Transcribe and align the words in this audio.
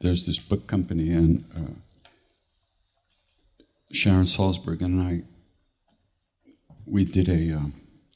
there's 0.00 0.24
this 0.26 0.38
book 0.38 0.66
company, 0.66 1.10
and 1.10 1.44
uh, 1.54 1.72
Sharon 3.92 4.24
Salzberg 4.24 4.80
and 4.80 5.00
I, 5.00 5.22
we 6.86 7.04
did 7.04 7.28
a, 7.28 7.56
uh, 7.56 7.66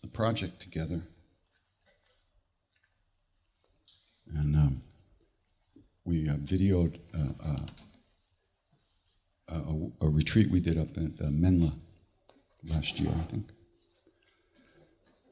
a 0.02 0.06
project 0.08 0.60
together. 0.60 1.02
And 4.34 4.56
um, 4.56 4.82
we 6.04 6.28
uh, 6.28 6.34
videoed 6.36 6.98
uh, 7.14 7.48
uh, 7.48 7.66
a, 9.48 10.06
a, 10.06 10.08
retreat 10.08 10.50
we 10.50 10.60
did 10.60 10.78
up 10.78 10.96
at 10.96 11.24
uh, 11.24 11.30
Menla 11.30 11.72
last 12.68 12.98
year, 12.98 13.12
I 13.14 13.24
think. 13.30 13.50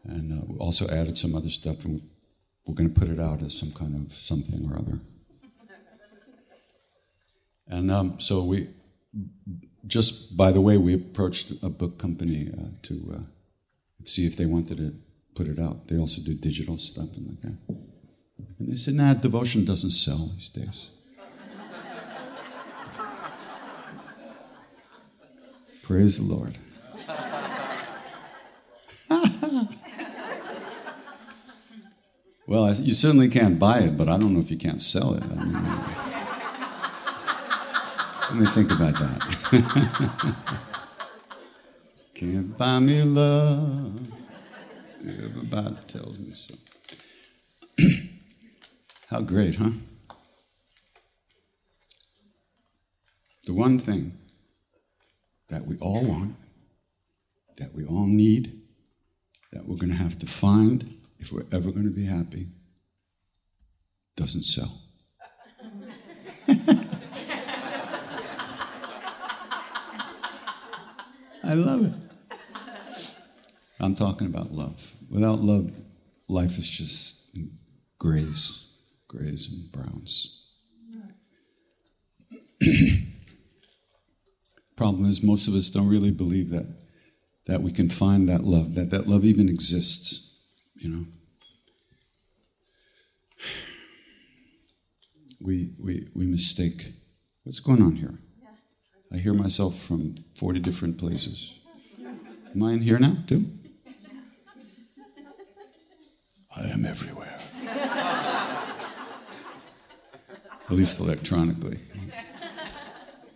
And 0.05 0.49
we 0.49 0.59
also 0.59 0.87
added 0.89 1.17
some 1.17 1.35
other 1.35 1.51
stuff, 1.51 1.85
and 1.85 2.03
we're 2.67 2.75
going 2.75 2.93
to 2.93 3.01
put 3.01 3.09
it 3.09 3.19
out 3.19 3.43
as 3.43 3.59
some 3.59 3.73
kind 3.73 3.95
of 3.95 4.13
something 4.13 4.71
or 4.71 4.79
other. 4.79 5.01
And 7.69 7.91
um, 7.91 8.21
so 8.21 8.45
we, 8.45 8.69
just 9.87 10.37
by 10.37 10.53
the 10.53 10.61
way, 10.61 10.77
we 10.77 10.95
approached 10.95 11.53
a 11.63 11.69
book 11.69 11.99
company 11.99 12.51
uh, 12.53 12.69
to 12.83 13.15
uh, 13.17 13.21
see 14.05 14.27
if 14.27 14.37
they 14.37 14.47
wanted 14.47 14.77
to 14.79 14.95
put 15.35 15.49
it 15.49 15.59
out. 15.59 15.89
They 15.89 15.99
also 15.99 16.23
do 16.23 16.35
digital 16.35 16.77
stuff 16.77 17.17
and 17.17 17.27
like 17.29 17.41
that. 17.43 17.57
And 18.59 18.73
they 18.73 18.77
said, 18.77 18.95
nah, 18.95 19.15
devotion 19.15 19.65
doesn't 19.65 19.91
sell 19.91 20.31
these 20.35 20.51
days. 20.51 20.89
Praise 25.83 26.19
the 26.19 26.25
Lord. 26.25 26.57
well, 32.47 32.73
you 32.75 32.93
certainly 32.93 33.29
can't 33.29 33.59
buy 33.59 33.81
it, 33.81 33.99
but 33.99 34.09
I 34.09 34.17
don't 34.17 34.33
know 34.33 34.41
if 34.41 34.51
you 34.51 34.59
can't 34.59 34.81
sell 34.81 35.15
it. 35.15 35.23
I 35.23 35.45
mean, 35.45 36.12
let 38.33 38.41
me 38.41 38.47
think 38.47 38.71
about 38.71 38.95
that. 38.95 40.37
Can't 42.15 42.57
buy 42.57 42.79
me 42.79 43.03
love. 43.03 44.01
Everybody 45.07 45.77
tells 45.87 46.19
me 46.19 46.33
so. 46.33 46.55
How 49.11 49.21
great, 49.21 49.57
huh? 49.57 49.73
The 53.45 53.53
one 53.53 53.79
thing 53.79 54.13
that 55.49 55.67
we 55.67 55.77
all 55.77 56.03
want, 56.03 56.35
that 57.59 57.75
we 57.75 57.85
all 57.85 58.07
need, 58.07 58.63
that 59.53 59.67
we're 59.67 59.77
going 59.77 59.93
to 59.93 59.99
have 59.99 60.19
to 60.21 60.27
find 60.27 60.97
if 61.19 61.33
we're 61.33 61.45
ever 61.53 61.71
going 61.71 61.85
to 61.85 61.91
be 61.91 62.07
happy, 62.07 62.49
doesn't 64.17 64.45
sell. 64.45 64.81
I 71.45 71.55
love 71.55 71.85
it. 71.85 71.93
I'm 73.81 73.95
talking 73.95 74.29
about 74.29 74.53
love. 74.53 74.95
Without 75.11 75.41
love, 75.41 75.73
life 76.29 76.57
is 76.59 76.71
just 76.71 77.37
grays, 77.99 78.73
grays 79.09 79.53
and 79.53 79.73
browns. 79.73 80.39
Problem 84.77 85.09
is, 85.09 85.23
most 85.23 85.49
of 85.49 85.55
us 85.55 85.69
don't 85.69 85.89
really 85.89 86.13
believe 86.13 86.51
that 86.51 86.67
that 87.47 87.61
we 87.61 87.73
can 87.73 87.89
find 87.89 88.29
that 88.29 88.45
love, 88.45 88.75
that 88.77 88.91
that 88.91 89.09
love 89.09 89.25
even 89.25 89.49
exists. 89.49 90.41
You 90.77 90.89
know, 90.89 91.05
we 95.41 95.73
we 95.79 96.09
we 96.15 96.27
mistake. 96.27 96.93
What's 97.43 97.59
going 97.59 97.83
on 97.83 97.97
here? 97.97 98.19
I 99.13 99.19
hear 99.19 99.35
myself 99.35 99.79
from 99.79 100.15
forty 100.35 100.59
different 100.61 100.99
places. 100.99 101.59
Am 102.55 102.63
I 102.63 102.73
in 102.73 102.81
here 102.81 102.99
now 102.99 103.17
too? 103.27 103.51
I 106.57 106.69
am 106.69 106.85
everywhere. 106.85 107.39
At 110.69 110.77
least 110.77 111.01
electronically. 111.01 111.79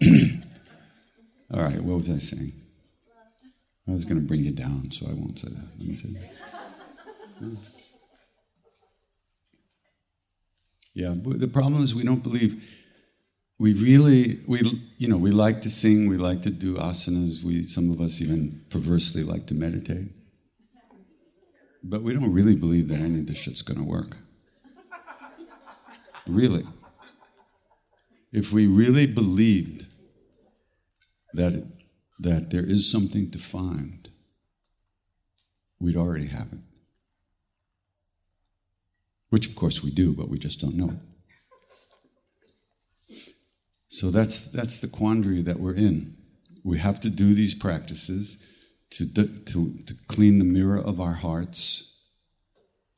All 1.53 1.63
right, 1.63 1.81
what 1.81 1.97
was 1.97 2.11
I 2.11 2.19
saying? 2.19 2.53
I 3.89 3.93
was 3.93 4.05
going 4.05 4.21
to 4.21 4.27
bring 4.27 4.41
you 4.41 4.53
down, 4.53 4.91
so 4.91 5.07
I 5.07 5.15
won't 5.15 5.39
say 5.39 5.49
that. 5.49 5.69
Let 5.79 5.89
me 5.89 5.97
say 5.97 6.09
that. 6.09 7.57
Yeah, 10.95 11.11
but 11.11 11.41
the 11.41 11.49
problem 11.49 11.83
is 11.83 11.95
we 11.95 12.05
don't 12.05 12.23
believe. 12.23 12.86
We 13.59 13.73
really, 13.73 14.41
we 14.47 14.61
you 14.99 15.09
know, 15.09 15.17
we 15.17 15.31
like 15.31 15.63
to 15.63 15.71
sing, 15.71 16.09
we 16.09 16.19
like 16.19 16.43
to 16.43 16.51
do 16.51 16.75
asanas. 16.75 17.43
We 17.43 17.63
some 17.63 17.91
of 17.91 18.01
us 18.01 18.21
even 18.21 18.65
perversely 18.69 19.23
like 19.23 19.47
to 19.47 19.55
meditate, 19.55 20.11
but 21.83 22.03
we 22.03 22.13
don't 22.13 22.33
really 22.33 22.55
believe 22.55 22.89
that 22.89 22.99
any 23.01 23.21
of 23.21 23.27
this 23.27 23.39
shit's 23.39 23.63
going 23.63 23.79
to 23.79 23.85
work. 23.85 24.17
Really, 26.27 26.65
if 28.33 28.53
we 28.53 28.67
really 28.67 29.07
believed 29.07 29.87
that 31.33 31.53
it, 31.53 31.65
that 32.19 32.51
there 32.51 32.65
is 32.65 32.91
something 32.91 33.31
to 33.31 33.39
find, 33.39 34.11
we'd 35.79 35.97
already 35.97 36.27
have 36.27 36.53
it. 36.53 36.59
Which, 39.31 39.49
of 39.49 39.57
course, 39.57 39.83
we 39.83 39.91
do, 39.91 40.15
but 40.15 40.29
we 40.29 40.39
just 40.39 40.61
don't 40.61 40.75
know 40.77 40.91
it. 40.91 41.16
So 43.97 44.11
that's, 44.11 44.51
that's 44.51 44.81
the 44.81 44.89
quandary 44.89 45.41
that 45.41 45.59
we're 45.59 45.73
in. 45.75 46.19
We 46.63 46.77
have 46.77 47.01
to 47.01 47.09
do 47.09 47.33
these 47.33 47.55
practices 47.55 48.47
to, 48.91 49.11
to, 49.15 49.73
to 49.79 49.95
clean 50.07 50.39
the 50.39 50.45
mirror 50.45 50.79
of 50.79 51.01
our 51.01 51.15
hearts 51.15 52.05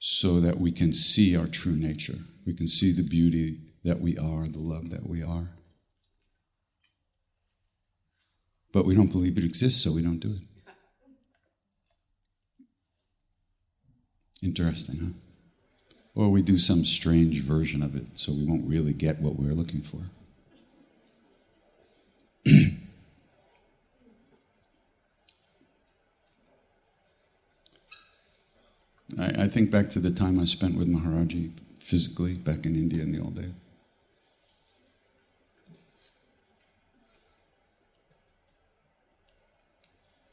so 0.00 0.40
that 0.40 0.58
we 0.58 0.72
can 0.72 0.92
see 0.92 1.36
our 1.36 1.46
true 1.46 1.76
nature. 1.76 2.18
We 2.44 2.52
can 2.52 2.66
see 2.66 2.90
the 2.90 3.04
beauty 3.04 3.60
that 3.84 4.00
we 4.00 4.18
are, 4.18 4.48
the 4.48 4.58
love 4.58 4.90
that 4.90 5.08
we 5.08 5.22
are. 5.22 5.50
But 8.72 8.84
we 8.84 8.96
don't 8.96 9.12
believe 9.12 9.38
it 9.38 9.44
exists, 9.44 9.84
so 9.84 9.92
we 9.92 10.02
don't 10.02 10.18
do 10.18 10.32
it. 10.32 10.42
Interesting, 14.42 14.98
huh? 14.98 15.12
Or 16.16 16.28
we 16.30 16.42
do 16.42 16.58
some 16.58 16.84
strange 16.84 17.40
version 17.40 17.84
of 17.84 17.94
it, 17.94 18.18
so 18.18 18.32
we 18.32 18.44
won't 18.44 18.68
really 18.68 18.94
get 18.94 19.20
what 19.20 19.36
we're 19.36 19.54
looking 19.54 19.82
for. 19.82 20.00
I, 29.18 29.44
I, 29.44 29.48
think 29.48 29.70
back 29.70 29.90
to 29.90 29.98
the 29.98 30.10
time 30.10 30.40
I 30.40 30.44
spent 30.44 30.78
with 30.78 30.88
Maharaji 30.88 31.50
physically 31.78 32.34
back 32.34 32.64
in 32.64 32.74
India 32.74 33.02
in 33.02 33.12
the 33.12 33.20
old 33.20 33.34
days. 33.34 33.52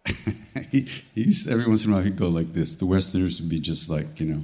he, 0.72 0.82
he 0.82 1.24
used 1.24 1.48
to, 1.48 1.52
every 1.52 1.68
once 1.68 1.86
in 1.86 1.92
a 1.92 1.96
while 1.96 2.04
he'd 2.04 2.18
go 2.18 2.30
like 2.30 2.50
this. 2.50 2.76
The 2.76 2.86
Westerners 2.86 3.42
would 3.42 3.50
be 3.50 3.60
just 3.60 3.90
like, 3.90 4.20
you 4.20 4.28
know, 4.28 4.44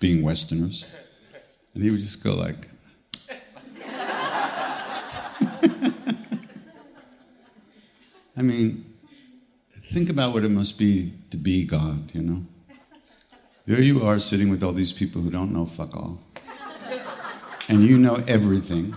being 0.00 0.22
Westerners. 0.22 0.86
And 1.74 1.82
he 1.82 1.90
would 1.90 2.00
just 2.00 2.24
go 2.24 2.34
like, 2.34 2.68
I 8.36 8.42
mean, 8.42 8.84
think 9.80 10.10
about 10.10 10.34
what 10.34 10.44
it 10.44 10.50
must 10.50 10.78
be 10.78 11.12
to 11.30 11.36
be 11.36 11.64
God, 11.64 12.14
you 12.14 12.22
know? 12.22 12.46
There 13.64 13.80
you 13.80 14.04
are 14.04 14.18
sitting 14.18 14.50
with 14.50 14.62
all 14.62 14.72
these 14.72 14.92
people 14.92 15.22
who 15.22 15.30
don't 15.30 15.52
know 15.52 15.66
fuck 15.66 15.96
all. 15.96 16.20
And 17.68 17.82
you 17.82 17.98
know 17.98 18.22
everything. 18.28 18.94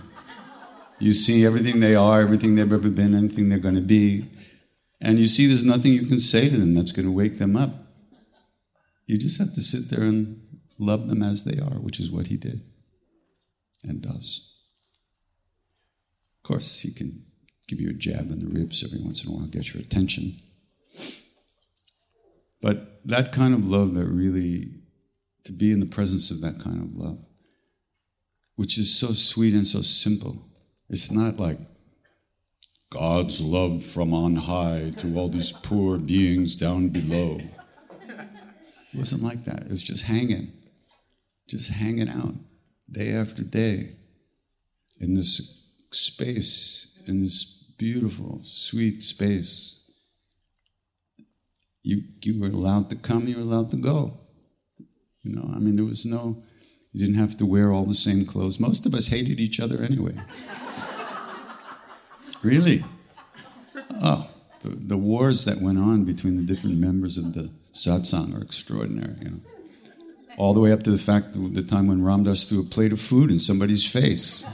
You 0.98 1.12
see 1.12 1.44
everything 1.44 1.80
they 1.80 1.94
are, 1.94 2.20
everything 2.20 2.54
they've 2.54 2.72
ever 2.72 2.90
been, 2.90 3.14
anything 3.14 3.48
they're 3.48 3.58
going 3.58 3.74
to 3.74 3.80
be. 3.80 4.26
And 5.00 5.18
you 5.18 5.26
see 5.26 5.46
there's 5.46 5.64
nothing 5.64 5.92
you 5.92 6.06
can 6.06 6.20
say 6.20 6.48
to 6.48 6.56
them 6.56 6.74
that's 6.74 6.92
going 6.92 7.06
to 7.06 7.12
wake 7.12 7.38
them 7.38 7.56
up. 7.56 7.70
You 9.06 9.16
just 9.16 9.38
have 9.38 9.54
to 9.54 9.60
sit 9.60 9.90
there 9.90 10.06
and 10.06 10.40
love 10.78 11.08
them 11.08 11.22
as 11.22 11.44
they 11.44 11.58
are, 11.60 11.80
which 11.80 11.98
is 11.98 12.12
what 12.12 12.28
he 12.28 12.36
did 12.36 12.62
and 13.82 14.02
does. 14.02 14.54
Of 16.38 16.48
course, 16.48 16.80
he 16.80 16.92
can 16.92 17.24
give 17.70 17.80
you 17.80 17.90
a 17.90 17.92
jab 17.92 18.30
in 18.30 18.40
the 18.40 18.46
ribs 18.46 18.82
every 18.84 19.02
once 19.02 19.22
in 19.22 19.30
a 19.30 19.32
while, 19.32 19.46
get 19.46 19.72
your 19.72 19.80
attention. 19.80 20.34
But 22.60 23.06
that 23.06 23.32
kind 23.32 23.54
of 23.54 23.70
love 23.70 23.94
that 23.94 24.06
really, 24.06 24.66
to 25.44 25.52
be 25.52 25.70
in 25.70 25.80
the 25.80 25.86
presence 25.86 26.30
of 26.30 26.40
that 26.40 26.58
kind 26.58 26.82
of 26.82 26.96
love, 26.96 27.24
which 28.56 28.76
is 28.76 28.98
so 28.98 29.12
sweet 29.12 29.54
and 29.54 29.66
so 29.66 29.82
simple, 29.82 30.48
it's 30.88 31.12
not 31.12 31.38
like 31.38 31.60
God's 32.90 33.40
love 33.40 33.84
from 33.84 34.12
on 34.12 34.34
high 34.34 34.92
to 34.98 35.16
all 35.16 35.28
these 35.28 35.52
poor 35.52 35.96
beings 35.96 36.56
down 36.56 36.88
below. 36.88 37.40
It 38.92 38.96
wasn't 38.96 39.22
like 39.22 39.44
that. 39.44 39.62
It 39.62 39.68
was 39.68 39.84
just 39.84 40.02
hanging, 40.02 40.52
just 41.48 41.70
hanging 41.70 42.08
out 42.08 42.34
day 42.90 43.12
after 43.12 43.44
day 43.44 43.92
in 44.98 45.14
this 45.14 45.64
space, 45.92 47.00
in 47.06 47.22
this 47.22 47.59
beautiful, 47.80 48.40
sweet 48.42 49.02
space. 49.02 49.90
You, 51.82 52.02
you 52.20 52.38
were 52.38 52.48
allowed 52.48 52.90
to 52.90 52.96
come, 52.96 53.26
you 53.26 53.36
were 53.36 53.42
allowed 53.42 53.70
to 53.70 53.78
go. 53.78 54.20
You 55.22 55.34
know, 55.34 55.50
I 55.54 55.58
mean, 55.60 55.76
there 55.76 55.86
was 55.86 56.04
no, 56.04 56.42
you 56.92 57.00
didn't 57.00 57.18
have 57.18 57.38
to 57.38 57.46
wear 57.46 57.72
all 57.72 57.86
the 57.86 57.94
same 57.94 58.26
clothes. 58.26 58.60
Most 58.60 58.84
of 58.84 58.94
us 58.94 59.06
hated 59.06 59.40
each 59.40 59.58
other 59.58 59.82
anyway. 59.82 60.14
Really? 62.42 62.82
Oh, 64.02 64.30
the, 64.62 64.70
the, 64.70 64.96
wars 64.96 65.44
that 65.44 65.60
went 65.60 65.78
on 65.78 66.06
between 66.06 66.36
the 66.36 66.42
different 66.42 66.78
members 66.78 67.18
of 67.18 67.34
the 67.34 67.50
satsang 67.74 68.34
are 68.34 68.42
extraordinary, 68.42 69.14
you 69.20 69.30
know. 69.30 69.40
All 70.38 70.54
the 70.54 70.60
way 70.60 70.72
up 70.72 70.82
to 70.84 70.90
the 70.90 70.96
fact 70.96 71.34
the 71.34 71.62
time 71.62 71.86
when 71.86 72.02
Ram 72.02 72.24
Dass 72.24 72.44
threw 72.44 72.62
a 72.62 72.64
plate 72.64 72.92
of 72.92 73.00
food 73.00 73.30
in 73.30 73.38
somebody's 73.40 73.86
face. 73.86 74.46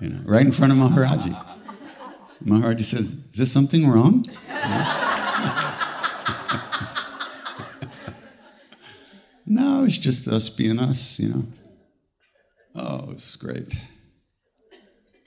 You 0.00 0.08
know, 0.10 0.20
right 0.24 0.44
in 0.44 0.52
front 0.52 0.72
of 0.72 0.78
Maharaji. 0.78 1.48
Maharaji 2.44 2.82
says, 2.82 3.12
Is 3.12 3.38
this 3.38 3.52
something 3.52 3.88
wrong? 3.88 4.24
no, 9.46 9.84
it's 9.84 9.98
just 9.98 10.26
us 10.28 10.48
being 10.48 10.78
us, 10.78 11.20
you 11.20 11.28
know. 11.28 11.44
Oh, 12.74 13.10
it's 13.12 13.36
great 13.36 13.74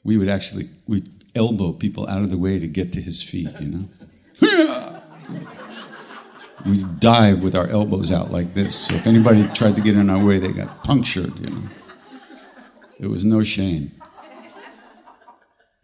we 0.06 0.16
would 0.18 0.30
actually 0.30 0.70
we 0.88 1.04
elbow 1.34 1.74
people 1.74 2.08
out 2.08 2.22
of 2.22 2.30
the 2.30 2.38
way 2.38 2.60
to 2.60 2.68
get 2.68 2.94
to 2.94 3.02
his 3.02 3.22
feet, 3.22 3.50
you 3.60 3.68
know. 3.68 3.90
we 6.66 6.86
dive 7.00 7.44
with 7.44 7.56
our 7.56 7.68
elbows 7.68 8.12
out 8.12 8.32
like 8.32 8.54
this. 8.54 8.88
So 8.88 8.96
if 8.96 9.06
anybody 9.08 9.46
tried 9.54 9.76
to 9.76 9.82
get 9.82 9.98
in 9.98 10.10
our 10.10 10.24
way, 10.24 10.40
they 10.40 10.54
got 10.54 10.84
punctured, 10.84 11.38
you 11.40 11.50
know. 11.50 11.64
There 13.00 13.10
was 13.10 13.26
no 13.26 13.44
shame. 13.44 13.92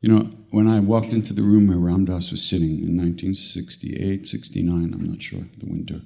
you 0.00 0.08
know, 0.08 0.30
when 0.50 0.66
I 0.66 0.80
walked 0.80 1.12
into 1.12 1.34
the 1.34 1.42
room 1.42 1.68
where 1.68 1.78
Ram 1.78 2.06
Dass 2.06 2.30
was 2.30 2.42
sitting 2.42 2.78
in 2.78 2.96
1968, 2.96 4.26
69, 4.26 4.94
I'm 4.94 5.04
not 5.04 5.22
sure, 5.22 5.44
the 5.58 5.66
winter, 5.66 6.00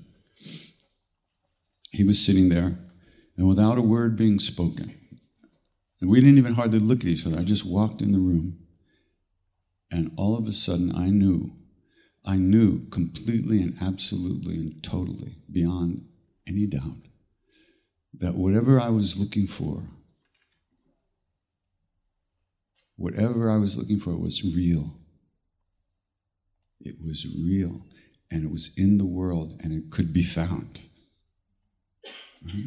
he 1.90 2.02
was 2.02 2.24
sitting 2.24 2.48
there, 2.48 2.76
and 3.36 3.48
without 3.48 3.78
a 3.78 3.82
word 3.82 4.16
being 4.16 4.40
spoken, 4.40 4.94
and 6.00 6.10
we 6.10 6.20
didn't 6.20 6.38
even 6.38 6.54
hardly 6.54 6.80
look 6.80 7.00
at 7.00 7.06
each 7.06 7.24
other. 7.24 7.38
I 7.38 7.44
just 7.44 7.64
walked 7.64 8.02
in 8.02 8.10
the 8.10 8.18
room, 8.18 8.58
and 9.92 10.10
all 10.16 10.36
of 10.36 10.48
a 10.48 10.52
sudden 10.52 10.92
I 10.94 11.08
knew, 11.08 11.52
I 12.24 12.36
knew 12.36 12.86
completely 12.90 13.62
and 13.62 13.76
absolutely 13.80 14.56
and 14.56 14.82
totally, 14.82 15.36
beyond 15.50 16.04
any 16.48 16.66
doubt, 16.66 17.06
that 18.12 18.34
whatever 18.34 18.80
I 18.80 18.88
was 18.88 19.18
looking 19.18 19.46
for, 19.46 19.84
whatever 22.96 23.50
I 23.50 23.56
was 23.56 23.76
looking 23.76 23.98
for 23.98 24.16
was 24.16 24.54
real. 24.54 24.94
It 26.80 26.96
was 27.04 27.26
real, 27.26 27.82
and 28.30 28.44
it 28.44 28.50
was 28.50 28.72
in 28.76 28.98
the 28.98 29.06
world, 29.06 29.60
and 29.62 29.72
it 29.72 29.90
could 29.90 30.12
be 30.12 30.22
found. 30.22 30.80
Mm-hmm. 32.46 32.66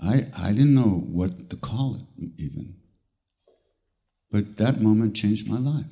I, 0.00 0.26
I 0.36 0.52
didn't 0.52 0.74
know 0.74 1.04
what 1.06 1.50
to 1.50 1.56
call 1.56 1.96
it, 1.96 2.30
even. 2.38 2.74
But 4.30 4.56
that 4.56 4.80
moment 4.80 5.14
changed 5.14 5.48
my 5.48 5.58
life. 5.58 5.86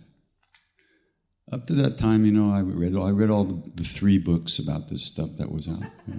Up 1.50 1.66
to 1.66 1.74
that 1.74 1.98
time, 1.98 2.24
you 2.24 2.32
know, 2.32 2.50
I 2.50 2.60
read, 2.60 2.96
I 2.96 3.10
read 3.10 3.30
all 3.30 3.44
the, 3.44 3.70
the 3.74 3.84
three 3.84 4.18
books 4.18 4.58
about 4.58 4.88
this 4.88 5.04
stuff 5.04 5.36
that 5.36 5.50
was 5.50 5.68
out. 5.68 5.84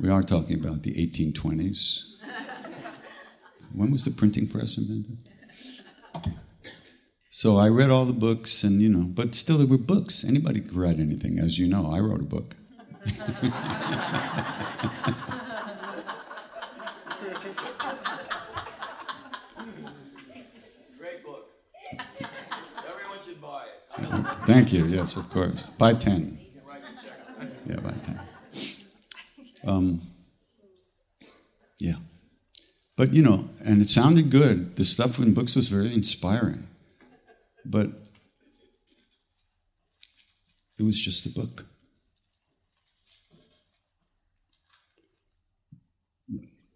We 0.00 0.10
are 0.10 0.22
talking 0.22 0.60
about 0.60 0.84
the 0.84 0.94
1820s. 0.94 2.17
When 3.74 3.90
was 3.90 4.04
the 4.04 4.10
printing 4.10 4.46
press 4.48 4.76
invented? 4.78 5.18
So 7.30 7.56
I 7.56 7.68
read 7.68 7.90
all 7.90 8.04
the 8.04 8.12
books, 8.12 8.64
and 8.64 8.80
you 8.82 8.88
know, 8.88 9.04
but 9.06 9.34
still, 9.34 9.58
there 9.58 9.66
were 9.66 9.78
books. 9.78 10.24
Anybody 10.24 10.60
could 10.60 10.74
write 10.74 10.98
anything, 10.98 11.38
as 11.38 11.58
you 11.58 11.68
know. 11.68 11.90
I 11.92 12.00
wrote 12.00 12.20
a 12.20 12.24
book. 12.24 12.56
Great 20.98 21.24
book. 21.24 21.50
Everyone 22.88 23.22
should 23.24 23.40
buy 23.40 23.66
it. 23.66 24.26
Thank 24.46 24.72
you. 24.72 24.86
Yes, 24.86 25.16
of 25.16 25.30
course. 25.30 25.62
Buy 25.78 25.94
10. 25.94 26.38
Yeah, 27.66 27.76
buy 27.76 27.92
10. 28.04 28.20
Um, 29.64 30.00
yeah. 31.78 31.94
But, 32.98 33.14
you 33.14 33.22
know, 33.22 33.48
and 33.64 33.80
it 33.80 33.88
sounded 33.88 34.28
good. 34.28 34.74
The 34.74 34.84
stuff 34.84 35.20
in 35.20 35.32
books 35.32 35.54
was 35.54 35.68
very 35.68 35.94
inspiring. 35.94 36.66
But 37.64 37.90
it 40.76 40.82
was 40.82 40.98
just 40.98 41.24
a 41.24 41.30
book. 41.30 41.64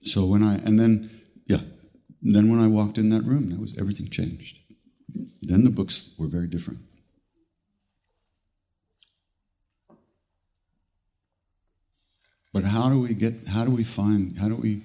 So 0.02 0.24
when 0.24 0.44
I, 0.44 0.58
and 0.58 0.78
then, 0.78 1.10
yeah, 1.46 1.62
then 2.22 2.48
when 2.48 2.60
I 2.60 2.68
walked 2.68 2.98
in 2.98 3.10
that 3.10 3.24
room, 3.24 3.50
that 3.50 3.58
was 3.58 3.76
everything 3.76 4.08
changed. 4.08 4.60
Then 5.42 5.64
the 5.64 5.70
books 5.70 6.14
were 6.20 6.28
very 6.28 6.46
different. 6.46 6.78
But 12.52 12.62
how 12.62 12.90
do 12.90 13.00
we 13.00 13.12
get, 13.12 13.48
how 13.48 13.64
do 13.64 13.72
we 13.72 13.82
find, 13.82 14.38
how 14.38 14.48
do 14.48 14.54
we, 14.54 14.84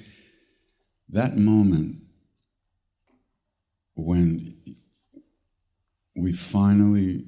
that 1.09 1.37
moment 1.37 2.01
when 3.95 4.55
we 6.15 6.33
finally 6.33 7.25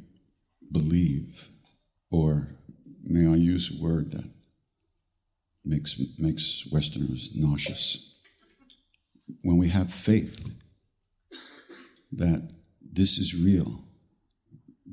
believe, 0.71 1.49
or 2.11 2.49
may 3.03 3.27
I 3.27 3.35
use 3.35 3.71
a 3.71 3.83
word 3.83 4.11
that 4.11 4.29
makes, 5.63 5.99
makes 6.17 6.67
Westerners 6.71 7.31
nauseous, 7.35 8.21
when 9.43 9.57
we 9.57 9.69
have 9.69 9.93
faith 9.93 10.51
that 12.11 12.49
this 12.81 13.17
is 13.17 13.35
real, 13.35 13.83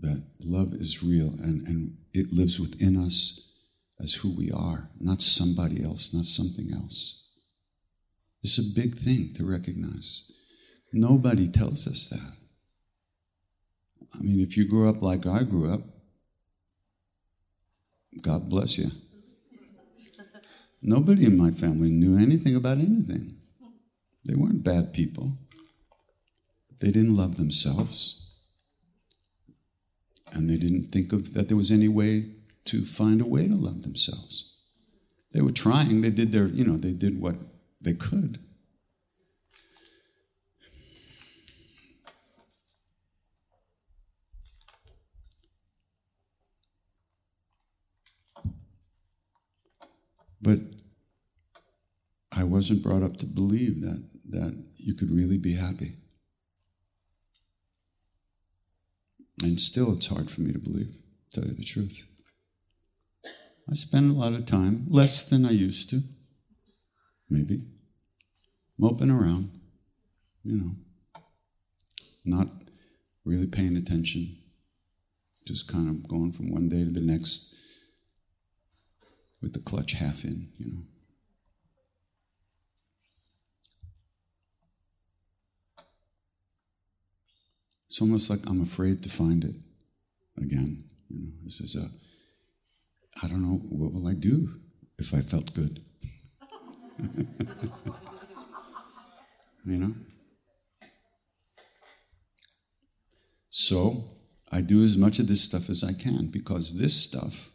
that 0.01 0.23
love 0.41 0.75
is 0.75 1.03
real, 1.03 1.29
and, 1.29 1.67
and 1.67 1.97
it 2.13 2.33
lives 2.33 2.61
within 2.61 2.97
us 2.97 3.53
as 3.99 4.15
who 4.15 4.31
we 4.37 4.51
are, 4.53 4.91
not 5.01 5.23
somebody 5.23 5.83
else, 5.83 6.13
not 6.13 6.27
something 6.27 6.71
else. 6.73 7.26
It's 8.47 8.59
a 8.59 8.63
big 8.63 8.95
thing 8.95 9.33
to 9.35 9.45
recognize. 9.45 10.31
Nobody 10.93 11.49
tells 11.49 11.89
us 11.89 12.09
that. 12.11 12.33
I 14.15 14.23
mean, 14.23 14.39
if 14.39 14.57
you 14.57 14.69
grew 14.69 14.89
up 14.89 15.03
like 15.03 15.27
I 15.27 15.43
grew 15.43 15.75
up, 15.75 15.81
God 18.23 18.49
bless 18.49 18.79
you. 18.79 18.93
Nobody 20.81 21.27
in 21.27 21.37
my 21.37 21.51
family 21.51 21.91
knew 21.91 22.17
anything 22.17 22.55
about 22.55 22.79
anything. 22.79 23.35
They 24.27 24.37
weren't 24.37 24.63
bad 24.63 24.93
people. 24.93 25.33
They 26.79 26.93
didn't 26.93 27.17
love 27.17 27.39
themselves. 27.39 28.33
And 30.31 30.49
they 30.49 30.57
didn't 30.57 30.85
think 30.85 31.13
of 31.13 31.35
that 31.35 31.49
there 31.49 31.57
was 31.57 31.73
any 31.73 31.89
way 31.89 32.27
to 32.67 32.85
find 32.85 33.21
a 33.21 33.27
way 33.27 33.49
to 33.49 33.57
love 33.57 33.83
themselves. 33.83 34.55
They 35.33 35.41
were 35.41 35.51
trying, 35.51 36.03
they 36.03 36.11
did 36.11 36.31
their, 36.31 36.47
you 36.47 36.65
know, 36.65 36.77
they 36.77 36.93
did 36.93 37.21
what 37.21 37.35
they 37.81 37.95
could. 37.95 38.39
But 50.41 50.61
I 52.31 52.45
wasn't 52.45 52.83
brought 52.83 53.03
up 53.03 53.17
to 53.17 53.27
believe 53.27 53.81
that, 53.81 54.05
that 54.31 54.65
you 54.77 54.95
could 54.95 55.11
really 55.11 55.39
be 55.39 55.55
happy. 55.55 55.97
And 59.43 59.61
still, 59.61 59.93
it's 59.93 60.07
hard 60.07 60.31
for 60.31 60.43
me 60.43 60.53
to 60.53 60.59
believe, 60.59 60.95
to 61.31 61.41
tell 61.41 61.49
you 61.49 61.55
the 61.55 61.65
truth. 61.65 62.07
I 63.69 63.75
spend 63.75 64.11
a 64.11 64.15
lot 64.15 64.35
of 64.35 64.47
time, 64.47 64.87
less 64.89 65.29
than 65.29 65.45
I 65.45 65.51
used 65.51 65.91
to, 65.91 66.03
maybe, 67.29 67.63
moping 68.79 69.11
around, 69.11 69.51
you 70.43 70.57
know, 70.57 70.71
not 72.25 72.49
really 73.25 73.47
paying 73.47 73.77
attention, 73.77 74.37
just 75.47 75.69
kind 75.69 75.89
of 75.89 76.09
going 76.09 76.33
from 76.33 76.51
one 76.51 76.69
day 76.69 76.85
to 76.85 76.91
the 76.91 77.01
next 77.01 77.55
with 79.41 79.53
the 79.53 79.61
clutch 79.61 79.93
half 79.93 80.25
in, 80.25 80.49
you 80.59 80.67
know. 80.73 80.83
It's 87.87 88.01
almost 88.03 88.29
like 88.29 88.41
I'm 88.47 88.61
afraid 88.61 89.03
to 89.05 89.09
find 89.09 89.43
it 89.43 89.55
again. 90.37 90.85
You 91.09 91.19
know, 91.19 91.33
this 91.45 91.61
is 91.61 91.77
a 91.77 91.89
I 93.23 93.29
don't 93.29 93.43
know, 93.43 93.57
what 93.71 93.95
will 93.95 94.07
I 94.07 94.13
do 94.13 94.61
if 94.99 95.15
I 95.15 95.21
felt 95.21 95.55
good? 95.55 95.86
you 99.65 99.79
know? 99.79 99.95
So 103.51 104.05
I 104.51 104.61
do 104.61 104.83
as 104.85 104.97
much 104.97 105.19
of 105.19 105.29
this 105.29 105.41
stuff 105.41 105.69
as 105.71 105.83
I 105.83 105.93
can 105.93 106.27
because 106.27 106.79
this 106.79 106.95
stuff 106.95 107.51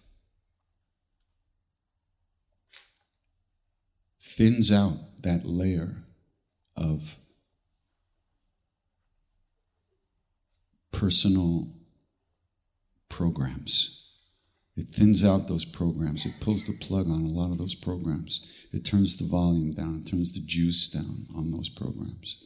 thins 4.20 4.72
out 4.72 4.98
that 5.24 5.46
layer 5.46 5.96
of 6.76 7.18
personal 10.92 11.68
programs. 13.10 14.01
It 14.82 14.88
thins 14.88 15.24
out 15.24 15.48
those 15.48 15.64
programs. 15.64 16.26
It 16.26 16.40
pulls 16.40 16.64
the 16.64 16.74
plug 16.74 17.08
on 17.08 17.24
a 17.24 17.28
lot 17.28 17.52
of 17.52 17.60
those 17.60 17.76
programs. 17.76 18.52
It 18.74 18.84
turns 18.84 19.16
the 19.16 19.26
volume 19.26 19.70
down. 19.70 20.02
It 20.02 20.10
turns 20.10 20.32
the 20.32 20.40
juice 20.44 20.88
down 20.88 21.28
on 21.36 21.52
those 21.52 21.70
programs. 21.70 22.44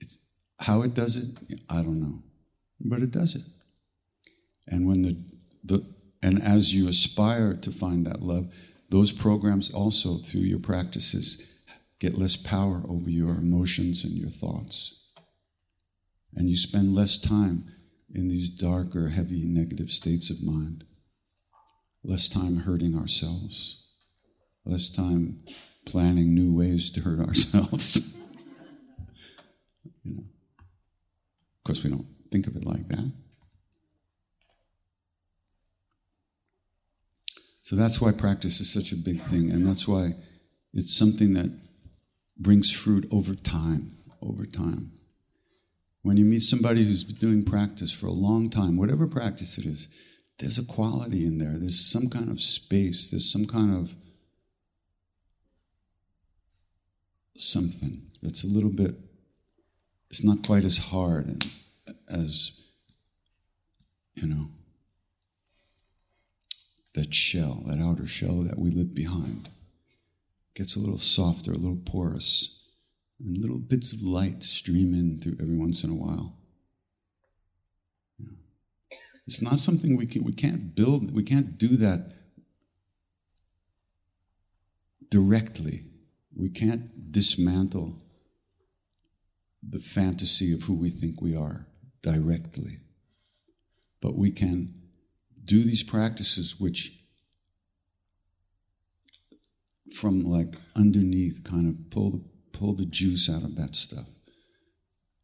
It's, 0.00 0.16
how 0.60 0.82
it 0.82 0.94
does 0.94 1.16
it, 1.16 1.58
I 1.68 1.82
don't 1.82 2.00
know, 2.00 2.22
but 2.80 3.02
it 3.02 3.10
does 3.10 3.34
it. 3.34 3.42
And 4.68 4.86
when 4.86 5.02
the, 5.02 5.16
the 5.64 5.84
and 6.22 6.40
as 6.40 6.72
you 6.72 6.86
aspire 6.86 7.54
to 7.54 7.72
find 7.72 8.06
that 8.06 8.22
love, 8.22 8.54
those 8.90 9.10
programs 9.10 9.72
also 9.72 10.18
through 10.18 10.42
your 10.42 10.60
practices 10.60 11.64
get 11.98 12.16
less 12.16 12.36
power 12.36 12.84
over 12.88 13.10
your 13.10 13.32
emotions 13.32 14.04
and 14.04 14.12
your 14.12 14.30
thoughts. 14.30 15.10
And 16.36 16.48
you 16.48 16.56
spend 16.56 16.94
less 16.94 17.18
time 17.18 17.73
in 18.14 18.28
these 18.28 18.48
darker, 18.48 19.08
heavy, 19.08 19.44
negative 19.44 19.90
states 19.90 20.30
of 20.30 20.42
mind. 20.42 20.84
Less 22.04 22.28
time 22.28 22.58
hurting 22.58 22.96
ourselves, 22.96 23.88
less 24.64 24.88
time 24.88 25.40
planning 25.84 26.34
new 26.34 26.54
ways 26.54 26.90
to 26.90 27.00
hurt 27.00 27.18
ourselves. 27.26 28.22
You 30.02 30.14
know. 30.14 30.22
Of 30.22 31.64
course, 31.64 31.82
we 31.82 31.90
don't 31.90 32.06
think 32.30 32.46
of 32.46 32.56
it 32.56 32.64
like 32.64 32.88
that. 32.88 33.10
So 37.62 37.76
that's 37.76 37.98
why 37.98 38.12
practice 38.12 38.60
is 38.60 38.70
such 38.70 38.92
a 38.92 38.96
big 38.96 39.20
thing, 39.20 39.50
and 39.50 39.66
that's 39.66 39.88
why 39.88 40.16
it's 40.74 40.94
something 40.94 41.32
that 41.32 41.50
brings 42.36 42.70
fruit 42.70 43.06
over 43.10 43.34
time, 43.34 43.96
over 44.20 44.44
time. 44.44 44.92
When 46.04 46.18
you 46.18 46.26
meet 46.26 46.42
somebody 46.42 46.84
who's 46.84 47.02
been 47.02 47.16
doing 47.16 47.42
practice 47.42 47.90
for 47.90 48.08
a 48.08 48.12
long 48.12 48.50
time, 48.50 48.76
whatever 48.76 49.06
practice 49.06 49.56
it 49.56 49.64
is, 49.64 49.88
there's 50.38 50.58
a 50.58 50.64
quality 50.66 51.24
in 51.24 51.38
there. 51.38 51.56
There's 51.56 51.80
some 51.80 52.10
kind 52.10 52.30
of 52.30 52.42
space, 52.42 53.10
there's 53.10 53.32
some 53.32 53.46
kind 53.46 53.74
of 53.74 53.96
something 57.38 58.02
that's 58.22 58.44
a 58.44 58.46
little 58.46 58.70
bit, 58.70 58.96
it's 60.10 60.22
not 60.22 60.46
quite 60.46 60.64
as 60.64 60.76
hard 60.76 61.42
as, 62.06 62.60
you 64.14 64.26
know, 64.26 64.48
that 66.92 67.14
shell, 67.14 67.62
that 67.66 67.80
outer 67.80 68.06
shell 68.06 68.42
that 68.42 68.58
we 68.58 68.70
live 68.70 68.94
behind. 68.94 69.48
Gets 70.54 70.76
a 70.76 70.80
little 70.80 70.98
softer, 70.98 71.52
a 71.52 71.56
little 71.56 71.80
porous, 71.82 72.63
and 73.20 73.38
little 73.38 73.58
bits 73.58 73.92
of 73.92 74.02
light 74.02 74.42
stream 74.42 74.94
in 74.94 75.18
through 75.18 75.36
every 75.40 75.56
once 75.56 75.84
in 75.84 75.90
a 75.90 75.94
while. 75.94 76.36
It's 79.26 79.40
not 79.40 79.58
something 79.58 79.96
we 79.96 80.06
can, 80.06 80.22
we 80.24 80.32
can't 80.32 80.74
build, 80.74 81.14
we 81.14 81.22
can't 81.22 81.56
do 81.56 81.76
that 81.76 82.12
directly. 85.08 85.84
We 86.36 86.50
can't 86.50 87.12
dismantle 87.12 88.02
the 89.62 89.78
fantasy 89.78 90.52
of 90.52 90.62
who 90.64 90.74
we 90.74 90.90
think 90.90 91.22
we 91.22 91.36
are 91.36 91.68
directly. 92.02 92.80
But 94.00 94.16
we 94.16 94.30
can 94.30 94.74
do 95.44 95.62
these 95.62 95.82
practices 95.82 96.56
which 96.58 96.98
from 99.94 100.22
like 100.22 100.56
underneath 100.76 101.44
kind 101.44 101.68
of 101.68 101.90
pull 101.90 102.10
the, 102.10 102.24
pull 102.54 102.74
the 102.74 102.86
juice 102.86 103.28
out 103.28 103.42
of 103.42 103.56
that 103.56 103.76
stuff. 103.76 104.08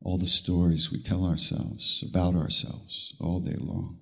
All 0.03 0.19
the 0.19 0.27
stories 0.27 0.91
we 0.91 1.01
tell 1.03 1.25
ourselves 1.25 2.05
about 2.09 2.35
ourselves 2.35 3.15
all 3.21 3.41
day 3.41 3.57
long. 3.59 3.99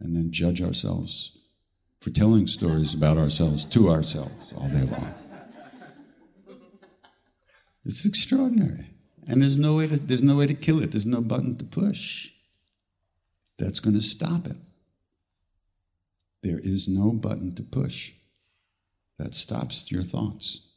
And 0.00 0.14
then 0.14 0.30
judge 0.30 0.62
ourselves 0.62 1.38
for 2.00 2.10
telling 2.10 2.46
stories 2.46 2.94
about 2.94 3.18
ourselves 3.18 3.64
to 3.66 3.90
ourselves 3.90 4.52
all 4.56 4.68
day 4.68 4.82
long. 4.82 5.14
It's 7.84 8.04
extraordinary. 8.04 8.86
And 9.26 9.42
there's 9.42 9.58
no 9.58 9.74
way 9.74 9.86
to 9.86 9.98
there's 9.98 10.22
no 10.22 10.36
way 10.36 10.46
to 10.46 10.54
kill 10.54 10.82
it. 10.82 10.92
There's 10.92 11.06
no 11.06 11.20
button 11.20 11.56
to 11.56 11.64
push 11.64 12.30
that's 13.58 13.80
going 13.80 13.94
to 13.94 14.02
stop 14.02 14.46
it. 14.46 14.56
There 16.42 16.58
is 16.58 16.88
no 16.88 17.12
button 17.12 17.54
to 17.54 17.62
push 17.62 18.12
that 19.18 19.34
stops 19.34 19.92
your 19.92 20.02
thoughts. 20.02 20.69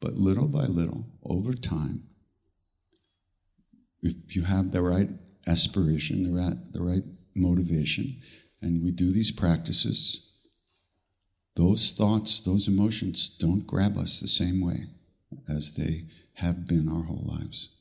But 0.00 0.16
little 0.16 0.48
by 0.48 0.64
little, 0.64 1.06
over 1.22 1.52
time, 1.52 2.04
if 4.02 4.34
you 4.34 4.42
have 4.42 4.72
the 4.72 4.80
right 4.80 5.10
aspiration, 5.46 6.22
the 6.24 6.40
right, 6.40 6.72
the 6.72 6.82
right 6.82 7.04
motivation, 7.34 8.16
and 8.62 8.82
we 8.82 8.90
do 8.90 9.12
these 9.12 9.30
practices, 9.30 10.32
those 11.56 11.92
thoughts, 11.92 12.40
those 12.40 12.68
emotions 12.68 13.36
don't 13.38 13.66
grab 13.66 13.98
us 13.98 14.20
the 14.20 14.28
same 14.28 14.64
way 14.64 14.86
as 15.48 15.74
they 15.74 16.06
have 16.34 16.66
been 16.66 16.88
our 16.88 17.02
whole 17.02 17.36
lives. 17.38 17.76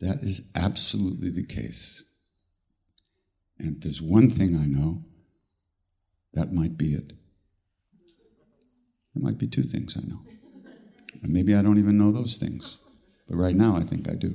That 0.00 0.22
is 0.22 0.50
absolutely 0.56 1.30
the 1.30 1.44
case. 1.44 2.02
And 3.58 3.76
if 3.76 3.82
there's 3.82 4.02
one 4.02 4.30
thing 4.30 4.56
I 4.56 4.64
know, 4.64 5.04
that 6.32 6.52
might 6.52 6.76
be 6.76 6.94
it. 6.94 7.12
There 9.14 9.22
might 9.22 9.38
be 9.38 9.46
two 9.46 9.62
things 9.62 9.96
I 9.96 10.08
know. 10.08 10.22
Maybe 11.22 11.54
I 11.54 11.62
don't 11.62 11.78
even 11.78 11.98
know 11.98 12.12
those 12.12 12.36
things. 12.36 12.78
But 13.28 13.36
right 13.36 13.54
now, 13.54 13.76
I 13.76 13.80
think 13.80 14.08
I 14.08 14.14
do. 14.14 14.34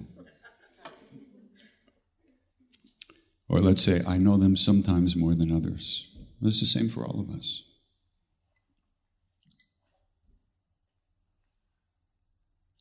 Or 3.47 3.59
let's 3.59 3.83
say, 3.83 4.01
I 4.07 4.17
know 4.17 4.37
them 4.37 4.55
sometimes 4.55 5.15
more 5.15 5.35
than 5.35 5.51
others. 5.51 6.09
It's 6.41 6.59
the 6.59 6.65
same 6.65 6.87
for 6.87 7.05
all 7.05 7.19
of 7.19 7.29
us. 7.29 7.63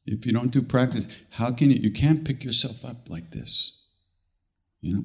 If 0.07 0.27
you 0.27 0.33
don't 0.33 0.51
do 0.51 0.61
practice, 0.62 1.23
how 1.31 1.53
can 1.53 1.71
you? 1.71 1.79
You 1.79 1.90
can't 1.90 2.25
pick 2.25 2.45
yourself 2.45 2.85
up 2.85 3.09
like 3.09 3.31
this. 3.31 3.88
You 4.81 4.95
know? 4.95 5.05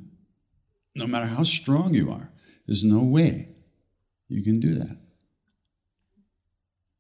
No 0.96 1.08
matter 1.08 1.26
how 1.26 1.44
strong 1.44 1.94
you 1.94 2.12
are, 2.12 2.32
there's 2.68 2.84
no 2.84 3.00
way 3.00 3.48
you 4.28 4.44
can 4.44 4.60
do 4.60 4.74
that. 4.76 4.98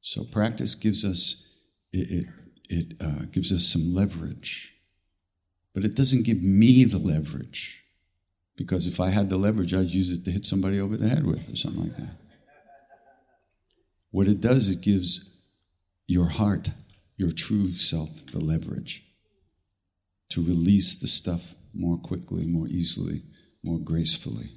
So 0.01 0.23
practice 0.23 0.75
gives 0.75 1.03
us 1.03 1.48
it, 1.91 2.11
it, 2.11 2.27
it 2.69 2.93
uh, 3.01 3.25
gives 3.31 3.51
us 3.51 3.65
some 3.65 3.93
leverage, 3.93 4.75
but 5.73 5.83
it 5.83 5.95
doesn't 5.95 6.25
give 6.25 6.43
me 6.43 6.83
the 6.83 6.97
leverage 6.97 7.83
because 8.55 8.87
if 8.87 8.99
I 8.99 9.09
had 9.09 9.29
the 9.29 9.37
leverage, 9.37 9.73
I'd 9.73 9.87
use 9.87 10.11
it 10.11 10.25
to 10.25 10.31
hit 10.31 10.45
somebody 10.45 10.79
over 10.79 10.97
the 10.97 11.07
head 11.07 11.25
with 11.25 11.49
or 11.49 11.55
something 11.55 11.83
like 11.83 11.97
that. 11.97 12.17
What 14.11 14.27
it 14.27 14.41
does, 14.41 14.69
it 14.69 14.81
gives 14.81 15.37
your 16.07 16.27
heart, 16.27 16.71
your 17.15 17.31
true 17.31 17.71
self, 17.71 18.25
the 18.27 18.43
leverage 18.43 19.03
to 20.29 20.43
release 20.43 20.99
the 20.99 21.07
stuff 21.07 21.55
more 21.73 21.97
quickly, 21.97 22.45
more 22.45 22.67
easily, 22.67 23.21
more 23.65 23.79
gracefully. 23.79 24.51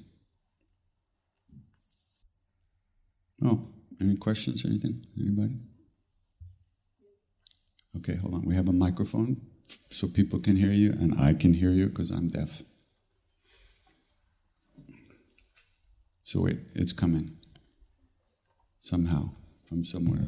Oh, 3.44 3.68
any 4.00 4.16
questions 4.16 4.64
anything? 4.64 5.04
Anybody? 5.18 5.58
Okay, 7.98 8.16
hold 8.16 8.34
on. 8.34 8.44
We 8.44 8.54
have 8.54 8.68
a 8.68 8.72
microphone 8.72 9.40
so 9.90 10.08
people 10.08 10.40
can 10.40 10.56
hear 10.56 10.72
you, 10.72 10.90
and 10.92 11.14
I 11.20 11.34
can 11.34 11.54
hear 11.54 11.70
you 11.70 11.88
because 11.88 12.10
I'm 12.10 12.28
deaf. 12.28 12.62
So 16.22 16.40
wait, 16.40 16.58
it's 16.74 16.92
coming. 16.92 17.36
Somehow, 18.80 19.30
from 19.68 19.84
somewhere. 19.84 20.26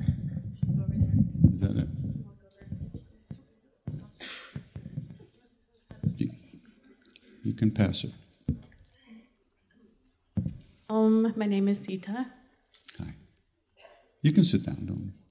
Is 1.55 1.61
that 1.62 1.77
it? 1.77 1.88
You, 6.16 6.31
you 7.42 7.55
can 7.55 7.70
pass 7.70 8.05
it. 8.05 8.12
Um, 10.88 11.33
my 11.37 11.46
name 11.46 11.68
is 11.68 11.83
Sita. 11.83 12.27
Hi. 12.98 13.14
You 14.22 14.33
can 14.33 14.44
sit 14.44 14.64
down. 14.64 14.85
Don't. 14.87 15.23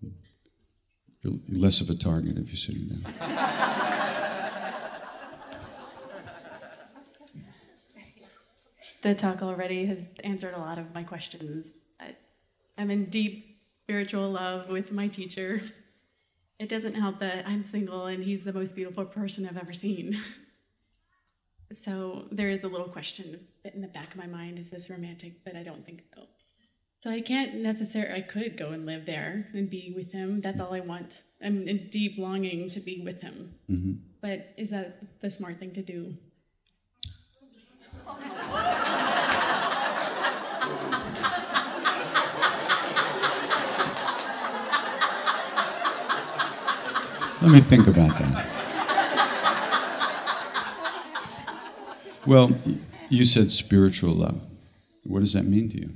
You're 1.24 1.40
less 1.48 1.80
of 1.80 1.90
a 1.90 1.96
target 1.96 2.38
if 2.38 2.48
you're 2.48 2.58
sitting 2.58 2.88
down. 2.88 3.02
the 9.02 9.16
talk 9.16 9.42
already 9.42 9.86
has 9.86 10.10
answered 10.24 10.54
a 10.54 10.60
lot 10.60 10.78
of 10.78 10.94
my 10.94 11.04
questions. 11.04 11.74
I, 12.00 12.16
I'm 12.78 12.92
in 12.92 13.06
deep 13.06 13.60
spiritual 13.84 14.30
love 14.32 14.70
with 14.70 14.92
my 14.92 15.08
teacher. 15.08 15.62
It 16.60 16.70
doesn't 16.70 16.94
help 16.94 17.20
that 17.20 17.48
I'm 17.48 17.64
single 17.64 18.06
and 18.06 18.24
he's 18.24 18.44
the 18.44 18.54
most 18.54 18.76
beautiful 18.76 19.06
person 19.06 19.46
I've 19.46 19.58
ever 19.58 19.74
seen. 19.74 20.18
so 21.72 22.26
there 22.32 22.50
is 22.50 22.64
a 22.64 22.68
little 22.68 22.88
question 22.88 23.48
in 23.66 23.82
the 23.82 23.88
back 23.88 24.12
of 24.12 24.18
my 24.18 24.28
mind 24.28 24.60
is 24.60 24.72
this 24.72 24.90
romantic? 24.90 25.44
But 25.44 25.56
I 25.56 25.64
don't 25.64 25.86
think 25.86 26.04
so. 26.14 26.24
So 27.04 27.12
I 27.12 27.20
can't 27.20 27.56
necessarily, 27.56 28.16
I 28.18 28.22
could 28.22 28.56
go 28.56 28.70
and 28.70 28.86
live 28.86 29.06
there 29.06 29.50
and 29.54 29.70
be 29.70 29.92
with 29.94 30.14
him. 30.14 30.40
That's 30.40 30.62
all 30.62 30.74
I 30.74 30.80
want. 30.80 31.20
I'm 31.44 31.68
in 31.68 31.90
deep 31.90 32.18
longing 32.18 32.70
to 32.70 32.80
be 32.80 33.02
with 33.04 33.22
him. 33.22 33.56
Mm-hmm. 33.70 33.92
But 34.22 34.54
is 34.58 34.70
that 34.70 35.20
the 35.20 35.30
smart 35.30 35.60
thing 35.60 35.74
to 35.74 35.82
do? 35.82 36.16
Let 47.42 47.52
me 47.52 47.60
think 47.60 47.88
about 47.88 48.18
that. 48.18 48.48
Well, 52.26 52.52
you 53.10 53.26
said 53.26 53.52
spiritual 53.52 54.14
love. 54.14 54.40
What 55.04 55.20
does 55.20 55.34
that 55.34 55.44
mean 55.44 55.68
to 55.72 55.82
you? 55.82 55.90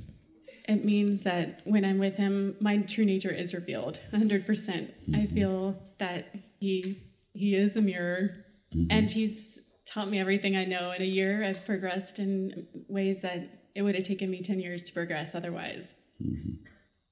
It 0.68 0.84
means 0.84 1.22
that 1.22 1.62
when 1.64 1.84
I'm 1.84 1.98
with 1.98 2.16
him, 2.16 2.54
my 2.60 2.76
true 2.78 3.04
nature 3.04 3.30
is 3.30 3.54
revealed 3.54 3.98
100%. 4.12 4.46
percent 4.46 4.88
mm 4.88 5.06
hmm 5.06 5.14
I 5.16 5.26
feel 5.26 5.74
that 5.98 6.34
he 6.60 6.98
he 7.32 7.54
is 7.54 7.74
a 7.76 7.80
mirror 7.80 8.44
mm-hmm. 8.74 8.86
and 8.90 9.10
he's 9.10 9.58
taught 9.86 10.08
me 10.08 10.18
everything 10.20 10.56
I 10.56 10.64
know 10.64 10.90
in 10.90 11.02
a 11.02 11.12
year. 11.18 11.44
I've 11.44 11.64
progressed 11.64 12.18
in 12.18 12.66
ways 12.88 13.22
that 13.22 13.40
it 13.74 13.82
would 13.82 13.94
have 13.94 14.04
taken 14.04 14.30
me 14.30 14.42
10 14.42 14.60
years 14.60 14.82
to 14.84 14.92
progress 14.92 15.34
otherwise. 15.34 15.94
Mm-hmm. 16.22 16.52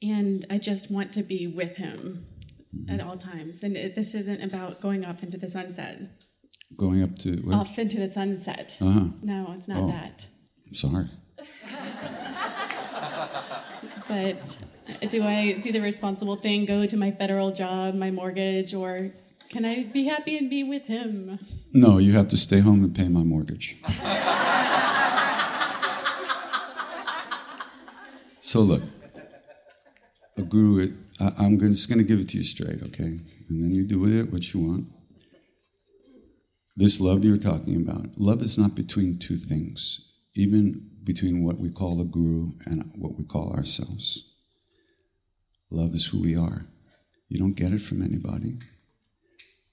And 0.03 0.45
I 0.51 0.59
just 0.59 0.91
want 0.91 1.13
to 1.15 1.23
be 1.23 1.47
with 1.47 1.77
him 1.77 2.27
mm-hmm. 2.77 2.93
at 2.93 3.01
all 3.01 3.17
times. 3.17 3.63
And 3.63 3.77
it, 3.77 3.95
this 3.95 4.15
isn't 4.15 4.43
about 4.43 4.81
going 4.81 5.07
off 5.07 5.23
into 5.23 5.39
the 5.39 5.49
sunset. 5.49 6.01
Going 6.77 7.03
up 7.03 7.17
to 7.21 7.37
where? 7.39 7.57
off 7.57 7.79
into 7.79 7.99
the 7.99 8.11
sunset. 8.11 8.77
Uh-huh. 8.81 9.07
No, 9.23 9.55
it's 9.57 9.69
not 9.69 9.85
Oh. 9.85 9.89
that. 9.89 10.27
Sorry. 10.73 11.07
But 14.09 14.59
do 15.11 15.23
I 15.25 15.53
do 15.53 15.73
the 15.73 15.81
responsible 15.81 16.37
thing, 16.37 16.65
go 16.65 16.87
to 16.87 16.97
my 16.97 17.11
federal 17.11 17.51
job, 17.53 17.95
my 17.95 18.11
mortgage, 18.11 18.73
or 18.75 19.11
can 19.49 19.65
I 19.65 19.85
be 19.85 20.05
happy 20.07 20.37
and 20.37 20.49
be 20.49 20.63
with 20.65 20.85
him? 20.85 21.39
No, 21.73 21.99
you 21.99 22.13
have 22.13 22.29
to 22.29 22.37
stay 22.37 22.61
home 22.61 22.85
and 22.85 22.95
pay 22.95 23.09
my 23.09 23.23
mortgage. 23.23 23.77
so 28.41 28.61
look, 28.61 28.83
a 30.37 30.43
guru. 30.43 30.93
I, 31.21 31.33
I'm 31.39 31.57
gonna- 31.59 31.75
just 31.75 31.89
going 31.89 31.99
to 31.99 32.05
give 32.05 32.21
it 32.21 32.29
to 32.31 32.39
you 32.39 32.45
straight, 32.45 32.83
okay? 32.89 33.19
And 33.49 33.63
then 33.63 33.73
you 33.75 33.85
do 33.85 33.99
with 34.01 34.15
it 34.15 34.31
what 34.33 34.53
you 34.53 34.61
want. 34.61 34.87
This 36.77 37.01
love 37.01 37.25
you're 37.25 37.39
talking 37.39 37.77
about, 37.77 38.19
love 38.19 38.43
is 38.43 38.59
not 38.59 38.75
between 38.75 39.19
two 39.19 39.37
things, 39.37 40.13
even 40.35 40.91
between 41.07 41.45
what 41.45 41.59
we 41.59 41.71
call 41.71 42.01
a 42.01 42.05
guru 42.05 42.51
and 42.67 42.91
what 42.97 43.17
we 43.17 43.25
call 43.25 43.53
ourselves. 43.53 44.35
Love 45.71 45.95
is 45.95 46.07
who 46.07 46.21
we 46.21 46.37
are. 46.37 46.67
You 47.29 47.39
don't 47.39 47.55
get 47.57 47.73
it 47.73 47.81
from 47.81 48.03
anybody. 48.03 48.59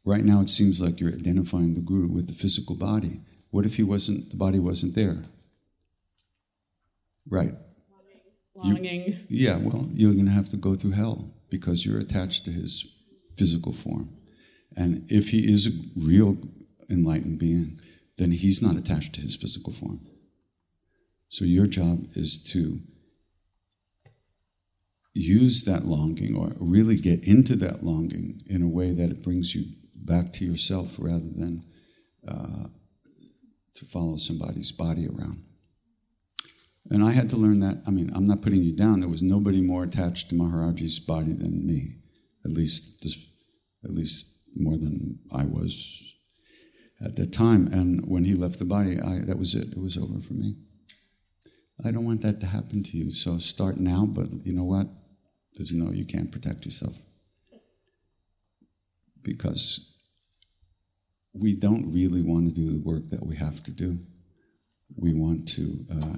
Right 0.05 0.23
now, 0.23 0.41
it 0.41 0.49
seems 0.49 0.79
like 0.81 0.99
you're 0.99 1.13
identifying 1.13 1.73
the 1.73 1.81
guru 1.81 2.07
with 2.07 2.27
the 2.27 2.33
physical 2.33 2.75
body. 2.75 3.21
What 3.51 3.65
if 3.65 3.75
he 3.75 3.83
wasn't? 3.83 4.29
The 4.29 4.37
body 4.37 4.59
wasn't 4.59 4.95
there. 4.95 5.23
Right. 7.29 7.53
You- 8.63 8.73
Longing. 8.75 9.25
Yeah. 9.29 9.57
Well, 9.57 9.87
you're 9.91 10.13
going 10.13 10.25
to 10.25 10.31
have 10.31 10.49
to 10.49 10.57
go 10.57 10.75
through 10.75 10.91
hell 10.91 11.33
because 11.49 11.85
you're 11.85 11.99
attached 11.99 12.45
to 12.45 12.51
his 12.51 12.85
physical 13.35 13.73
form. 13.73 14.09
And 14.75 15.05
if 15.11 15.29
he 15.29 15.51
is 15.51 15.67
a 15.67 15.71
real 15.99 16.37
enlightened 16.89 17.39
being, 17.39 17.79
then 18.17 18.31
he's 18.31 18.61
not 18.61 18.75
attached 18.75 19.13
to 19.15 19.21
his 19.21 19.35
physical 19.35 19.73
form. 19.73 20.01
So 21.33 21.45
your 21.45 21.65
job 21.65 22.09
is 22.13 22.37
to 22.51 22.79
use 25.15 25.63
that 25.63 25.83
longing 25.83 26.35
or 26.35 26.51
really 26.59 26.95
get 26.95 27.23
into 27.23 27.55
that 27.55 27.83
longing 27.83 28.39
in 28.45 28.61
a 28.61 28.67
way 28.67 28.91
that 28.91 29.09
it 29.09 29.23
brings 29.23 29.55
you 29.55 29.65
back 29.95 30.31
to 30.33 30.45
yourself 30.45 30.97
rather 30.99 31.25
than 31.25 31.65
uh, 32.27 32.67
to 33.73 33.85
follow 33.85 34.17
somebody's 34.17 34.71
body 34.71 35.07
around. 35.07 35.43
And 36.91 37.03
I 37.03 37.13
had 37.13 37.31
to 37.31 37.35
learn 37.35 37.61
that. 37.61 37.81
I 37.87 37.89
mean, 37.89 38.11
I'm 38.13 38.27
not 38.27 38.43
putting 38.43 38.61
you 38.61 38.75
down. 38.75 38.99
There 38.99 39.09
was 39.09 39.23
nobody 39.23 39.59
more 39.59 39.83
attached 39.83 40.29
to 40.29 40.35
Maharaji's 40.35 40.99
body 40.99 41.33
than 41.33 41.65
me, 41.65 41.95
at 42.45 42.51
least 42.51 43.03
at 43.83 43.89
least 43.89 44.27
more 44.55 44.77
than 44.77 45.17
I 45.31 45.45
was 45.45 46.13
at 47.03 47.15
that 47.15 47.33
time. 47.33 47.65
And 47.73 48.05
when 48.05 48.23
he 48.25 48.35
left 48.35 48.59
the 48.59 48.65
body, 48.65 49.01
I, 49.01 49.21
that 49.25 49.39
was 49.39 49.55
it. 49.55 49.69
It 49.71 49.81
was 49.81 49.97
over 49.97 50.19
for 50.19 50.33
me. 50.33 50.57
I 51.83 51.91
don't 51.91 52.05
want 52.05 52.21
that 52.21 52.39
to 52.41 52.45
happen 52.45 52.83
to 52.83 52.97
you. 52.97 53.11
So 53.11 53.37
start 53.37 53.77
now, 53.77 54.05
but 54.05 54.27
you 54.45 54.53
know 54.53 54.63
what? 54.63 54.87
There's 55.55 55.73
no, 55.73 55.91
you 55.91 56.05
can't 56.05 56.31
protect 56.31 56.65
yourself. 56.65 56.97
Because 59.21 59.93
we 61.33 61.55
don't 61.55 61.91
really 61.91 62.21
want 62.21 62.47
to 62.47 62.53
do 62.53 62.71
the 62.71 62.79
work 62.79 63.09
that 63.09 63.25
we 63.25 63.35
have 63.35 63.63
to 63.63 63.71
do. 63.71 63.99
We 64.95 65.13
want 65.13 65.47
to, 65.49 65.85
uh, 65.91 66.17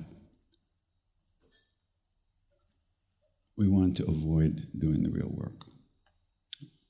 we 3.57 3.67
want 3.67 3.95
to 3.97 4.05
avoid 4.05 4.67
doing 4.77 5.03
the 5.03 5.09
real 5.09 5.31
work. 5.31 5.65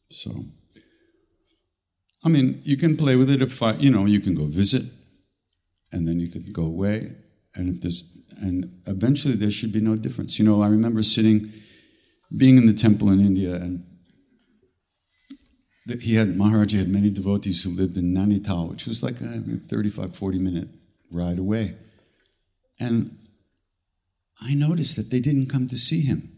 So, 0.09 0.45
I 2.23 2.29
mean, 2.29 2.61
you 2.63 2.77
can 2.77 2.97
play 2.97 3.15
with 3.15 3.29
it 3.29 3.41
if 3.41 3.61
I, 3.61 3.73
you 3.73 3.91
know, 3.91 4.05
you 4.05 4.19
can 4.19 4.33
go 4.33 4.45
visit, 4.45 4.83
and 5.91 6.07
then 6.07 6.19
you 6.19 6.29
could 6.29 6.51
go 6.51 6.63
away, 6.63 7.15
and 7.55 7.69
if 7.69 7.81
there's, 7.81 8.03
and 8.41 8.81
eventually 8.85 9.35
there 9.35 9.51
should 9.51 9.71
be 9.71 9.79
no 9.79 9.95
difference. 9.95 10.37
You 10.37 10.45
know, 10.45 10.61
I 10.61 10.67
remember 10.67 11.01
sitting, 11.03 11.51
being 12.35 12.57
in 12.57 12.65
the 12.65 12.73
temple 12.73 13.09
in 13.09 13.19
India, 13.19 13.55
and 13.55 13.85
he 16.01 16.15
had 16.15 16.29
Maharaji 16.29 16.79
had 16.79 16.89
many 16.89 17.09
devotees 17.09 17.63
who 17.63 17.69
lived 17.69 17.95
in 17.95 18.13
Nainital, 18.13 18.69
which 18.69 18.87
was 18.87 19.03
like 19.03 19.21
a 19.21 19.41
35, 19.69 20.15
40 20.15 20.39
minute 20.39 20.67
ride 21.11 21.39
away, 21.39 21.75
and 22.79 23.17
I 24.41 24.53
noticed 24.53 24.97
that 24.97 25.11
they 25.11 25.19
didn't 25.19 25.47
come 25.47 25.67
to 25.67 25.77
see 25.77 26.01
him. 26.01 26.31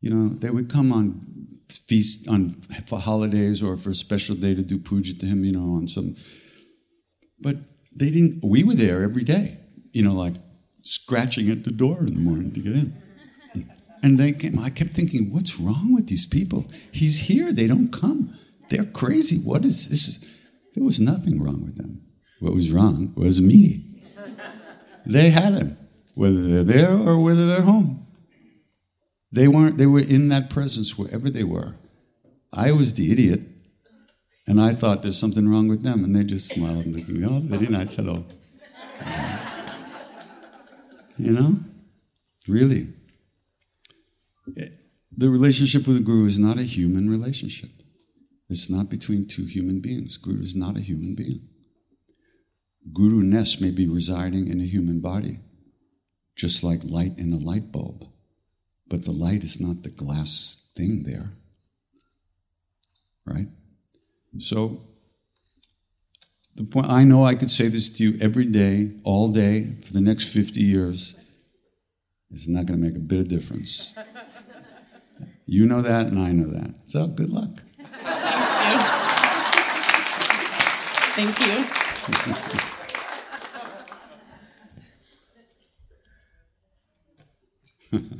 You 0.00 0.10
know, 0.10 0.28
they 0.28 0.50
would 0.50 0.70
come 0.70 0.92
on 0.92 1.20
feast 1.68 2.28
on 2.28 2.50
for 2.86 3.00
holidays 3.00 3.62
or 3.62 3.76
for 3.76 3.90
a 3.90 3.94
special 3.94 4.36
day 4.36 4.54
to 4.54 4.62
do 4.62 4.78
puja 4.78 5.18
to 5.18 5.26
him. 5.26 5.44
You 5.44 5.52
know, 5.52 5.74
on 5.74 5.88
some, 5.88 6.14
but 7.40 7.56
they 7.96 8.10
didn't. 8.10 8.44
We 8.44 8.62
were 8.62 8.74
there 8.74 9.02
every 9.02 9.24
day. 9.24 9.58
You 9.98 10.04
know, 10.04 10.14
like 10.14 10.34
scratching 10.82 11.50
at 11.50 11.64
the 11.64 11.72
door 11.72 11.98
in 11.98 12.14
the 12.14 12.20
morning 12.20 12.52
to 12.52 12.60
get 12.60 12.74
in. 12.74 13.02
And 14.00 14.16
they 14.16 14.30
came. 14.30 14.56
I 14.60 14.70
kept 14.70 14.90
thinking, 14.90 15.32
what's 15.32 15.58
wrong 15.58 15.92
with 15.92 16.06
these 16.06 16.24
people? 16.24 16.70
He's 16.92 17.18
here. 17.18 17.50
They 17.52 17.66
don't 17.66 17.92
come. 17.92 18.32
They're 18.68 18.84
crazy. 18.84 19.38
What 19.38 19.64
is 19.64 19.88
this? 19.88 20.24
There 20.74 20.84
was 20.84 21.00
nothing 21.00 21.42
wrong 21.42 21.64
with 21.64 21.76
them. 21.78 22.02
What 22.38 22.54
was 22.54 22.70
wrong 22.70 23.12
was 23.16 23.40
me. 23.40 24.04
They 25.04 25.30
had 25.30 25.54
him, 25.54 25.76
whether 26.14 26.42
they're 26.46 26.62
there 26.62 26.96
or 26.96 27.18
whether 27.18 27.48
they're 27.48 27.62
home. 27.62 28.06
They 29.32 29.48
weren't, 29.48 29.78
they 29.78 29.86
were 29.86 29.98
in 30.16 30.28
that 30.28 30.48
presence 30.48 30.96
wherever 30.96 31.28
they 31.28 31.42
were. 31.42 31.74
I 32.52 32.70
was 32.70 32.94
the 32.94 33.10
idiot, 33.10 33.40
and 34.46 34.60
I 34.60 34.74
thought 34.74 35.02
there's 35.02 35.18
something 35.18 35.48
wrong 35.48 35.66
with 35.66 35.82
them, 35.82 36.04
and 36.04 36.14
they 36.14 36.22
just 36.22 36.52
smiled 36.54 36.84
and 36.84 36.94
looked 36.94 37.08
at 37.08 37.16
me, 37.16 37.26
oh, 37.26 37.40
very 37.40 37.66
nice, 37.66 37.96
hello. 37.96 38.26
You 41.18 41.32
know? 41.32 41.56
Really. 42.46 42.88
The 45.16 45.28
relationship 45.28 45.86
with 45.86 45.96
the 45.96 46.02
Guru 46.02 46.26
is 46.26 46.38
not 46.38 46.58
a 46.58 46.62
human 46.62 47.10
relationship. 47.10 47.70
It's 48.48 48.70
not 48.70 48.88
between 48.88 49.26
two 49.26 49.44
human 49.44 49.80
beings. 49.80 50.16
Guru 50.16 50.40
is 50.40 50.54
not 50.54 50.76
a 50.76 50.80
human 50.80 51.14
being. 51.14 51.48
Guru 52.92 53.22
Ness 53.22 53.60
may 53.60 53.70
be 53.70 53.86
residing 53.86 54.48
in 54.48 54.60
a 54.60 54.64
human 54.64 55.00
body, 55.00 55.40
just 56.36 56.62
like 56.62 56.80
light 56.84 57.18
in 57.18 57.32
a 57.32 57.36
light 57.36 57.70
bulb. 57.72 58.06
But 58.86 59.04
the 59.04 59.12
light 59.12 59.44
is 59.44 59.60
not 59.60 59.82
the 59.82 59.90
glass 59.90 60.70
thing 60.74 61.02
there. 61.02 61.32
Right? 63.26 63.48
So, 64.38 64.82
the 66.58 66.64
point 66.64 66.88
I 66.88 67.04
know 67.04 67.24
I 67.24 67.36
could 67.36 67.52
say 67.52 67.68
this 67.68 67.88
to 67.90 68.02
you 68.02 68.18
every 68.20 68.44
day, 68.44 68.90
all 69.04 69.28
day, 69.28 69.76
for 69.80 69.92
the 69.92 70.00
next 70.00 70.24
50 70.24 70.58
years. 70.60 71.16
It's 72.32 72.48
not 72.48 72.66
going 72.66 72.80
to 72.80 72.84
make 72.84 72.96
a 72.96 73.00
bit 73.00 73.20
of 73.20 73.28
difference. 73.28 73.94
You 75.46 75.66
know 75.66 75.80
that, 75.82 76.08
and 76.08 76.18
I 76.18 76.32
know 76.32 76.48
that. 76.48 76.74
So, 76.88 77.06
good 77.06 77.30
luck. 77.30 77.50
Thank 81.14 81.38
you. 81.40 81.64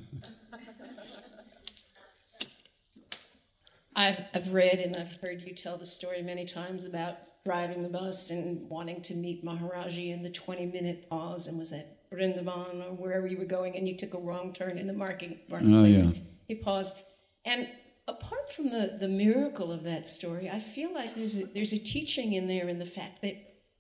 I've, 3.96 4.20
I've 4.32 4.54
read 4.54 4.78
and 4.78 4.96
I've 4.96 5.14
heard 5.14 5.42
you 5.42 5.54
tell 5.54 5.76
the 5.76 5.84
story 5.84 6.22
many 6.22 6.44
times 6.44 6.86
about 6.86 7.16
driving 7.44 7.82
the 7.82 7.88
bus 7.88 8.30
and 8.30 8.68
wanting 8.68 9.02
to 9.02 9.14
meet 9.14 9.44
Maharaji 9.44 10.12
in 10.12 10.22
the 10.22 10.30
20 10.30 10.66
minute 10.66 11.08
pause 11.08 11.48
and 11.48 11.58
was 11.58 11.72
at 11.72 11.86
Vrindavan 12.10 12.86
or 12.86 12.94
wherever 12.94 13.26
you 13.26 13.38
were 13.38 13.44
going 13.44 13.76
and 13.76 13.88
you 13.88 13.96
took 13.96 14.14
a 14.14 14.18
wrong 14.18 14.52
turn 14.52 14.78
in 14.78 14.86
the 14.86 14.92
market, 14.92 15.48
marketplace. 15.50 16.02
Oh, 16.04 16.12
yeah. 16.14 16.20
He 16.48 16.54
paused. 16.54 17.02
And 17.44 17.68
apart 18.06 18.50
from 18.52 18.70
the, 18.70 18.96
the 18.98 19.08
miracle 19.08 19.72
of 19.72 19.84
that 19.84 20.06
story, 20.06 20.48
I 20.50 20.58
feel 20.58 20.92
like 20.92 21.14
there's 21.14 21.42
a, 21.42 21.46
there's 21.46 21.72
a 21.72 21.78
teaching 21.78 22.32
in 22.32 22.48
there 22.48 22.68
in 22.68 22.78
the 22.78 22.86
fact 22.86 23.22
that 23.22 23.36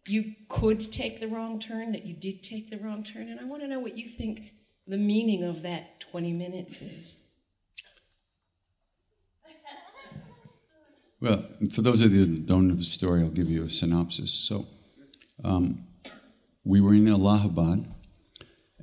you 0.06 0.34
could 0.48 0.92
take 0.92 1.20
the 1.20 1.28
wrong 1.28 1.58
turn, 1.58 1.92
that 1.92 2.06
you 2.06 2.14
did 2.14 2.42
take 2.42 2.70
the 2.70 2.78
wrong 2.78 3.04
turn. 3.04 3.28
And 3.28 3.40
I 3.40 3.44
want 3.44 3.62
to 3.62 3.68
know 3.68 3.80
what 3.80 3.96
you 3.96 4.08
think 4.08 4.52
the 4.86 4.98
meaning 4.98 5.44
of 5.44 5.62
that 5.62 6.00
20 6.00 6.32
minutes 6.32 6.80
is. 6.80 7.27
Well, 11.20 11.44
for 11.72 11.82
those 11.82 12.00
of 12.00 12.12
you 12.12 12.24
that 12.24 12.46
don't 12.46 12.68
know 12.68 12.74
the 12.74 12.84
story, 12.84 13.22
I'll 13.22 13.30
give 13.30 13.50
you 13.50 13.64
a 13.64 13.68
synopsis. 13.68 14.32
So, 14.32 14.66
um, 15.42 15.84
we 16.64 16.80
were 16.80 16.94
in 16.94 17.08
Allahabad, 17.08 17.84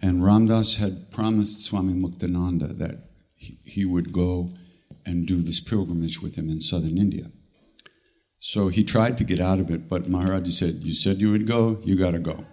and 0.02 0.26
Ram 0.26 0.48
Dass 0.48 0.76
had 0.76 1.12
promised 1.12 1.65
Swami 1.65 1.93
Muktananda 1.93 2.78
that 2.78 3.10
he, 3.36 3.58
he 3.63 3.86
would 3.86 4.12
go 4.12 4.52
and 5.06 5.26
do 5.26 5.41
this 5.41 5.62
pilgrimage 5.62 6.21
with 6.21 6.36
him 6.36 6.50
in 6.50 6.60
southern 6.60 6.98
India. 6.98 7.32
So 8.39 8.67
he 8.67 8.84
tried 8.84 9.17
to 9.19 9.24
get 9.24 9.39
out 9.39 9.60
of 9.60 9.71
it, 9.71 9.88
but 9.88 10.04
Maharaji 10.04 10.52
said, 10.52 10.76
You 10.76 10.93
said 10.93 11.17
you 11.17 11.32
would 11.32 11.48
go, 11.48 11.80
you 11.84 11.95
got 11.95 12.12
to 12.12 12.19
go. 12.19 12.45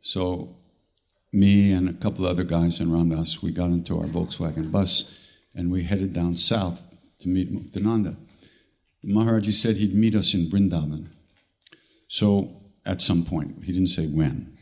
So, 0.00 0.56
me 1.32 1.72
and 1.72 1.88
a 1.88 1.94
couple 1.94 2.26
other 2.26 2.44
guys 2.44 2.78
in 2.78 2.92
Ram 2.92 3.08
Dass, 3.08 3.42
we 3.42 3.52
got 3.52 3.70
into 3.70 3.98
our 3.98 4.06
Volkswagen 4.06 4.70
bus 4.70 5.38
and 5.54 5.72
we 5.72 5.84
headed 5.84 6.12
down 6.12 6.36
south 6.36 6.96
to 7.20 7.28
meet 7.28 7.50
Muktananda. 7.52 8.16
Maharaji 9.04 9.52
said 9.52 9.76
he'd 9.76 9.94
meet 9.94 10.14
us 10.14 10.34
in 10.34 10.46
Brindavan. 10.46 11.08
So 12.08 12.62
at 12.84 13.02
some 13.02 13.24
point, 13.24 13.64
he 13.64 13.72
didn't 13.72 13.88
say 13.88 14.06
when, 14.06 14.56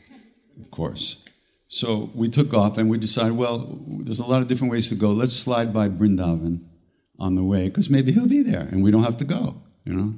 of 0.60 0.70
course. 0.70 1.24
So 1.68 2.10
we 2.14 2.28
took 2.28 2.52
off 2.52 2.78
and 2.78 2.90
we 2.90 2.98
decided, 2.98 3.36
well, 3.36 3.78
there's 3.86 4.20
a 4.20 4.26
lot 4.26 4.42
of 4.42 4.48
different 4.48 4.72
ways 4.72 4.88
to 4.88 4.94
go. 4.94 5.10
Let's 5.10 5.32
slide 5.32 5.72
by 5.72 5.88
Brindavan 5.88 6.64
on 7.18 7.34
the 7.34 7.44
way 7.44 7.68
because 7.68 7.90
maybe 7.90 8.12
he'll 8.12 8.28
be 8.28 8.42
there 8.42 8.66
and 8.70 8.82
we 8.82 8.90
don't 8.90 9.04
have 9.04 9.18
to 9.18 9.24
go, 9.24 9.62
you 9.84 9.94
know. 9.94 10.14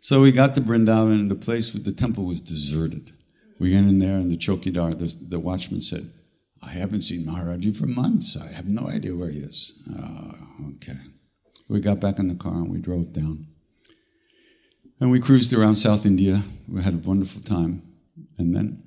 So 0.00 0.22
we 0.22 0.32
got 0.32 0.54
to 0.54 0.60
Brindavan 0.60 1.12
and 1.12 1.30
the 1.30 1.34
place, 1.34 1.74
with 1.74 1.84
the 1.84 1.92
temple 1.92 2.24
was 2.24 2.40
deserted. 2.40 3.12
We 3.58 3.74
went 3.74 3.88
in 3.88 3.98
there 3.98 4.16
and 4.16 4.30
the 4.30 4.36
chokidar, 4.36 4.96
the, 4.96 5.12
the 5.28 5.40
watchman 5.40 5.82
said, 5.82 6.10
I 6.62 6.70
haven't 6.70 7.02
seen 7.02 7.26
Maharaji 7.26 7.76
for 7.76 7.86
months. 7.86 8.36
I 8.36 8.52
have 8.52 8.66
no 8.66 8.88
idea 8.88 9.14
where 9.14 9.30
he 9.30 9.38
is. 9.38 9.82
Oh, 9.98 10.34
okay. 10.76 10.98
We 11.68 11.80
got 11.80 12.00
back 12.00 12.18
in 12.18 12.28
the 12.28 12.34
car 12.34 12.54
and 12.54 12.70
we 12.70 12.78
drove 12.78 13.12
down. 13.12 13.48
And 14.98 15.10
we 15.10 15.20
cruised 15.20 15.52
around 15.52 15.76
South 15.76 16.06
India. 16.06 16.42
We 16.66 16.82
had 16.82 16.94
a 16.94 16.98
wonderful 16.98 17.42
time. 17.42 17.82
And 18.38 18.56
then, 18.56 18.82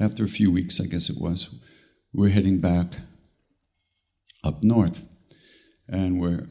after 0.00 0.24
a 0.24 0.28
few 0.28 0.50
weeks, 0.50 0.80
I 0.80 0.86
guess 0.86 1.08
it 1.08 1.16
was, 1.20 1.54
we're 2.12 2.30
heading 2.30 2.58
back 2.58 2.94
up 4.42 4.64
north. 4.64 5.04
And 5.88 6.20
we're, 6.20 6.48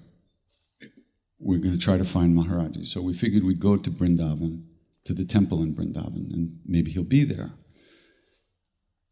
we're 1.40 1.58
going 1.58 1.74
to 1.74 1.80
try 1.80 1.98
to 1.98 2.06
find 2.06 2.34
Maharaji. 2.38 2.86
So 2.86 3.02
we 3.02 3.14
figured 3.14 3.44
we'd 3.44 3.60
go 3.60 3.76
to 3.76 3.90
Brindavan, 3.90 4.64
to 5.04 5.14
the 5.14 5.26
temple 5.26 5.62
in 5.62 5.76
Brindavan, 5.76 6.32
and 6.34 6.60
maybe 6.66 6.92
he'll 6.92 7.04
be 7.04 7.26
there. 7.26 7.52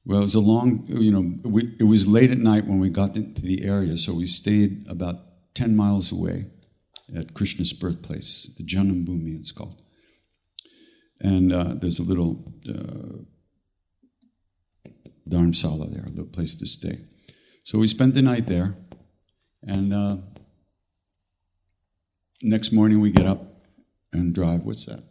Well, 0.05 0.19
it 0.19 0.23
was 0.23 0.35
a 0.35 0.39
long, 0.39 0.85
you 0.87 1.11
know, 1.11 1.33
we, 1.43 1.75
it 1.77 1.83
was 1.83 2.07
late 2.07 2.31
at 2.31 2.37
night 2.37 2.65
when 2.65 2.79
we 2.79 2.89
got 2.89 3.17
into 3.17 3.41
the 3.41 3.65
area, 3.65 3.97
so 3.97 4.13
we 4.13 4.27
stayed 4.27 4.85
about 4.87 5.17
10 5.55 5.75
miles 5.75 6.13
away 6.13 6.45
at 7.15 7.33
Krishna's 7.33 7.73
birthplace, 7.73 8.55
the 8.57 8.63
Janambhumi, 8.63 9.37
it's 9.37 9.51
called. 9.51 9.81
And 11.21 11.51
uh, 11.51 11.73
there's 11.75 11.99
a 11.99 12.03
little 12.03 12.53
uh, 12.67 13.23
dharamsala 15.29 15.91
there, 15.93 16.03
a 16.05 16.09
little 16.09 16.25
place 16.25 16.55
to 16.55 16.65
stay. 16.65 16.99
So 17.63 17.77
we 17.77 17.87
spent 17.87 18.13
the 18.13 18.21
night 18.21 18.47
there, 18.47 18.75
and 19.61 19.93
uh, 19.93 20.17
next 22.41 22.71
morning 22.71 22.99
we 22.99 23.11
get 23.11 23.25
up 23.25 23.65
and 24.13 24.33
drive. 24.33 24.63
What's 24.63 24.85
that? 24.85 25.03